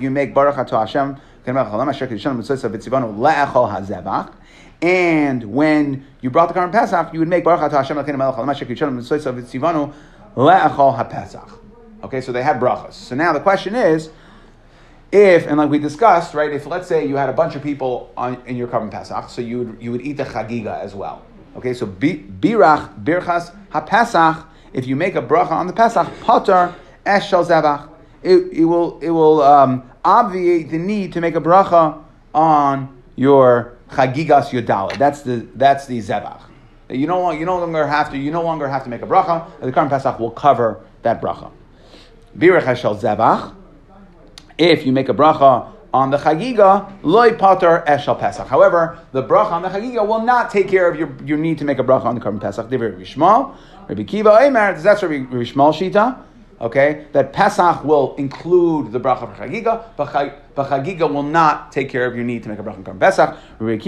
you 0.00 0.10
make 0.10 0.34
baruch 0.34 0.68
to 0.68 0.78
Hashem. 0.78 1.20
And 4.80 5.44
when 5.52 6.06
you 6.20 6.30
brought 6.30 6.48
the 6.48 6.54
Karban 6.54 6.72
Pesach, 6.72 7.12
you 7.12 7.18
would 7.20 7.28
make 7.28 7.42
Baruch 7.42 7.70
to 7.70 7.76
Hashem 7.76 7.98
Okay, 12.02 12.20
so 12.20 12.32
they 12.32 12.42
had 12.42 12.60
brachas. 12.60 12.92
So 12.92 13.14
now 13.14 13.32
the 13.32 13.40
question 13.40 13.74
is, 13.74 14.10
if 15.10 15.46
and 15.46 15.56
like 15.56 15.70
we 15.70 15.78
discussed, 15.78 16.34
right? 16.34 16.52
If 16.52 16.66
let's 16.66 16.86
say 16.86 17.06
you 17.06 17.16
had 17.16 17.28
a 17.28 17.32
bunch 17.32 17.56
of 17.56 17.62
people 17.62 18.12
on, 18.16 18.40
in 18.46 18.56
your 18.56 18.68
Karban 18.68 18.90
Pesach, 18.90 19.30
so 19.30 19.40
you 19.40 19.58
would 19.58 19.82
you 19.82 19.92
would 19.92 20.02
eat 20.02 20.18
the 20.18 20.24
chagiga 20.24 20.78
as 20.80 20.94
well. 20.94 21.24
Okay, 21.56 21.74
so 21.74 21.86
birach 21.86 23.02
birchas 23.02 23.54
haPesach. 23.72 24.44
If 24.72 24.86
you 24.86 24.96
make 24.96 25.14
a 25.14 25.22
bracha 25.22 25.52
on 25.52 25.66
the 25.66 25.72
Pesach, 25.72 26.06
pater 26.20 26.74
eshel 27.06 27.44
zevach. 27.44 27.88
It, 28.22 28.52
it 28.52 28.64
will 28.64 28.98
it 29.00 29.10
will 29.10 29.42
um, 29.42 29.90
obviate 30.04 30.70
the 30.70 30.78
need 30.78 31.12
to 31.14 31.20
make 31.20 31.34
a 31.34 31.40
bracha 31.40 32.02
on 32.34 33.02
your 33.16 33.78
chagigas 33.90 34.50
yodala. 34.50 34.96
That's 34.98 35.22
the 35.22 35.48
that's 35.54 35.86
the 35.86 35.98
zevach. 36.00 36.42
You 36.90 37.06
no 37.06 37.30
you 37.30 37.46
no 37.46 37.58
longer 37.58 37.86
have 37.86 38.10
to 38.10 38.18
you 38.18 38.30
no 38.30 38.42
longer 38.42 38.68
have 38.68 38.84
to 38.84 38.90
make 38.90 39.02
a 39.02 39.06
bracha. 39.06 39.48
The 39.60 39.72
Karban 39.72 39.88
Pesach 39.88 40.18
will 40.18 40.30
cover 40.30 40.84
that 41.02 41.22
bracha. 41.22 41.50
Birach 42.38 42.62
Hashel 42.62 42.96
Zevach. 42.96 43.54
If 44.56 44.86
you 44.86 44.92
make 44.92 45.08
a 45.08 45.14
bracha 45.14 45.72
on 45.92 46.10
the 46.10 46.18
Chagiga, 46.18 46.92
loy 47.02 47.32
pater 47.32 47.82
eshel 47.86 48.18
Pesach. 48.18 48.46
However, 48.46 48.98
the 49.12 49.22
bracha 49.24 49.52
on 49.52 49.62
the 49.62 49.68
Chagiga 49.68 50.06
will 50.06 50.22
not 50.22 50.50
take 50.50 50.68
care 50.68 50.88
of 50.88 50.96
your, 50.96 51.12
your 51.24 51.38
need 51.38 51.58
to 51.58 51.64
make 51.64 51.78
a 51.80 51.84
bracha 51.84 52.04
on 52.04 52.14
the 52.14 52.20
Karban 52.20 52.40
Pesach. 52.40 52.68
Divir 52.68 52.96
Rishmal, 52.96 53.56
Rabbi 53.88 54.04
Kiva 54.04 54.30
Eimer, 54.30 54.80
that's 54.80 55.02
Rabbi 55.02 55.24
Rishmal 55.34 55.72
Shita. 55.72 56.24
Okay, 56.60 57.06
that 57.12 57.32
Pesach 57.32 57.84
will 57.84 58.16
include 58.16 58.90
the 58.92 59.00
bracha 59.00 59.34
for 59.34 59.42
Chagiga, 59.42 59.84
but 59.96 60.08
Chagiga 60.56 61.12
will 61.12 61.22
not 61.22 61.72
take 61.72 61.88
care 61.88 62.04
of 62.06 62.14
your 62.14 62.24
need 62.24 62.42
to 62.44 62.48
make 62.48 62.58
a 62.58 62.62
bracha 62.62 62.76
on 62.76 62.84
Karban 62.84 63.00
Pesach. 63.00 63.36
Rabbi 63.58 63.78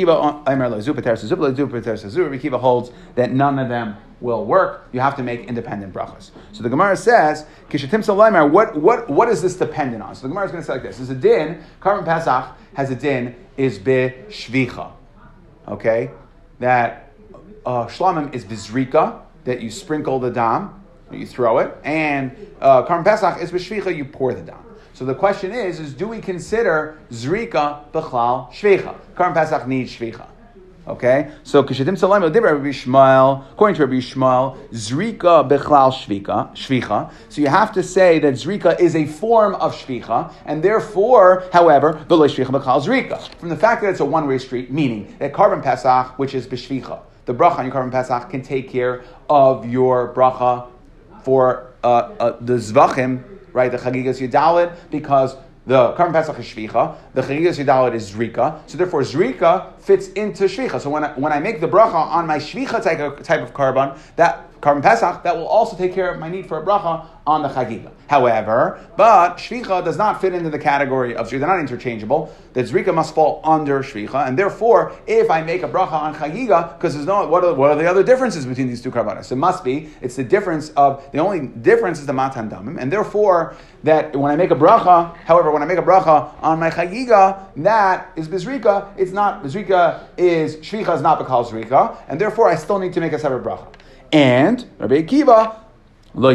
Kiva 2.39 2.59
holds 2.59 2.91
that 3.15 3.33
none 3.33 3.59
of 3.59 3.69
them 3.69 3.97
will 4.21 4.45
work. 4.45 4.89
You 4.93 5.01
have 5.01 5.17
to 5.17 5.23
make 5.23 5.47
independent 5.47 5.93
brachas. 5.93 6.31
So 6.53 6.63
the 6.63 6.69
Gemara 6.69 6.97
says, 6.97 7.47
Kishatim 7.71 8.05
Salamar, 8.05 8.51
what, 8.51 8.77
what, 8.77 9.09
what 9.09 9.29
is 9.29 9.43
this 9.43 9.57
dependent 9.57 10.03
on? 10.03 10.15
So 10.15 10.23
the 10.23 10.29
Gemara 10.29 10.47
is 10.47 10.53
going 10.53 10.63
to 10.63 10.67
say 10.67 10.75
like 10.75 10.83
this. 10.83 10.99
There's 10.99 11.11
a 11.11 11.15
din, 11.15 11.63
Karban 11.81 12.05
Pesach 12.05 12.57
has 12.75 12.91
a 12.91 12.95
din, 12.95 13.35
is 13.57 13.79
be 13.79 14.15
shvicha. 14.29 14.93
Okay? 15.69 16.11
That 16.59 17.13
uh, 17.65 17.87
shlamim 17.87 18.35
is 18.35 18.45
bizrika, 18.45 19.23
that 19.45 19.61
you 19.61 19.71
sprinkle 19.71 20.19
the 20.19 20.31
dam, 20.31 20.83
you 21.11 21.27
throw 21.27 21.59
it, 21.59 21.77
and 21.85 22.37
uh, 22.61 22.85
Karban 22.85 23.05
Pesach 23.05 23.41
is 23.41 23.51
b'shvicha, 23.51 23.95
you 23.97 24.05
pour 24.05 24.35
the 24.35 24.43
dam. 24.43 24.65
So 24.93 25.05
the 25.05 25.15
question 25.15 25.53
is, 25.53 25.81
is 25.81 25.95
do 25.95 26.07
we 26.07 26.21
consider 26.21 26.99
zrika 27.11 27.91
b'chlal 27.93 28.53
shvicha? 28.53 28.95
Karban 29.15 29.35
Pesach 29.35 29.67
needs 29.67 29.97
shvicha. 29.97 30.27
Okay, 30.87 31.31
so 31.45 31.63
Kishatim 31.63 31.97
Salam 31.99 32.23
Rabbi 32.23 32.71
Shmuel, 32.71 33.51
according 33.53 33.77
to 33.77 33.85
Rabbi 33.85 33.99
Shmuel, 33.99 34.57
Zrika 34.71 35.47
Bechlal 35.47 35.93
Shvika, 35.93 36.51
Shvicha. 36.53 37.13
So 37.29 37.43
you 37.43 37.49
have 37.49 37.71
to 37.73 37.83
say 37.83 38.19
that 38.21 38.35
Zrika 38.35 38.81
is 38.81 38.97
a 38.97 39.05
form 39.05 39.55
of 39.57 39.75
Shvicha, 39.77 40.33
and 40.47 40.63
therefore, 40.63 41.45
however, 41.53 42.05
the 42.09 42.17
Shvicha 42.17 42.47
Bechlal 42.47 42.83
Zrika. 42.83 43.29
From 43.37 43.51
the 43.51 43.57
fact 43.57 43.83
that 43.83 43.91
it's 43.91 44.01
a 44.01 44.05
one-way 44.07 44.39
street, 44.39 44.71
meaning 44.71 45.15
that 45.19 45.35
Karban 45.35 45.63
Pesach, 45.63 46.19
which 46.19 46.35
is 46.35 46.47
B'Shvicha, 46.47 47.01
the 47.27 47.35
bracha 47.35 47.59
on 47.59 47.67
your 47.67 47.75
Karban 47.75 47.93
Pesach 47.93 48.31
can 48.31 48.41
take 48.43 48.71
care 48.71 49.05
of 49.29 49.69
your 49.69 50.15
bracha 50.15 50.67
for 51.23 51.75
uh, 51.85 51.87
uh, 51.87 52.37
the 52.41 52.55
Zvachim, 52.55 53.23
right, 53.53 53.71
the 53.71 53.79
Chagigas 53.79 54.27
Yudalid, 54.27 54.75
because 54.91 55.37
the 55.71 55.93
korban 55.93 56.13
Pesach 56.13 56.37
is 56.37 56.47
Shvicha. 56.47 56.97
The 57.15 57.23
Chagigas 57.23 57.65
Yudalit 57.65 57.95
is 57.95 58.11
Zrika. 58.11 58.59
So 58.67 58.77
therefore, 58.77 59.03
Zrika 59.03 59.79
fits 59.79 60.09
into 60.09 60.47
Shvicha. 60.47 60.81
So 60.81 60.91
when 60.91 61.05
I, 61.05 61.13
when 61.13 61.33
I 61.33 61.39
make 61.39 61.61
the 61.61 61.69
bracha 61.69 61.95
on 61.95 62.27
my 62.27 62.39
Shvicha 62.39 62.83
type 62.83 63.23
type 63.23 63.41
of 63.41 63.55
korban, 63.55 63.97
that 64.17 64.50
Karban 64.61 64.83
Pesach, 64.83 65.23
that 65.23 65.37
will 65.37 65.47
also 65.47 65.77
take 65.77 65.95
care 65.95 66.11
of 66.11 66.19
my 66.19 66.29
need 66.29 66.47
for 66.47 66.63
a 66.63 66.65
bracha 66.65 67.07
on 67.27 67.43
the 67.43 67.49
Chagiga. 67.49 67.91
However, 68.09 68.81
but 68.97 69.37
Shvicha 69.37 69.85
does 69.85 69.97
not 69.97 70.21
fit 70.21 70.35
into 70.35 70.51
the 70.51 70.59
category 70.59 71.15
of 71.15 71.29
Zrika. 71.29 71.39
They're 71.39 71.49
not 71.49 71.61
interchangeable. 71.61 72.35
The 72.53 72.65
Zrika 72.65 72.93
must 72.93 73.15
fall 73.15 73.41
under 73.45 73.83
Shvicha. 73.83 74.27
And 74.27 74.39
therefore, 74.39 74.93
if 75.07 75.31
I 75.31 75.43
make 75.43 75.63
a 75.63 75.69
bracha 75.69 75.93
on 75.93 76.15
Chagiga, 76.15 76.77
because 76.77 76.95
there's 76.95 77.07
no, 77.07 77.27
what 77.29 77.45
are, 77.45 77.55
what 77.55 77.71
are 77.71 77.77
the 77.77 77.89
other 77.89 78.03
differences 78.03 78.45
between 78.45 78.69
these 78.69 78.83
two 78.83 78.91
karbanos? 78.91 79.31
It 79.33 79.37
must 79.37 79.65
be, 79.65 79.91
it's 80.03 80.17
the 80.17 80.25
difference 80.25 80.71
of, 80.71 81.11
the 81.13 81.19
only 81.19 81.47
difference 81.47 82.01
is 82.01 82.07
the 82.07 82.13
Matan 82.13 82.51
Damim. 82.51 82.79
And 82.79 82.93
therefore, 82.93 83.57
that 83.85 84.15
when 84.15 84.31
I 84.31 84.37
make 84.37 84.51
a 84.51 84.57
bracha, 84.57 85.17
however, 85.19 85.51
when 85.51 85.63
I 85.63 85.67
make 85.67 85.79
a 85.79 85.83
bracha 85.83 86.35
on 86.43 86.59
my 86.59 86.69
Chagiga, 86.69 87.47
that 87.57 88.11
is 88.17 88.29
Bizrika. 88.29 88.93
It's 88.99 89.13
not, 89.13 89.43
Bizrika 89.43 90.05
is, 90.19 90.57
Shvicha 90.57 90.97
is 90.97 91.01
not 91.01 91.19
Bakal 91.19 91.49
Zrika. 91.49 91.97
And 92.09 92.21
therefore, 92.21 92.49
I 92.49 92.57
still 92.57 92.79
need 92.79 92.93
to 92.95 93.01
make 93.01 93.13
a 93.13 93.19
separate 93.19 93.45
bracha. 93.45 93.73
And 94.13 94.67
Rabbi 94.79 95.03
Akiva, 95.03 95.57
Rabbi 96.13 96.35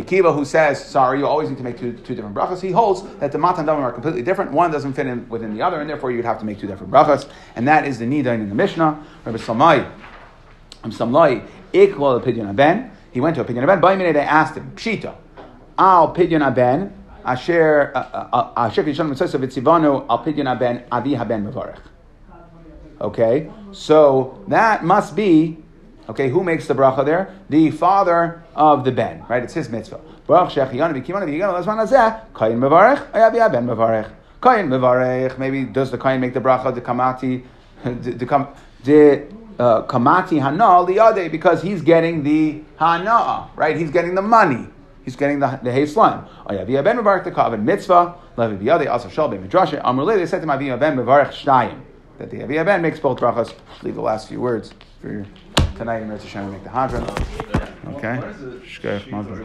Akiva, 0.00 0.34
who 0.34 0.44
says, 0.46 0.82
sorry, 0.82 1.18
you 1.18 1.26
always 1.26 1.50
need 1.50 1.58
to 1.58 1.62
make 1.62 1.78
two, 1.78 1.92
two 1.92 2.14
different 2.14 2.34
brachas, 2.34 2.62
he 2.62 2.70
holds 2.70 3.02
that 3.18 3.32
the 3.32 3.38
matan 3.38 3.66
damim 3.66 3.82
are 3.82 3.92
completely 3.92 4.22
different. 4.22 4.50
One 4.50 4.70
doesn't 4.70 4.94
fit 4.94 5.06
in 5.06 5.28
within 5.28 5.54
the 5.54 5.60
other, 5.60 5.80
and 5.80 5.90
therefore 5.90 6.10
you'd 6.10 6.24
have 6.24 6.38
to 6.38 6.46
make 6.46 6.58
two 6.58 6.66
different 6.66 6.90
brachas. 6.90 7.28
And 7.54 7.68
that 7.68 7.86
is 7.86 7.98
the 7.98 8.06
nidain 8.06 8.40
in 8.40 8.48
the 8.48 8.54
Mishnah. 8.54 9.04
Rabbi 9.26 9.36
Samai, 9.36 9.90
Samlai, 10.84 11.46
Iklal 11.74 12.24
Pidyon 12.24 12.48
Aben. 12.48 12.90
He 13.12 13.20
went 13.20 13.36
to 13.36 13.42
opinion 13.42 13.64
Aben. 13.64 13.80
By 13.80 13.96
they 13.96 14.20
asked 14.20 14.56
him, 14.56 14.72
Pshita, 14.74 15.14
Al 15.76 16.14
Pidyon 16.14 16.40
Aben, 16.40 16.94
Asher, 17.26 17.92
uh, 17.94 17.98
uh, 17.98 18.28
uh, 18.32 18.52
Asher 18.56 18.84
Kishan 18.84 19.06
Mitzvah 19.06 19.38
Vitzivanu, 19.38 20.06
Al 20.08 20.24
Pidyon 20.24 20.46
Aben, 20.50 20.84
Avi 20.90 21.12
Haben 21.12 21.44
Mevarech. 21.44 21.80
Okay, 23.00 23.50
so 23.70 24.42
that 24.48 24.84
must 24.84 25.14
be 25.14 25.58
okay. 26.08 26.28
Who 26.28 26.42
makes 26.42 26.66
the 26.66 26.74
bracha 26.74 27.04
there? 27.04 27.34
The 27.48 27.70
father 27.70 28.42
of 28.56 28.84
the 28.84 28.90
ben, 28.90 29.24
right? 29.28 29.42
It's 29.42 29.54
his 29.54 29.68
mitzvah. 29.68 30.00
Baruch 30.26 30.50
shechiyan 30.50 30.92
v'kimon 30.92 31.22
v'yigan 31.22 31.52
l'zman 31.56 31.78
hazeh 31.86 32.32
kayin 32.32 32.58
mevarech 32.58 33.10
ayavi 33.12 33.52
ben 33.52 33.66
mevarech 33.66 34.10
kayin 34.42 34.66
mevarech. 34.68 35.38
Maybe 35.38 35.64
does 35.64 35.92
the 35.92 35.98
kayin 35.98 36.18
make 36.18 36.34
the 36.34 36.40
bracha 36.40 36.74
the 36.74 36.80
kamati 36.80 37.44
the 37.84 38.26
kam 38.26 38.48
the 38.82 39.26
uh, 39.60 39.82
kamati 39.82 40.42
hana 40.42 40.84
liyade 40.84 41.30
because 41.30 41.62
he's 41.62 41.82
getting 41.82 42.24
the 42.24 42.62
hana 42.78 43.48
right? 43.54 43.76
He's 43.76 43.92
getting 43.92 44.16
the 44.16 44.22
money. 44.22 44.66
he's 45.04 45.14
getting 45.14 45.38
the, 45.38 45.60
the 45.62 45.70
hay 45.72 45.86
slime. 45.86 46.26
Via 46.48 46.82
ben 46.82 46.98
mevarich 46.98 47.22
the 47.22 47.30
kaven 47.30 47.62
mitzvah, 47.62 48.16
levi 48.36 48.56
biyade 48.64 48.90
also 48.90 49.08
shal 49.08 49.28
ben 49.28 49.48
midrashe. 49.48 49.80
Amrle 49.82 50.16
they 50.16 50.26
said 50.26 50.40
to 50.40 50.46
my 50.48 50.56
ben 50.56 50.96
mevarich 50.96 51.30
shnayim 51.30 51.80
that 52.18 52.30
the 52.30 52.44
via 52.44 52.64
ben 52.64 52.82
makes 52.82 53.00
both 53.00 53.18
brachas. 53.18 53.54
Leave 53.82 53.94
the 53.94 54.00
last 54.00 54.28
few 54.28 54.40
words 54.40 54.74
for 55.00 55.26
tonight 55.76 56.02
in 56.02 56.08
Mitzvah 56.08 56.28
Shem 56.28 56.46
we 56.46 56.52
make 56.52 56.64
the 56.64 56.70
hadron. 56.70 57.04
Okay. 57.94 58.20